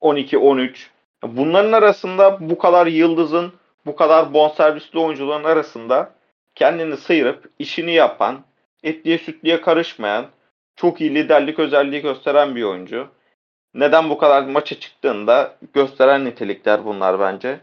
12, 0.00 0.38
13. 0.38 0.90
Bunların 1.22 1.72
arasında 1.72 2.50
bu 2.50 2.58
kadar 2.58 2.86
yıldızın, 2.86 3.52
bu 3.86 3.96
kadar 3.96 4.34
bonservisli 4.34 4.98
oyuncuların 4.98 5.44
arasında 5.44 6.21
kendini 6.54 6.96
sıyırıp 6.96 7.50
işini 7.58 7.92
yapan, 7.92 8.44
etliye 8.82 9.18
sütliye 9.18 9.60
karışmayan, 9.60 10.26
çok 10.76 11.00
iyi 11.00 11.14
liderlik 11.14 11.58
özelliği 11.58 12.02
gösteren 12.02 12.56
bir 12.56 12.62
oyuncu. 12.62 13.08
Neden 13.74 14.10
bu 14.10 14.18
kadar 14.18 14.42
maça 14.42 14.80
çıktığında 14.80 15.56
gösteren 15.72 16.24
nitelikler 16.24 16.84
bunlar 16.84 17.20
bence. 17.20 17.60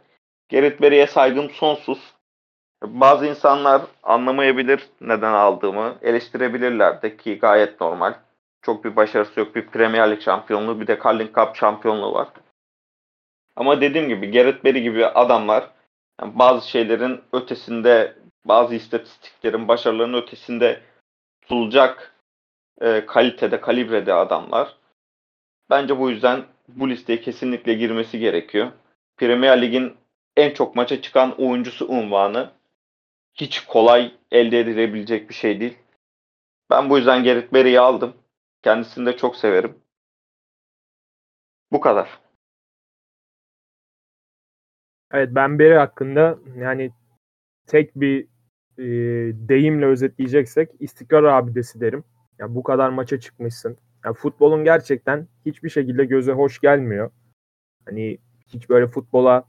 Gerrit 0.50 0.82
Berry'e 0.82 1.08
saygım 1.08 1.50
sonsuz. 1.50 2.14
Bazı 2.84 3.26
insanlar 3.26 3.82
anlamayabilir 4.04 4.90
neden 5.02 5.34
aldığımı, 5.34 5.96
eleştirebilirler 6.02 7.02
de 7.02 7.18
ki 7.18 7.40
gayet 7.40 7.82
normal. 7.82 8.14
Çok 8.62 8.86
bir 8.86 8.96
başarısı 8.96 9.40
yok. 9.40 9.56
Bir 9.56 9.68
Premier 9.68 10.12
Lig 10.12 10.22
şampiyonluğu 10.22 10.82
bir 10.82 10.88
de 10.88 11.00
Carling 11.06 11.36
Cup 11.36 11.56
şampiyonluğu 11.56 12.14
var. 12.14 12.28
Ama 13.56 13.82
dediğim 13.82 14.08
gibi 14.08 14.32
Gareth 14.32 14.66
Bale 14.66 14.80
gibi 14.80 15.06
adamlar 15.06 15.70
yani 16.22 16.40
bazı 16.40 16.70
şeylerin 16.70 17.22
ötesinde, 17.34 18.16
bazı 18.50 18.76
istatistiklerin, 18.76 19.68
başarılarının 19.68 20.22
ötesinde 20.22 20.82
tutulacak 21.42 22.16
e, 22.82 23.06
kalitede, 23.06 23.62
kalibrede 23.62 24.14
adamlar. 24.14 24.78
Bence 25.70 26.00
bu 26.00 26.10
yüzden 26.10 26.46
bu 26.68 26.90
listeye 26.90 27.22
kesinlikle 27.22 27.74
girmesi 27.74 28.20
gerekiyor. 28.20 28.72
Premier 29.18 29.62
Lig'in 29.62 29.98
en 30.38 30.54
çok 30.54 30.76
maça 30.76 31.02
çıkan 31.02 31.42
oyuncusu 31.42 31.88
unvanı 31.88 32.52
hiç 33.34 33.66
kolay 33.66 34.14
elde 34.32 34.60
edilebilecek 34.60 35.30
bir 35.30 35.34
şey 35.34 35.60
değil. 35.60 35.78
Ben 36.70 36.90
bu 36.90 36.98
yüzden 36.98 37.24
Gerrit 37.24 37.54
Bale'yi 37.54 37.80
aldım. 37.80 38.14
Kendisini 38.64 39.06
de 39.06 39.18
çok 39.18 39.36
severim. 39.36 39.78
Bu 41.72 41.80
kadar. 41.80 42.20
Evet 45.12 45.30
ben 45.32 45.60
Beri 45.60 45.78
hakkında 45.78 46.40
yani 46.56 46.92
tek 47.68 47.96
bir 47.96 48.28
e, 48.80 48.86
deyimle 49.50 49.86
özetleyeceksek 49.86 50.70
istikrar 50.80 51.24
abidesi 51.24 51.82
derim. 51.82 52.04
Ya 52.40 52.56
bu 52.56 52.64
kadar 52.64 52.90
maça 52.90 53.20
çıkmışsın. 53.20 53.78
Ya 54.06 54.14
futbolun 54.14 54.64
gerçekten 54.64 55.28
hiçbir 55.46 55.70
şekilde 55.70 56.06
göze 56.06 56.32
hoş 56.32 56.60
gelmiyor. 56.60 57.12
Hani 57.86 58.18
hiç 58.48 58.70
böyle 58.70 58.88
futbola 58.88 59.44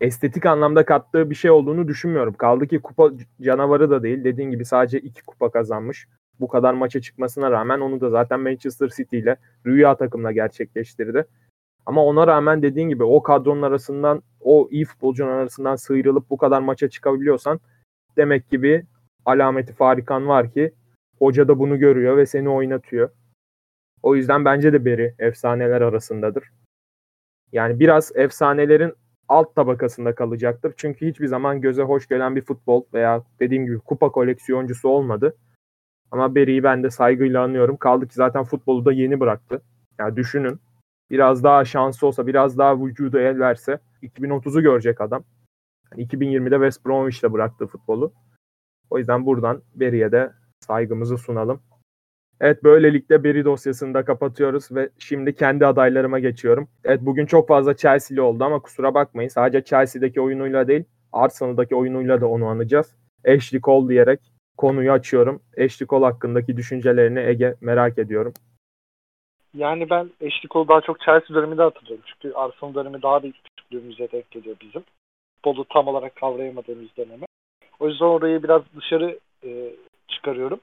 estetik 0.00 0.46
anlamda 0.46 0.84
kattığı 0.84 1.30
bir 1.30 1.34
şey 1.34 1.50
olduğunu 1.50 1.88
düşünmüyorum. 1.88 2.34
Kaldı 2.34 2.66
ki 2.66 2.78
kupa 2.78 3.10
canavarı 3.42 3.90
da 3.90 4.02
değil. 4.02 4.24
Dediğin 4.24 4.50
gibi 4.50 4.64
sadece 4.64 5.00
iki 5.00 5.22
kupa 5.22 5.50
kazanmış. 5.50 6.08
Bu 6.40 6.48
kadar 6.48 6.74
maça 6.74 7.00
çıkmasına 7.00 7.50
rağmen 7.50 7.80
onu 7.80 8.00
da 8.00 8.10
zaten 8.10 8.40
Manchester 8.40 8.88
City 8.88 9.18
ile 9.18 9.36
rüya 9.66 9.96
takımla 9.96 10.32
gerçekleştirdi. 10.32 11.24
Ama 11.86 12.04
ona 12.04 12.26
rağmen 12.26 12.62
dediğin 12.62 12.88
gibi 12.88 13.04
o 13.04 13.22
kadronun 13.22 13.62
arasından, 13.62 14.22
o 14.40 14.68
iyi 14.70 14.84
futbolcunun 14.84 15.30
arasından 15.30 15.76
sıyrılıp 15.76 16.30
bu 16.30 16.36
kadar 16.36 16.60
maça 16.60 16.88
çıkabiliyorsan 16.88 17.60
demek 18.16 18.50
ki 18.50 18.62
bir 18.62 18.84
alameti 19.24 19.72
farikan 19.72 20.28
var 20.28 20.52
ki 20.52 20.74
hoca 21.18 21.48
da 21.48 21.58
bunu 21.58 21.78
görüyor 21.78 22.16
ve 22.16 22.26
seni 22.26 22.48
oynatıyor. 22.48 23.10
O 24.02 24.16
yüzden 24.16 24.44
bence 24.44 24.72
de 24.72 24.84
Beri 24.84 25.14
efsaneler 25.18 25.80
arasındadır. 25.80 26.44
Yani 27.52 27.80
biraz 27.80 28.12
efsanelerin 28.14 28.94
alt 29.28 29.54
tabakasında 29.54 30.14
kalacaktır. 30.14 30.74
Çünkü 30.76 31.06
hiçbir 31.06 31.26
zaman 31.26 31.60
göze 31.60 31.82
hoş 31.82 32.08
gelen 32.08 32.36
bir 32.36 32.42
futbol 32.42 32.84
veya 32.94 33.22
dediğim 33.40 33.66
gibi 33.66 33.78
kupa 33.78 34.12
koleksiyoncusu 34.12 34.88
olmadı. 34.88 35.36
Ama 36.10 36.34
Beri'yi 36.34 36.62
ben 36.62 36.82
de 36.82 36.90
saygıyla 36.90 37.42
anıyorum. 37.42 37.76
Kaldı 37.76 38.08
ki 38.08 38.14
zaten 38.14 38.44
futbolu 38.44 38.84
da 38.84 38.92
yeni 38.92 39.20
bıraktı. 39.20 39.62
Yani 39.98 40.16
düşünün. 40.16 40.60
Biraz 41.10 41.44
daha 41.44 41.64
şansı 41.64 42.06
olsa, 42.06 42.26
biraz 42.26 42.58
daha 42.58 42.84
vücudu 42.84 43.18
el 43.18 43.38
verse 43.38 43.78
2030'u 44.02 44.62
görecek 44.62 45.00
adam. 45.00 45.24
Yani 45.92 46.06
2020'de 46.06 46.54
West 46.54 46.86
Bromwich'te 46.86 47.32
bıraktı 47.32 47.66
futbolu. 47.66 48.12
O 48.90 48.98
yüzden 48.98 49.26
buradan 49.26 49.62
Beri'ye 49.74 50.12
de 50.12 50.32
saygımızı 50.60 51.18
sunalım. 51.18 51.62
Evet 52.40 52.64
böylelikle 52.64 53.24
Beri 53.24 53.44
dosyasını 53.44 53.94
da 53.94 54.04
kapatıyoruz 54.04 54.72
ve 54.72 54.90
şimdi 54.98 55.34
kendi 55.34 55.66
adaylarıma 55.66 56.18
geçiyorum. 56.18 56.68
Evet 56.84 57.00
bugün 57.02 57.26
çok 57.26 57.48
fazla 57.48 57.76
Chelsea'li 57.76 58.20
oldu 58.20 58.44
ama 58.44 58.60
kusura 58.60 58.94
bakmayın. 58.94 59.28
Sadece 59.28 59.64
Chelsea'deki 59.64 60.20
oyunuyla 60.20 60.68
değil 60.68 60.84
Arsenal'daki 61.12 61.74
oyunuyla 61.74 62.20
da 62.20 62.26
onu 62.26 62.46
anacağız. 62.46 62.96
Ashley 63.28 63.60
Cole 63.60 63.88
diyerek 63.88 64.20
konuyu 64.56 64.92
açıyorum. 64.92 65.42
Ashley 65.64 65.86
Cole 65.86 66.04
hakkındaki 66.04 66.56
düşüncelerini 66.56 67.20
Ege 67.20 67.54
merak 67.60 67.98
ediyorum. 67.98 68.32
Yani 69.54 69.90
ben 69.90 70.10
Ashley 70.14 70.48
Cole'u 70.50 70.68
daha 70.68 70.80
çok 70.80 71.00
Chelsea 71.00 71.36
döneminde 71.36 71.62
hatırlıyorum. 71.62 72.04
Çünkü 72.06 72.34
Arsenal 72.34 72.74
dönemi 72.74 73.02
daha 73.02 73.22
bir 73.22 73.32
küçüklüğümüze 73.32 74.12
denk 74.12 74.30
geliyor 74.30 74.56
bizim. 74.60 74.82
Futbolu 75.42 75.64
tam 75.64 75.88
olarak 75.88 76.16
kavrayamadığımız 76.16 76.96
döneme. 76.96 77.26
O 77.80 77.88
yüzden 77.88 78.04
orayı 78.04 78.42
biraz 78.42 78.62
dışarı 78.76 79.18
e, 79.44 79.72
çıkarıyorum. 80.08 80.60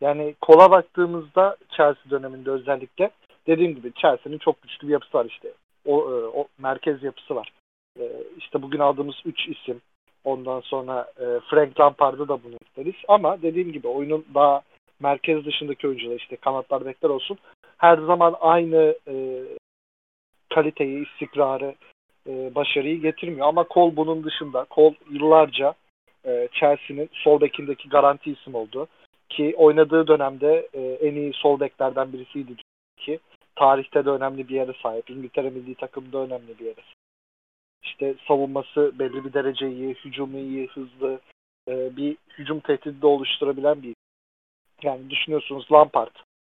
Yani 0.00 0.34
kola 0.40 0.70
baktığımızda 0.70 1.56
Chelsea 1.68 2.10
döneminde 2.10 2.50
özellikle 2.50 3.10
dediğim 3.46 3.74
gibi 3.74 3.92
Chelsea'nin 3.92 4.38
çok 4.38 4.62
güçlü 4.62 4.88
bir 4.88 4.92
yapısı 4.92 5.18
var 5.18 5.24
işte. 5.24 5.52
O, 5.86 6.00
e, 6.00 6.14
o 6.26 6.46
merkez 6.58 7.02
yapısı 7.02 7.34
var. 7.34 7.52
E, 8.00 8.04
işte 8.38 8.62
bugün 8.62 8.78
aldığımız 8.78 9.14
3 9.24 9.48
isim. 9.48 9.80
Ondan 10.24 10.60
sonra 10.60 11.06
e, 11.20 11.24
Frank 11.50 11.80
Lampard'ı 11.80 12.28
da 12.28 12.44
bunu 12.44 12.56
isteriz. 12.66 12.94
Ama 13.08 13.42
dediğim 13.42 13.72
gibi 13.72 13.88
oyunun 13.88 14.24
daha 14.34 14.62
merkez 15.00 15.44
dışındaki 15.44 15.88
oyuncular 15.88 16.16
işte 16.16 16.36
kanatlar 16.36 16.86
bekler 16.86 17.08
olsun. 17.08 17.38
Her 17.76 17.98
zaman 17.98 18.36
aynı 18.40 18.94
e, 19.08 19.42
kaliteyi, 20.54 21.06
istikrarı, 21.06 21.74
e, 22.28 22.54
başarıyı 22.54 23.00
getirmiyor. 23.00 23.46
Ama 23.46 23.64
Kol 23.64 23.96
bunun 23.96 24.24
dışında. 24.24 24.64
Kol 24.64 24.94
yıllarca 25.10 25.74
e, 26.26 26.48
Chelsea'nin 26.52 27.08
sol 27.12 27.40
bekindeki 27.40 27.88
garanti 27.88 28.32
isim 28.32 28.54
oldu 28.54 28.88
ki 29.28 29.54
oynadığı 29.56 30.06
dönemde 30.06 30.68
e, 30.72 30.80
en 30.80 31.14
iyi 31.14 31.32
sol 31.32 31.60
beklerden 31.60 32.12
birisiydi 32.12 32.52
ki 32.96 33.18
tarihte 33.56 34.04
de 34.04 34.10
önemli 34.10 34.48
bir 34.48 34.54
yere 34.54 34.72
sahip. 34.82 35.10
İngiltere 35.10 35.50
milli 35.50 35.74
takımda 35.74 36.18
önemli 36.18 36.58
bir 36.58 36.64
yere 36.64 36.74
sahip. 36.74 36.98
İşte 37.82 38.14
savunması 38.28 38.92
belli 38.98 39.24
bir 39.24 39.32
derece 39.32 39.68
iyi, 39.68 39.94
hücumu 39.94 40.38
iyi, 40.38 40.66
hızlı, 40.66 41.20
e, 41.68 41.96
bir 41.96 42.16
hücum 42.38 42.60
tehdidi 42.60 43.02
de 43.02 43.06
oluşturabilen 43.06 43.82
bir 43.82 43.94
yani 44.82 45.10
düşünüyorsunuz 45.10 45.72
Lampard 45.72 46.14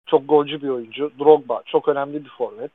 çok 0.05 0.29
golcü 0.29 0.61
bir 0.61 0.69
oyuncu. 0.69 1.11
Drogba 1.19 1.63
çok 1.65 1.87
önemli 1.87 2.25
bir 2.25 2.29
forvet. 2.29 2.71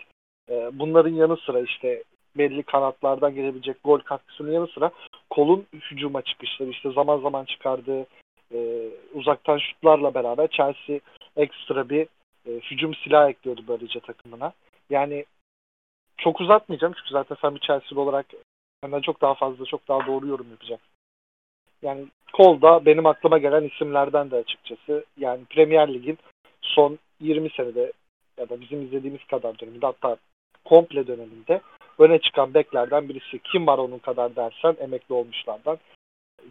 E, 0.51 0.71
bunların 0.79 1.15
yanı 1.15 1.37
sıra 1.37 1.61
işte 1.61 2.03
belli 2.37 2.63
kanatlardan 2.63 3.35
gelebilecek 3.35 3.77
gol 3.85 3.99
katkısının 3.99 4.53
yanı 4.53 4.67
sıra 4.67 4.91
kolun 5.31 5.67
hücuma 5.73 6.23
çıkışları 6.23 6.71
işte 6.71 6.93
zaman 6.93 7.19
zaman 7.21 7.45
çıkardığı 7.45 8.07
e, 8.55 8.89
uzaktan 9.15 9.59
şutlarla 9.59 10.15
beraber 10.15 10.49
Chelsea 10.49 11.01
ekstra 11.37 11.89
bir 11.89 12.07
e, 12.47 12.51
hücum 12.51 12.95
silah 12.95 13.31
ekliyordu 13.31 13.65
böylece 13.69 14.01
takımına. 14.01 14.53
Yani 14.91 15.25
çok 16.17 16.41
uzatmayacağım 16.41 16.93
çünkü 16.97 17.11
zaten 17.11 17.37
sen 17.43 17.55
bir 17.55 17.61
Chelsea 17.61 17.99
olarak 17.99 18.27
benden 18.83 19.01
çok 19.01 19.21
daha 19.21 19.35
fazla, 19.35 19.65
çok 19.65 19.89
daha 19.89 20.07
doğru 20.07 20.27
yorum 20.27 20.51
yapacaksın. 20.51 20.89
Yani 21.83 22.07
Kol 22.35 22.63
da 22.63 22.87
benim 22.87 23.07
aklıma 23.07 23.39
gelen 23.39 23.63
isimlerden 23.65 24.31
de 24.31 24.37
açıkçası. 24.37 25.05
Yani 25.19 25.45
Premier 25.45 25.95
Lig'in 25.95 26.19
son 26.63 26.99
20 27.21 27.51
senede 27.51 27.93
ya 28.39 28.49
da 28.49 28.61
bizim 28.61 28.83
izlediğimiz 28.83 29.25
kadar 29.25 29.59
döneminde 29.59 29.87
hatta 29.87 30.17
komple 30.65 31.07
döneminde 31.07 31.61
öne 31.99 32.19
çıkan 32.19 32.55
beklerden 32.55 33.09
birisi. 33.09 33.39
Kim 33.39 33.67
var 33.67 33.79
onun 33.79 33.99
kadar 33.99 34.37
dersen 34.37 34.77
emekli 34.81 35.15
olmuşlardan. 35.15 35.79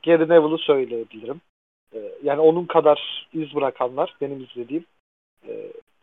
Gary 0.04 0.30
Neville'ı 0.30 0.58
söyleyebilirim. 0.58 1.42
Ee, 1.94 2.00
yani 2.24 2.40
onun 2.40 2.66
kadar 2.66 3.28
iz 3.34 3.56
bırakanlar 3.56 4.16
benim 4.22 4.44
izlediğim 4.44 4.86
e, 5.48 5.52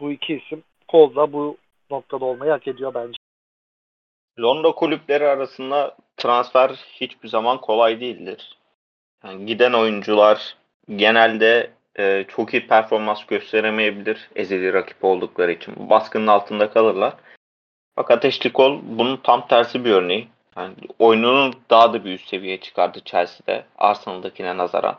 bu 0.00 0.12
iki 0.12 0.34
isim 0.34 0.62
Kolda 0.90 1.32
bu 1.32 1.56
noktada 1.90 2.24
olmayı 2.24 2.50
hak 2.50 2.68
ediyor 2.68 2.94
bence. 2.94 3.16
Londra 4.40 4.72
kulüpleri 4.72 5.26
arasında 5.26 5.96
transfer 6.16 6.70
hiçbir 6.70 7.28
zaman 7.28 7.60
kolay 7.60 8.00
değildir. 8.00 8.58
Yani 9.24 9.46
giden 9.46 9.72
oyuncular 9.72 10.56
genelde 10.96 11.70
e, 11.98 12.24
çok 12.28 12.54
iyi 12.54 12.66
performans 12.66 13.26
gösteremeyebilir 13.26 14.30
ezeli 14.36 14.72
rakip 14.72 15.04
oldukları 15.04 15.52
için. 15.52 15.90
Baskının 15.90 16.26
altında 16.26 16.70
kalırlar. 16.70 17.14
Fakat 18.00 18.24
Ashley 18.24 18.52
Cole 18.52 18.80
bunun 18.82 19.16
tam 19.16 19.48
tersi 19.48 19.84
bir 19.84 19.90
örneği. 19.90 20.28
Yani 20.56 20.74
oyununu 20.98 21.52
daha 21.70 21.92
da 21.92 22.04
bir 22.04 22.12
üst 22.12 22.28
seviyeye 22.28 22.60
çıkardı 22.60 23.00
Chelsea'de 23.04 23.64
Arsenal'dakine 23.78 24.56
nazaran. 24.56 24.98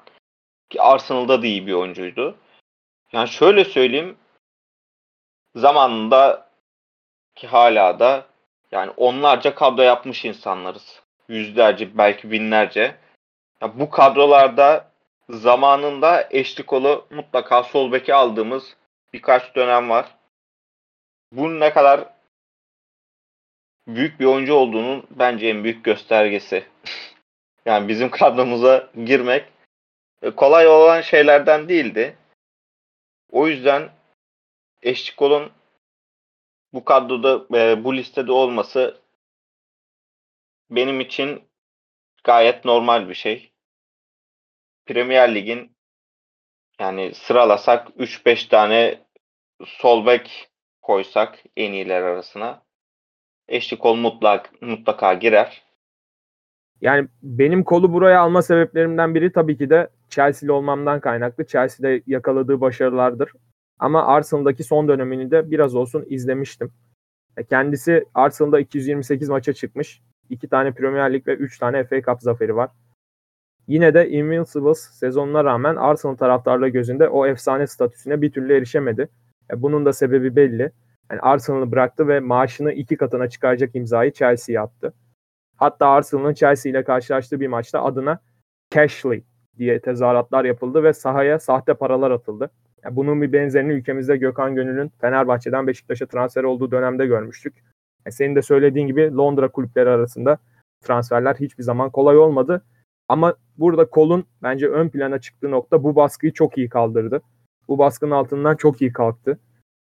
Ki 0.70 0.82
Arsenal'da 0.82 1.41
da 1.41 1.45
iyi 1.45 1.68
bir 1.68 1.74
oyuncuydu. 1.74 2.38
Yani 3.12 3.28
şöyle 3.28 3.66
söyleyeyim. 3.66 4.18
Zamanında 5.56 6.47
ki 7.36 7.47
hala 7.47 7.99
da 7.99 8.26
yani 8.72 8.91
onlarca 8.97 9.56
kadro 9.56 9.82
yapmış 9.82 10.26
insanlarız. 10.26 11.02
Yüzlerce 11.30 11.97
belki 11.97 12.32
binlerce. 12.32 12.95
Ya 13.62 13.80
bu 13.80 13.89
kadrolarda 13.89 14.91
zamanında 15.30 16.28
eşlikolu 16.32 17.06
mutlaka 17.10 17.64
sol 17.64 17.91
beki 17.91 18.14
aldığımız 18.14 18.76
birkaç 19.14 19.56
dönem 19.56 19.89
var. 19.89 20.16
Bunun 21.32 21.60
ne 21.60 21.74
kadar 21.74 22.20
büyük 23.88 24.19
bir 24.19 24.25
oyuncu 24.25 24.53
olduğunun 24.53 25.07
bence 25.11 25.47
en 25.47 25.63
büyük 25.63 25.86
göstergesi. 25.86 26.65
yani 27.65 27.88
bizim 27.88 28.09
kadromuza 28.09 28.91
girmek 29.05 29.45
e, 30.21 30.32
kolay 30.32 30.67
olan 30.67 31.01
şeylerden 31.01 31.69
değildi. 31.69 32.17
O 33.32 33.47
yüzden 33.47 33.89
Eşçikol'un 34.82 35.51
bu 36.73 36.86
kadroda 36.86 37.57
e, 37.57 37.84
bu 37.84 37.95
listede 37.97 38.32
olması 38.32 39.01
benim 40.69 40.99
için 40.99 41.43
gayet 42.23 42.65
normal 42.65 43.09
bir 43.09 43.13
şey. 43.13 43.51
Premier 44.86 45.36
Lig'in 45.36 45.75
yani 46.79 47.15
sıralasak 47.15 47.88
3-5 47.88 48.49
tane 48.49 48.99
sol 49.65 50.05
bek 50.05 50.49
koysak 50.82 51.43
en 51.57 51.73
iyiler 51.73 52.01
arasına 52.01 52.63
Eşli 53.52 53.78
kol 53.80 53.95
mutlak, 53.95 54.62
mutlaka 54.62 55.14
girer. 55.14 55.62
Yani 56.82 57.08
benim 57.24 57.64
kolu 57.64 57.93
buraya 57.93 58.22
alma 58.22 58.41
sebeplerimden 58.41 59.16
biri 59.16 59.32
tabii 59.32 59.58
ki 59.58 59.70
de 59.70 59.89
Chelsea'li 60.10 60.52
olmamdan 60.52 60.99
kaynaklı. 60.99 61.45
Chelsea'de 61.45 62.04
yakaladığı 62.08 62.62
başarılardır. 62.62 63.32
Ama 63.80 64.06
Arsenal'daki 64.08 64.64
son 64.64 64.88
dönemini 64.88 65.32
de 65.32 65.52
biraz 65.52 65.76
olsun 65.76 66.06
izlemiştim. 66.10 66.72
E, 67.38 67.43
kendisi 67.43 68.06
Arsenal'da 68.14 68.60
228 68.60 69.30
maça 69.30 69.54
çıkmış. 69.54 70.02
2 70.30 70.47
tane 70.47 70.72
Premier 70.72 71.14
Lig 71.14 71.28
ve 71.28 71.34
3 71.36 71.58
tane 71.60 71.84
FA 71.84 72.02
Cup 72.02 72.22
zaferi 72.22 72.56
var. 72.56 72.70
Yine 73.68 73.93
de 73.93 74.10
Invincibles 74.10 74.80
sezonuna 74.80 75.43
rağmen 75.43 75.76
Arsenal 75.76 76.16
taraftarları 76.16 76.70
gözünde 76.70 77.08
o 77.08 77.28
efsane 77.28 77.68
statüsüne 77.68 78.22
bir 78.22 78.32
türlü 78.32 78.54
erişemedi. 78.54 79.10
E, 79.52 79.62
bunun 79.62 79.86
da 79.86 79.93
sebebi 79.93 80.36
belli. 80.36 80.72
Yani 81.12 81.22
Arsenal'ı 81.22 81.72
bıraktı 81.72 82.08
ve 82.08 82.20
maaşını 82.20 82.74
iki 82.74 82.97
katına 82.97 83.30
çıkaracak 83.30 83.76
imzayı 83.76 84.14
Chelsea'ye 84.14 84.60
attı. 84.60 84.93
Hatta 85.58 85.88
Arsenal'ın 85.88 86.34
Chelsea 86.34 86.70
ile 86.70 86.84
karşılaştığı 86.84 87.39
bir 87.39 87.47
maçta 87.47 87.84
adına 87.84 88.20
Cashley 88.74 89.24
diye 89.58 89.82
tezahüratlar 89.82 90.45
yapıldı 90.45 90.84
ve 90.84 90.93
sahaya 90.93 91.39
sahte 91.39 91.74
paralar 91.74 92.12
atıldı. 92.12 92.52
Yani 92.84 92.95
bunun 92.95 93.22
bir 93.22 93.34
benzerini 93.34 93.74
ülkemizde 93.74 94.18
Gökhan 94.18 94.56
Gönül'ün 94.56 94.91
Fenerbahçe'den 95.02 95.68
Beşiktaş'a 95.68 96.06
transfer 96.06 96.43
olduğu 96.43 96.72
dönemde 96.72 97.06
görmüştük. 97.06 97.54
Yani 98.06 98.14
senin 98.14 98.36
de 98.36 98.41
söylediğin 98.41 98.88
gibi 98.88 99.16
Londra 99.16 99.52
kulüpleri 99.52 99.89
arasında 99.89 100.38
transferler 100.82 101.36
hiçbir 101.36 101.64
zaman 101.64 101.89
kolay 101.89 102.18
olmadı. 102.18 102.66
Ama 103.08 103.36
burada 103.58 103.86
kolun 103.86 104.26
bence 104.43 104.68
ön 104.68 104.89
plana 104.89 105.20
çıktığı 105.20 105.52
nokta 105.52 105.84
bu 105.84 105.95
baskıyı 105.95 106.34
çok 106.34 106.58
iyi 106.58 106.70
kaldırdı. 106.70 107.22
Bu 107.68 107.78
baskının 107.78 108.12
altından 108.12 108.56
çok 108.56 108.82
iyi 108.82 108.93
kalktı. 108.93 109.39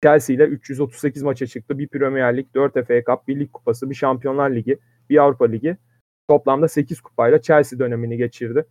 Chelsea 0.05 0.37
ile 0.37 0.45
338 0.45 1.23
maça 1.23 1.47
çıktı. 1.47 1.79
Bir 1.79 1.89
Premier 1.89 2.37
Lig, 2.37 2.47
4 2.55 2.73
FA 2.73 3.03
Cup, 3.07 3.29
bir 3.29 3.41
Lig 3.41 3.53
Kupası, 3.53 3.91
bir 3.91 3.95
Şampiyonlar 3.95 4.51
Ligi, 4.51 4.79
bir 5.11 5.23
Avrupa 5.23 5.45
Ligi. 5.45 5.77
Toplamda 6.29 6.69
8 6.69 7.01
kupayla 7.01 7.43
Chelsea 7.43 7.79
dönemini 7.79 8.17
geçirdi. 8.17 8.65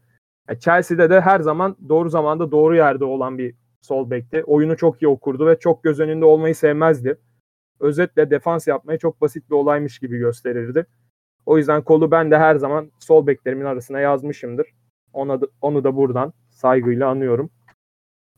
Yani 0.50 0.60
Chelsea'de 0.60 1.10
de 1.10 1.22
her 1.22 1.40
zaman 1.40 1.78
doğru 1.90 2.10
zamanda 2.10 2.52
doğru 2.52 2.76
yerde 2.76 3.06
olan 3.06 3.38
bir 3.38 3.56
sol 3.82 4.10
bekti. 4.10 4.44
Oyunu 4.44 4.78
çok 4.78 5.02
iyi 5.02 5.08
okurdu 5.08 5.48
ve 5.48 5.60
çok 5.60 5.84
göz 5.84 6.00
önünde 6.00 6.26
olmayı 6.26 6.56
sevmezdi. 6.56 7.18
Özetle 7.80 8.30
defans 8.30 8.68
yapmayı 8.68 9.00
çok 9.00 9.22
basit 9.22 9.50
bir 9.50 9.56
olaymış 9.56 10.00
gibi 10.00 10.18
gösterirdi. 10.18 10.86
O 11.46 11.58
yüzden 11.58 11.82
kolu 11.82 12.12
ben 12.12 12.32
de 12.32 12.38
her 12.38 12.56
zaman 12.56 12.92
sol 13.00 13.28
beklerimin 13.28 13.66
arasına 13.66 14.00
yazmışımdır. 14.00 14.68
Ona 15.14 15.42
da, 15.42 15.48
onu 15.62 15.84
da 15.84 15.96
buradan 15.96 16.34
saygıyla 16.50 17.10
anıyorum. 17.10 17.50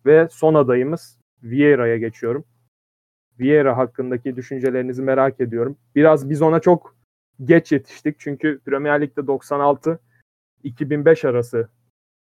Ve 0.06 0.28
son 0.32 0.54
adayımız 0.54 1.20
Vieira'ya 1.44 1.98
geçiyorum. 1.98 2.46
Vieira 3.40 3.78
hakkındaki 3.78 4.36
düşüncelerinizi 4.36 5.02
merak 5.02 5.42
ediyorum. 5.42 5.78
Biraz 5.96 6.30
biz 6.30 6.42
ona 6.42 6.60
çok 6.60 6.96
geç 7.46 7.72
yetiştik. 7.72 8.16
Çünkü 8.20 8.60
Premier 8.66 9.02
Lig'de 9.02 9.28
96 9.28 10.00
2005 10.64 11.26
arası 11.26 11.70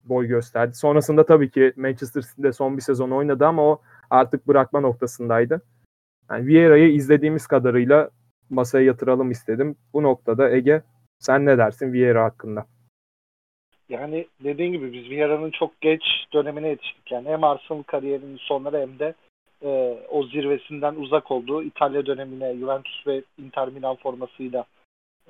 boy 0.04 0.26
gösterdi. 0.26 0.74
Sonrasında 0.74 1.26
tabii 1.26 1.50
ki 1.50 1.72
Manchester 1.76 2.22
City'de 2.22 2.52
son 2.52 2.76
bir 2.76 2.82
sezon 2.82 3.10
oynadı 3.10 3.46
ama 3.46 3.62
o 3.62 3.82
artık 4.10 4.48
bırakma 4.48 4.80
noktasındaydı. 4.80 5.62
Yani 6.30 6.46
Vieira'yı 6.46 6.92
izlediğimiz 6.92 7.46
kadarıyla 7.46 8.10
masaya 8.50 8.84
yatıralım 8.84 9.30
istedim. 9.30 9.76
Bu 9.92 10.02
noktada 10.02 10.50
Ege 10.50 10.82
sen 11.18 11.46
ne 11.46 11.58
dersin 11.58 11.92
Vieira 11.92 12.24
hakkında? 12.24 12.66
Yani 13.88 14.26
dediğin 14.44 14.72
gibi 14.72 14.92
biz 14.92 15.10
Vieira'nın 15.10 15.50
çok 15.50 15.80
geç 15.80 16.02
dönemine 16.32 16.68
yetiştik. 16.68 17.12
Yani 17.12 17.28
hem 17.28 17.44
Arsenal 17.44 17.82
kariyerinin 17.82 18.36
sonları 18.36 18.80
hem 18.80 18.98
de 18.98 19.14
e, 19.64 19.98
o 20.08 20.22
zirvesinden 20.26 20.94
uzak 20.94 21.30
olduğu 21.30 21.62
İtalya 21.62 22.06
dönemine 22.06 22.56
Juventus 22.56 23.06
ve 23.06 23.22
Inter 23.38 23.68
Milan 23.68 23.96
formasıyla 23.96 24.64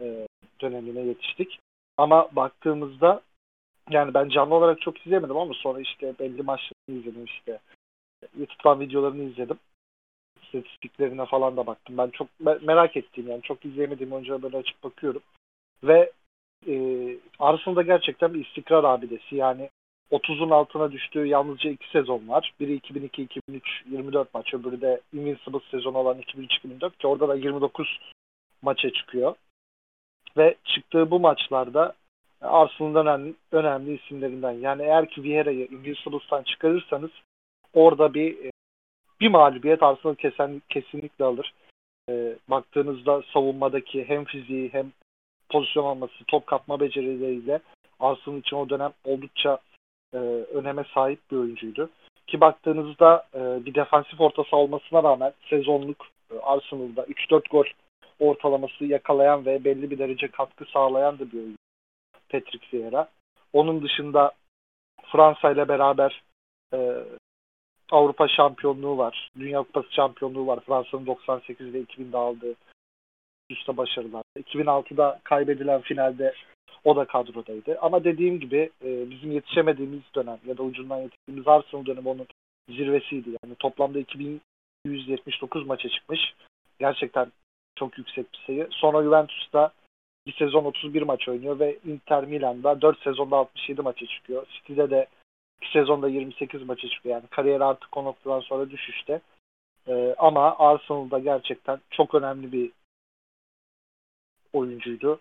e, 0.00 0.26
dönemine 0.60 1.00
yetiştik. 1.00 1.58
Ama 1.96 2.28
baktığımızda 2.32 3.20
yani 3.90 4.14
ben 4.14 4.28
canlı 4.28 4.54
olarak 4.54 4.80
çok 4.80 5.06
izleyemedim 5.06 5.36
ama 5.36 5.54
sonra 5.54 5.80
işte 5.80 6.14
belli 6.18 6.42
maçlarını 6.42 7.00
izledim 7.00 7.24
işte. 7.24 7.58
YouTube'dan 8.38 8.80
videolarını 8.80 9.22
izledim. 9.22 9.58
İstatistiklerine 10.42 11.26
falan 11.26 11.56
da 11.56 11.66
baktım. 11.66 11.98
Ben 11.98 12.10
çok 12.10 12.28
merak 12.62 12.96
ettiğim 12.96 13.30
yani 13.30 13.42
çok 13.42 13.64
izleyemediğim 13.64 14.12
oyunculara 14.12 14.42
böyle 14.42 14.56
açıp 14.56 14.82
bakıyorum. 14.82 15.22
Ve 15.84 16.12
e, 16.66 16.74
Arsenal'da 17.38 17.82
gerçekten 17.82 18.34
bir 18.34 18.46
istikrar 18.46 18.84
abidesi. 18.84 19.36
Yani 19.36 19.70
30'un 20.14 20.50
altına 20.50 20.92
düştüğü 20.92 21.26
yalnızca 21.26 21.70
iki 21.70 21.90
sezon 21.90 22.28
var. 22.28 22.52
Biri 22.60 22.78
2002-2003 22.78 23.60
24 23.90 24.34
maç, 24.34 24.54
öbürü 24.54 24.80
de 24.80 25.00
Invincible 25.12 25.60
sezonu 25.70 25.98
olan 25.98 26.18
2003-2004 26.20 26.96
ki 26.98 27.06
orada 27.06 27.28
da 27.28 27.34
29 27.34 28.00
maça 28.62 28.90
çıkıyor. 28.90 29.34
Ve 30.36 30.54
çıktığı 30.64 31.10
bu 31.10 31.20
maçlarda 31.20 31.94
Arsenal'ın 32.40 32.94
önemli, 32.94 33.34
önemli 33.52 33.94
isimlerinden. 33.94 34.52
Yani 34.52 34.82
eğer 34.82 35.08
ki 35.08 35.22
Vieira'yı 35.22 35.66
Invincibles'tan 35.66 36.42
çıkarırsanız 36.42 37.10
orada 37.74 38.14
bir 38.14 38.44
e, 38.44 38.50
bir 39.20 39.28
mağlubiyet 39.28 39.82
Arsenal 39.82 40.14
kesen, 40.14 40.62
kesinlikle 40.68 41.24
alır. 41.24 41.52
E, 42.10 42.36
baktığınızda 42.48 43.22
savunmadaki 43.32 44.08
hem 44.08 44.24
fiziği 44.24 44.68
hem 44.72 44.92
pozisyon 45.50 45.84
alması, 45.84 46.24
top 46.28 46.46
kapma 46.46 46.80
becerileriyle 46.80 47.60
Arsenal 48.00 48.38
için 48.38 48.56
o 48.56 48.68
dönem 48.68 48.92
oldukça 49.04 49.58
e, 50.14 50.18
öneme 50.54 50.84
sahip 50.94 51.20
bir 51.30 51.36
oyuncuydu. 51.36 51.90
Ki 52.26 52.40
baktığınızda 52.40 53.26
e, 53.34 53.66
bir 53.66 53.74
defansif 53.74 54.20
ortası 54.20 54.56
olmasına 54.56 55.02
rağmen 55.02 55.32
sezonluk 55.50 56.06
e, 56.30 56.38
Arsenal'da 56.38 57.04
3-4 57.04 57.48
gol 57.50 57.64
ortalaması 58.20 58.84
yakalayan 58.84 59.46
ve 59.46 59.64
belli 59.64 59.90
bir 59.90 59.98
derece 59.98 60.28
katkı 60.28 60.64
sağlayan 60.64 61.18
da 61.18 61.32
bir 61.32 61.38
oyuncu. 61.38 61.56
Patrick 62.28 62.66
Vieira. 62.72 63.08
Onun 63.52 63.82
dışında 63.82 64.32
Fransa 65.12 65.50
ile 65.50 65.68
beraber 65.68 66.22
e, 66.74 67.04
Avrupa 67.90 68.28
şampiyonluğu 68.28 68.98
var. 68.98 69.30
Dünya 69.38 69.62
Kupası 69.62 69.94
şampiyonluğu 69.94 70.46
var. 70.46 70.60
Fransa'nın 70.66 71.06
98 71.06 71.74
ve 71.74 71.80
2000'de 71.80 72.16
aldığı 72.16 72.54
üstte 73.50 73.76
başarılar. 73.76 74.22
2006'da 74.38 75.20
kaybedilen 75.24 75.80
finalde 75.80 76.34
o 76.84 76.96
da 76.96 77.04
kadrodaydı. 77.04 77.78
Ama 77.80 78.04
dediğim 78.04 78.40
gibi 78.40 78.70
e, 78.84 79.10
bizim 79.10 79.30
yetişemediğimiz 79.30 80.00
dönem 80.14 80.38
ya 80.46 80.58
da 80.58 80.62
ucundan 80.62 80.98
yetiştiğimiz 80.98 81.48
Arsenal 81.48 81.86
dönemi 81.86 82.08
onun 82.08 82.26
zirvesiydi. 82.68 83.30
Yani 83.44 83.54
toplamda 83.54 83.98
2179 83.98 85.66
maça 85.66 85.88
çıkmış. 85.88 86.20
Gerçekten 86.78 87.32
çok 87.76 87.98
yüksek 87.98 88.32
bir 88.32 88.38
sayı. 88.46 88.68
Sonra 88.70 89.02
Juventus'ta 89.02 89.72
bir 90.26 90.32
sezon 90.32 90.64
31 90.64 91.02
maç 91.02 91.28
oynuyor 91.28 91.58
ve 91.58 91.78
Inter 91.86 92.24
Milan'da 92.24 92.80
4 92.80 93.02
sezonda 93.02 93.36
67 93.36 93.82
maça 93.82 94.06
çıkıyor. 94.06 94.46
City'de 94.52 94.90
de 94.90 95.06
bir 95.62 95.66
sezonda 95.66 96.08
28 96.08 96.62
maça 96.62 96.88
çıkıyor. 96.88 97.14
Yani 97.14 97.26
kariyer 97.26 97.60
artık 97.60 97.96
o 97.96 98.14
sonra 98.42 98.70
düşüşte. 98.70 99.20
Ee, 99.88 100.14
ama 100.18 100.58
Arsenal'da 100.58 101.18
gerçekten 101.18 101.80
çok 101.90 102.14
önemli 102.14 102.52
bir 102.52 102.70
oyuncuydu. 104.52 105.20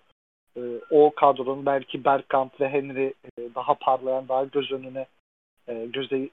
Ee, 0.58 0.62
o 0.90 1.14
kadronun 1.16 1.66
belki 1.66 2.04
Bergkamp 2.04 2.62
ve 2.62 2.70
Henry 2.70 3.06
e, 3.08 3.56
daha 3.56 3.74
parlayan, 3.74 4.28
daha 4.28 4.44
göz 4.44 4.72
önüne 4.72 5.06
e, 5.68 5.86
göze 5.86 6.30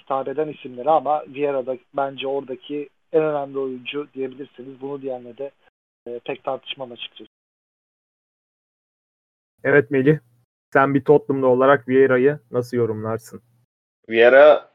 hitap 0.00 0.28
eden 0.28 0.48
isimleri 0.48 0.90
ama 0.90 1.24
Vieira 1.28 1.66
da 1.66 1.76
bence 1.94 2.26
oradaki 2.26 2.88
en 3.12 3.22
önemli 3.22 3.58
oyuncu 3.58 4.08
diyebilirsiniz. 4.14 4.80
Bunu 4.80 5.02
diyenle 5.02 5.38
de 5.38 5.50
e, 6.06 6.18
pek 6.18 6.44
tartışmam 6.44 6.92
açıkçası. 6.92 7.30
Evet 9.64 9.90
Melih, 9.90 10.18
sen 10.72 10.94
bir 10.94 11.04
Tottenham'da 11.04 11.46
olarak 11.46 11.88
Vieira'yı 11.88 12.38
nasıl 12.50 12.76
yorumlarsın? 12.76 13.42
Vieira 14.08 14.70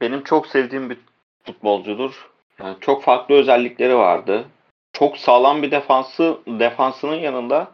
benim 0.00 0.24
çok 0.24 0.46
sevdiğim 0.46 0.90
bir 0.90 0.98
futbolcudur. 1.44 2.30
Yani 2.58 2.76
çok 2.80 3.02
farklı 3.02 3.34
özellikleri 3.34 3.96
vardı. 3.96 4.44
Çok 4.92 5.16
sağlam 5.16 5.62
bir 5.62 5.70
defansı 5.70 6.38
defansının 6.46 7.14
yanında 7.14 7.72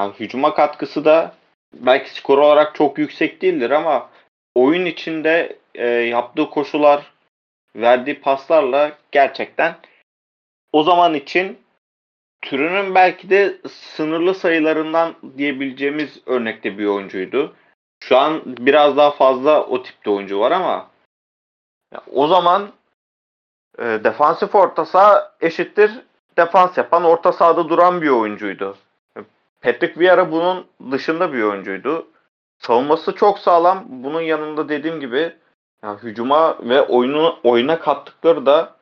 yani 0.00 0.14
hücuma 0.20 0.54
katkısı 0.54 1.04
da 1.04 1.34
belki 1.74 2.10
skor 2.14 2.38
olarak 2.38 2.74
çok 2.74 2.98
yüksek 2.98 3.42
değildir 3.42 3.70
ama 3.70 4.10
oyun 4.54 4.86
içinde 4.86 5.58
e, 5.74 5.86
yaptığı 5.86 6.50
koşular, 6.50 7.12
verdiği 7.76 8.20
paslarla 8.20 8.92
gerçekten 9.12 9.76
o 10.72 10.82
zaman 10.82 11.14
için 11.14 11.58
türünün 12.42 12.94
belki 12.94 13.30
de 13.30 13.56
sınırlı 13.68 14.34
sayılarından 14.34 15.14
diyebileceğimiz 15.38 16.22
örnekte 16.26 16.78
bir 16.78 16.86
oyuncuydu. 16.86 17.54
Şu 18.02 18.18
an 18.18 18.42
biraz 18.46 18.96
daha 18.96 19.10
fazla 19.10 19.66
o 19.66 19.82
tipte 19.82 20.10
oyuncu 20.10 20.40
var 20.40 20.50
ama 20.52 20.90
o 22.12 22.26
zaman 22.26 22.72
e, 23.78 23.84
defansif 23.84 24.54
orta 24.54 24.84
saha 24.84 25.32
eşittir 25.40 25.90
defans 26.36 26.78
yapan 26.78 27.04
orta 27.04 27.32
sahada 27.32 27.68
duran 27.68 28.02
bir 28.02 28.08
oyuncuydu. 28.08 28.76
Patrick 29.60 30.00
Vieira 30.00 30.32
bunun 30.32 30.66
dışında 30.90 31.32
bir 31.32 31.42
oyuncuydu. 31.42 32.06
Savunması 32.58 33.14
çok 33.14 33.38
sağlam. 33.38 33.84
Bunun 33.88 34.20
yanında 34.20 34.68
dediğim 34.68 35.00
gibi 35.00 35.36
yani 35.82 35.98
hücuma 36.02 36.58
ve 36.68 36.82
oyunu 36.82 37.38
oyuna 37.44 37.80
kattıkları 37.80 38.46
da 38.46 38.76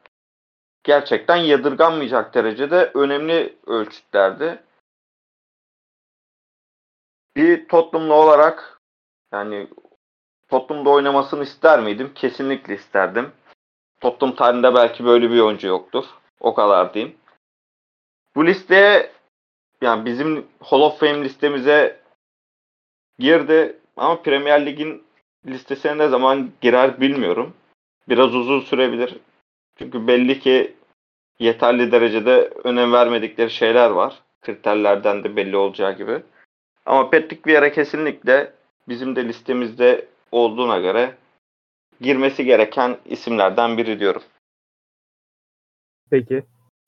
gerçekten 0.85 1.37
yadırganmayacak 1.37 2.35
derecede 2.35 2.91
önemli 2.95 3.57
ölçütlerdi. 3.66 4.62
Bir 7.37 7.68
Tottenham'lı 7.68 8.14
olarak 8.14 8.81
yani 9.33 9.68
Tottenham'da 10.49 10.91
oynamasını 10.91 11.43
ister 11.43 11.81
miydim? 11.81 12.12
Kesinlikle 12.14 12.74
isterdim. 12.74 13.33
Tottenham 14.01 14.37
tarihinde 14.37 14.74
belki 14.74 15.05
böyle 15.05 15.31
bir 15.31 15.41
oyuncu 15.41 15.66
yoktur. 15.66 16.05
O 16.41 16.55
kadar 16.55 16.95
diyeyim. 16.95 17.16
Bu 18.35 18.47
listeye 18.47 19.17
yani 19.81 20.05
bizim 20.05 20.47
Hall 20.61 20.81
of 20.81 21.01
Fame 21.01 21.24
listemize 21.24 22.01
girdi 23.18 23.76
ama 23.97 24.22
Premier 24.22 24.66
Lig'in 24.66 25.03
listesine 25.47 25.99
ne 25.99 26.09
zaman 26.09 26.51
girer 26.61 27.01
bilmiyorum. 27.01 27.55
Biraz 28.09 28.35
uzun 28.35 28.61
sürebilir. 28.61 29.16
Çünkü 29.79 30.07
belli 30.07 30.41
ki 30.41 30.74
yeterli 31.39 31.93
derecede 31.93 32.51
önem 32.64 32.93
vermedikleri 32.93 33.51
şeyler 33.51 33.91
var. 33.91 34.22
Kriterlerden 34.43 35.24
de 35.24 35.37
belli 35.37 35.57
olacağı 35.57 35.97
gibi. 35.97 36.22
Ama 36.87 37.11
Patrick 37.11 37.51
Vieira 37.51 37.72
kesinlikle 37.72 38.53
bizim 38.89 39.16
de 39.16 39.29
listemizde 39.29 40.07
olduğuna 40.33 40.79
göre 40.79 41.14
girmesi 42.01 42.45
gereken 42.45 42.99
isimlerden 43.05 43.79
biri 43.79 44.01
diyorum. 44.01 44.22
Peki. 46.11 46.43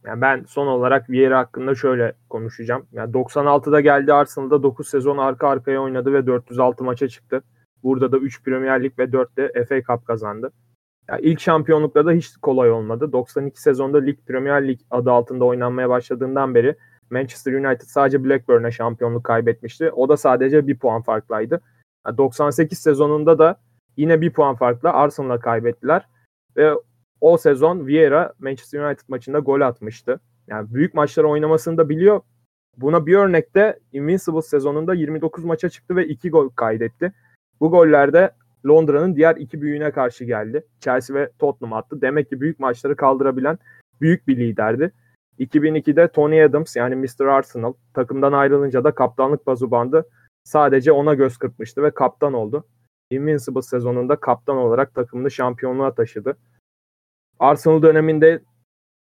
Yani 0.04 0.20
ben 0.20 0.44
son 0.48 0.66
olarak 0.66 1.10
Vieira 1.10 1.38
hakkında 1.38 1.74
şöyle 1.74 2.12
konuşacağım. 2.28 2.86
Yani 2.92 3.12
96'da 3.12 3.80
geldi 3.80 4.12
Arsenal'da 4.12 4.62
9 4.62 4.88
sezon 4.88 5.18
arka 5.18 5.48
arkaya 5.48 5.82
oynadı 5.82 6.12
ve 6.12 6.26
406 6.26 6.84
maça 6.84 7.08
çıktı. 7.08 7.42
Burada 7.82 8.12
da 8.12 8.18
3 8.18 8.44
Premier 8.44 8.82
Lig 8.82 8.98
ve 8.98 9.12
4 9.12 9.36
de 9.36 9.64
FA 9.68 9.82
Cup 9.82 10.06
kazandı. 10.06 10.52
Yani 11.08 11.20
ilk 11.22 11.40
şampiyonlukta 11.40 12.06
da 12.06 12.12
hiç 12.12 12.36
kolay 12.36 12.70
olmadı. 12.70 13.12
92 13.12 13.62
sezonda 13.62 13.98
Lig 13.98 14.18
Premier 14.26 14.68
Lig 14.68 14.80
adı 14.90 15.10
altında 15.10 15.44
oynanmaya 15.44 15.88
başladığından 15.88 16.54
beri 16.54 16.76
Manchester 17.10 17.52
United 17.52 17.86
sadece 17.86 18.24
Blackburn'a 18.24 18.70
şampiyonluk 18.70 19.24
kaybetmişti. 19.24 19.90
O 19.90 20.08
da 20.08 20.16
sadece 20.16 20.66
bir 20.66 20.78
puan 20.78 21.02
farklaydı. 21.02 21.60
Yani 22.06 22.18
98 22.18 22.78
sezonunda 22.78 23.38
da 23.38 23.60
yine 23.96 24.20
bir 24.20 24.32
puan 24.32 24.56
farkla 24.56 24.92
Arsenal'a 24.92 25.40
kaybettiler. 25.40 26.06
Ve 26.56 26.74
o 27.20 27.38
sezon 27.38 27.86
Vieira 27.86 28.32
Manchester 28.38 28.80
United 28.80 29.04
maçında 29.08 29.38
gol 29.38 29.60
atmıştı. 29.60 30.20
Yani 30.48 30.74
büyük 30.74 30.94
maçları 30.94 31.28
oynamasını 31.28 31.78
da 31.78 31.88
biliyor. 31.88 32.20
Buna 32.76 33.06
bir 33.06 33.14
örnekte 33.14 33.78
Invincible 33.92 34.42
sezonunda 34.42 34.94
29 34.94 35.44
maça 35.44 35.68
çıktı 35.68 35.96
ve 35.96 36.06
2 36.06 36.30
gol 36.30 36.48
kaydetti. 36.48 37.12
Bu 37.60 37.70
gollerde 37.70 38.30
Londra'nın 38.66 39.16
diğer 39.16 39.36
iki 39.36 39.62
büyüğüne 39.62 39.90
karşı 39.90 40.24
geldi. 40.24 40.66
Chelsea 40.80 41.16
ve 41.16 41.30
Tottenham 41.38 41.72
attı. 41.72 42.00
Demek 42.00 42.30
ki 42.30 42.40
büyük 42.40 42.60
maçları 42.60 42.96
kaldırabilen 42.96 43.58
büyük 44.00 44.28
bir 44.28 44.36
liderdi. 44.36 44.92
2002'de 45.38 46.08
Tony 46.08 46.42
Adams 46.42 46.76
yani 46.76 46.96
Mr. 46.96 47.26
Arsenal 47.26 47.72
takımdan 47.94 48.32
ayrılınca 48.32 48.84
da 48.84 48.94
kaptanlık 48.94 49.46
bazu 49.46 49.70
bandı 49.70 50.04
sadece 50.44 50.92
ona 50.92 51.14
göz 51.14 51.36
kırpmıştı 51.36 51.82
ve 51.82 51.90
kaptan 51.90 52.32
oldu. 52.32 52.64
Invincible 53.10 53.62
sezonunda 53.62 54.16
kaptan 54.16 54.56
olarak 54.56 54.94
takımını 54.94 55.30
şampiyonluğa 55.30 55.94
taşıdı. 55.94 56.36
Arsenal 57.40 57.82
döneminde 57.82 58.42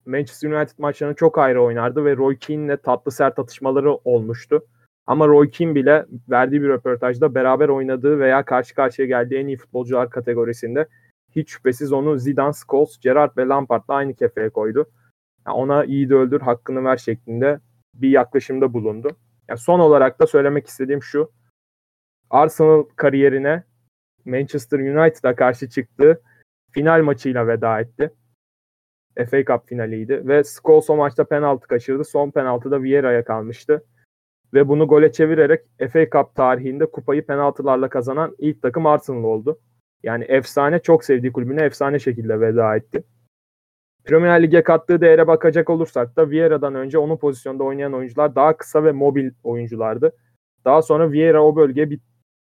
Manchester 0.05 0.51
United 0.51 0.77
maçlarını 0.77 1.15
çok 1.15 1.37
ayrı 1.37 1.63
oynardı 1.63 2.05
ve 2.05 2.17
Roy 2.17 2.37
Keane'le 2.37 2.77
tatlı 2.77 3.11
sert 3.11 3.39
atışmaları 3.39 3.93
olmuştu. 3.93 4.65
Ama 5.07 5.27
Roy 5.27 5.49
Keane 5.49 5.75
bile 5.75 6.05
verdiği 6.29 6.61
bir 6.61 6.67
röportajda 6.67 7.35
beraber 7.35 7.69
oynadığı 7.69 8.19
veya 8.19 8.45
karşı 8.45 8.75
karşıya 8.75 9.07
geldiği 9.07 9.35
en 9.35 9.47
iyi 9.47 9.57
futbolcular 9.57 10.09
kategorisinde 10.09 10.87
hiç 11.35 11.49
şüphesiz 11.49 11.93
onu 11.93 12.17
Zidane, 12.17 12.53
Scholes, 12.53 12.99
Gerrard 12.99 13.37
ve 13.37 13.47
Lampard'la 13.47 13.93
aynı 13.93 14.13
kefeye 14.13 14.49
koydu. 14.49 14.85
Yani 15.47 15.55
ona 15.55 15.85
iyi 15.85 16.09
de 16.09 16.15
öldür, 16.15 16.41
hakkını 16.41 16.83
ver 16.83 16.97
şeklinde 16.97 17.59
bir 17.93 18.09
yaklaşımda 18.09 18.73
bulundu. 18.73 19.17
Yani 19.47 19.59
son 19.59 19.79
olarak 19.79 20.19
da 20.19 20.27
söylemek 20.27 20.67
istediğim 20.67 21.03
şu. 21.03 21.31
Arsenal 22.29 22.83
kariyerine 22.95 23.63
Manchester 24.25 24.79
United'a 24.79 25.35
karşı 25.35 25.69
çıktığı 25.69 26.21
final 26.71 27.03
maçıyla 27.03 27.47
veda 27.47 27.79
etti. 27.79 28.13
FA 29.25 29.45
Cup 29.45 29.67
finaliydi 29.67 30.27
ve 30.27 30.43
Scholes 30.43 30.89
o 30.89 30.95
maçta 30.95 31.23
penaltı 31.23 31.67
kaçırdı. 31.67 32.03
Son 32.03 32.31
penaltıda 32.31 32.83
Vieira'ya 32.83 33.23
kalmıştı. 33.23 33.85
Ve 34.53 34.67
bunu 34.67 34.87
gole 34.87 35.11
çevirerek 35.11 35.65
FA 35.91 36.09
Cup 36.09 36.35
tarihinde 36.35 36.91
kupayı 36.91 37.25
penaltılarla 37.25 37.89
kazanan 37.89 38.35
ilk 38.37 38.61
takım 38.61 38.85
Arsenal 38.85 39.23
oldu. 39.23 39.59
Yani 40.03 40.23
efsane 40.23 40.79
çok 40.79 41.03
sevdiği 41.03 41.33
kulübüne 41.33 41.63
efsane 41.63 41.99
şekilde 41.99 42.41
veda 42.41 42.75
etti. 42.75 43.03
Premier 44.05 44.43
Lig'e 44.43 44.63
kattığı 44.63 45.01
değere 45.01 45.27
bakacak 45.27 45.69
olursak 45.69 46.15
da 46.15 46.29
Vieira'dan 46.29 46.75
önce 46.75 46.97
onun 46.97 47.17
pozisyonda 47.17 47.63
oynayan 47.63 47.93
oyuncular 47.93 48.35
daha 48.35 48.57
kısa 48.57 48.83
ve 48.83 48.91
mobil 48.91 49.31
oyunculardı. 49.43 50.11
Daha 50.65 50.81
sonra 50.81 51.11
Vieira 51.11 51.43
o 51.43 51.55
bölgeye 51.55 51.89
bir, 51.89 51.99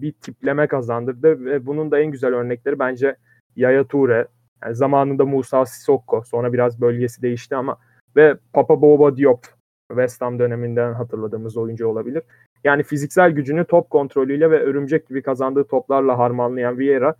bir 0.02 0.12
tipleme 0.12 0.68
kazandırdı 0.68 1.46
ve 1.46 1.66
bunun 1.66 1.92
da 1.92 2.00
en 2.00 2.12
güzel 2.12 2.34
örnekleri 2.34 2.80
bence 2.80 3.16
Yaya 3.58 3.88
Toure, 3.88 4.28
yani 4.64 4.76
zamanında 4.76 5.26
Musa 5.26 5.66
Sissoko, 5.66 6.24
sonra 6.24 6.54
biraz 6.54 6.82
bölgesi 6.82 7.22
değişti 7.22 7.56
ama 7.56 7.78
ve 8.16 8.38
Papa 8.54 8.82
Boba 8.82 9.18
Diop 9.18 9.46
West 9.90 10.22
Ham 10.22 10.40
döneminden 10.40 10.94
hatırladığımız 10.94 11.58
oyuncu 11.58 11.88
olabilir. 11.88 12.24
Yani 12.64 12.84
fiziksel 12.84 13.32
gücünü 13.32 13.66
top 13.66 13.90
kontrolüyle 13.90 14.52
ve 14.52 14.60
örümcek 14.60 15.08
gibi 15.08 15.22
kazandığı 15.22 15.68
toplarla 15.68 16.18
harmanlayan 16.18 16.80
Vieira 16.80 17.16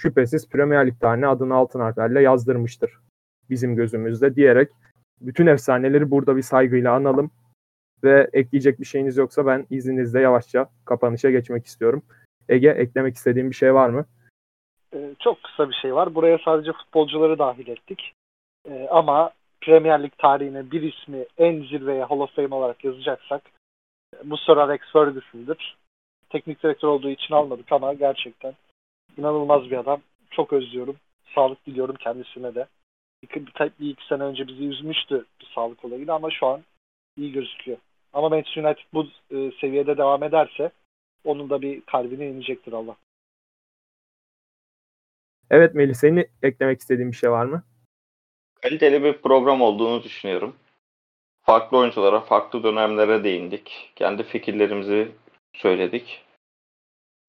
şüphesiz 0.00 0.48
Premier 0.48 0.86
Lig 0.86 1.00
tarihine 1.00 1.26
adını 1.26 1.54
altın 1.54 1.80
harflerle 1.80 2.22
yazdırmıştır 2.22 2.98
bizim 3.50 3.76
gözümüzde 3.76 4.36
diyerek 4.36 4.68
bütün 5.20 5.46
efsaneleri 5.46 6.10
burada 6.10 6.36
bir 6.36 6.42
saygıyla 6.42 6.94
analım 6.94 7.30
ve 8.04 8.30
ekleyecek 8.32 8.80
bir 8.80 8.84
şeyiniz 8.84 9.16
yoksa 9.16 9.46
ben 9.46 9.66
izninizle 9.70 10.20
yavaşça 10.20 10.70
kapanışa 10.84 11.30
geçmek 11.30 11.66
istiyorum. 11.66 12.02
Ege 12.48 12.68
eklemek 12.68 13.16
istediğim 13.16 13.50
bir 13.50 13.54
şey 13.54 13.74
var 13.74 13.88
mı? 13.88 14.04
Ee, 14.94 15.14
çok 15.18 15.42
kısa 15.42 15.68
bir 15.68 15.74
şey 15.74 15.94
var. 15.94 16.14
Buraya 16.14 16.38
sadece 16.44 16.72
futbolcuları 16.72 17.38
dahil 17.38 17.68
ettik. 17.68 18.12
Ee, 18.68 18.88
ama 18.90 19.32
Premier 19.60 20.02
Lig 20.02 20.12
tarihine 20.18 20.70
bir 20.70 20.82
ismi 20.82 21.26
en 21.38 21.62
zirveye 21.62 22.04
Hall 22.04 22.20
of 22.20 22.34
Fame 22.34 22.54
olarak 22.54 22.84
yazacaksak 22.84 23.42
Sir 24.46 24.56
Alex 24.56 24.80
Ferguson'dır. 24.92 25.76
Teknik 26.30 26.62
direktör 26.62 26.88
olduğu 26.88 27.10
için 27.10 27.34
almadık 27.34 27.72
ama 27.72 27.94
gerçekten 27.94 28.54
inanılmaz 29.18 29.70
bir 29.70 29.78
adam. 29.78 30.00
Çok 30.30 30.52
özlüyorum. 30.52 30.96
Sağlık 31.34 31.66
diliyorum 31.66 31.96
kendisine 31.96 32.54
de. 32.54 32.66
Bir, 33.22 33.46
bir, 33.46 33.70
bir 33.80 33.90
iki 33.90 34.06
sene 34.06 34.22
önce 34.22 34.48
bizi 34.48 34.64
üzmüştü 34.64 35.24
bir 35.40 35.46
sağlık 35.54 35.84
olayıyla 35.84 36.14
ama 36.14 36.30
şu 36.30 36.46
an 36.46 36.62
iyi 37.16 37.32
gözüküyor. 37.32 37.78
Ama 38.12 38.28
Manchester 38.28 38.64
United 38.64 38.84
bu 38.94 39.06
e, 39.30 39.50
seviyede 39.60 39.96
devam 39.96 40.22
ederse 40.22 40.70
onun 41.24 41.50
da 41.50 41.62
bir 41.62 41.80
kalbine 41.80 42.28
inecektir 42.28 42.72
Allah. 42.72 42.96
Evet 45.50 45.74
Melih 45.74 45.94
senin 45.94 46.26
eklemek 46.42 46.80
istediğin 46.80 47.10
bir 47.10 47.16
şey 47.16 47.30
var 47.30 47.44
mı? 47.44 47.62
Kaliteli 48.62 49.02
bir 49.02 49.22
program 49.22 49.62
olduğunu 49.62 50.02
düşünüyorum. 50.02 50.56
Farklı 51.42 51.78
oyunculara, 51.78 52.20
farklı 52.20 52.62
dönemlere 52.62 53.24
değindik. 53.24 53.92
Kendi 53.96 54.22
fikirlerimizi 54.22 55.08
söyledik. 55.52 56.24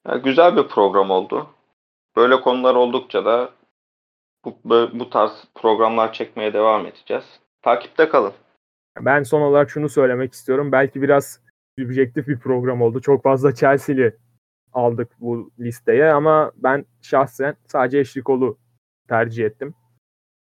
Yani 0.07 0.21
güzel 0.21 0.57
bir 0.57 0.67
program 0.67 1.11
oldu. 1.11 1.49
Böyle 2.15 2.41
konular 2.41 2.75
oldukça 2.75 3.25
da 3.25 3.51
bu, 4.45 4.57
bu 4.93 5.09
tarz 5.09 5.45
programlar 5.55 6.13
çekmeye 6.13 6.53
devam 6.53 6.85
edeceğiz. 6.85 7.39
Takipte 7.61 8.09
kalın. 8.09 8.33
Ben 8.99 9.23
son 9.23 9.41
olarak 9.41 9.69
şunu 9.69 9.89
söylemek 9.89 10.33
istiyorum. 10.33 10.71
Belki 10.71 11.01
biraz 11.01 11.39
subjektif 11.79 12.27
bir 12.27 12.39
program 12.39 12.81
oldu. 12.81 13.01
Çok 13.01 13.23
fazla 13.23 13.55
Chelsea'li 13.55 14.17
aldık 14.73 15.11
bu 15.19 15.51
listeye 15.59 16.11
ama 16.11 16.51
ben 16.57 16.85
şahsen 17.01 17.55
sadece 17.67 17.99
Eşlikolu 17.99 18.57
tercih 19.07 19.45
ettim. 19.45 19.73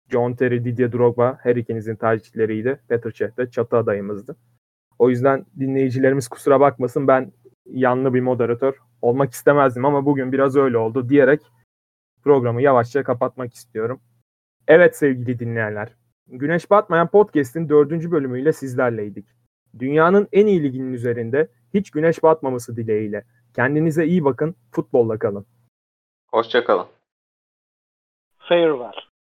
John 0.09 0.33
Terry, 0.33 0.65
Didier 0.65 0.91
Drogba 0.91 1.37
her 1.41 1.55
ikinizin 1.55 1.95
tercihleriydi. 1.95 2.79
Petr 2.87 3.11
Cech 3.11 3.37
de 3.37 3.49
çatı 3.49 3.77
adayımızdı. 3.77 4.35
O 4.99 5.09
yüzden 5.09 5.45
dinleyicilerimiz 5.59 6.27
kusura 6.27 6.59
bakmasın 6.59 7.07
ben 7.07 7.31
yanlı 7.65 8.13
bir 8.13 8.21
moderatör 8.21 8.73
olmak 9.01 9.31
istemezdim 9.31 9.85
ama 9.85 10.05
bugün 10.05 10.31
biraz 10.31 10.55
öyle 10.55 10.77
oldu 10.77 11.09
diyerek 11.09 11.41
programı 12.23 12.61
yavaşça 12.61 13.03
kapatmak 13.03 13.53
istiyorum. 13.53 14.01
Evet 14.67 14.97
sevgili 14.97 15.39
dinleyenler, 15.39 15.95
Güneş 16.27 16.69
Batmayan 16.71 17.07
Podcast'in 17.07 17.69
dördüncü 17.69 18.11
bölümüyle 18.11 18.53
sizlerleydik. 18.53 19.25
Dünyanın 19.79 20.27
en 20.31 20.47
iyi 20.47 20.63
liginin 20.63 20.93
üzerinde 20.93 21.47
hiç 21.73 21.91
güneş 21.91 22.23
batmaması 22.23 22.77
dileğiyle. 22.77 23.23
Kendinize 23.55 24.05
iyi 24.05 24.25
bakın, 24.25 24.55
futbolla 24.71 25.19
kalın. 25.19 25.45
Hoşçakalın. 26.27 26.87
Farewell. 28.39 29.14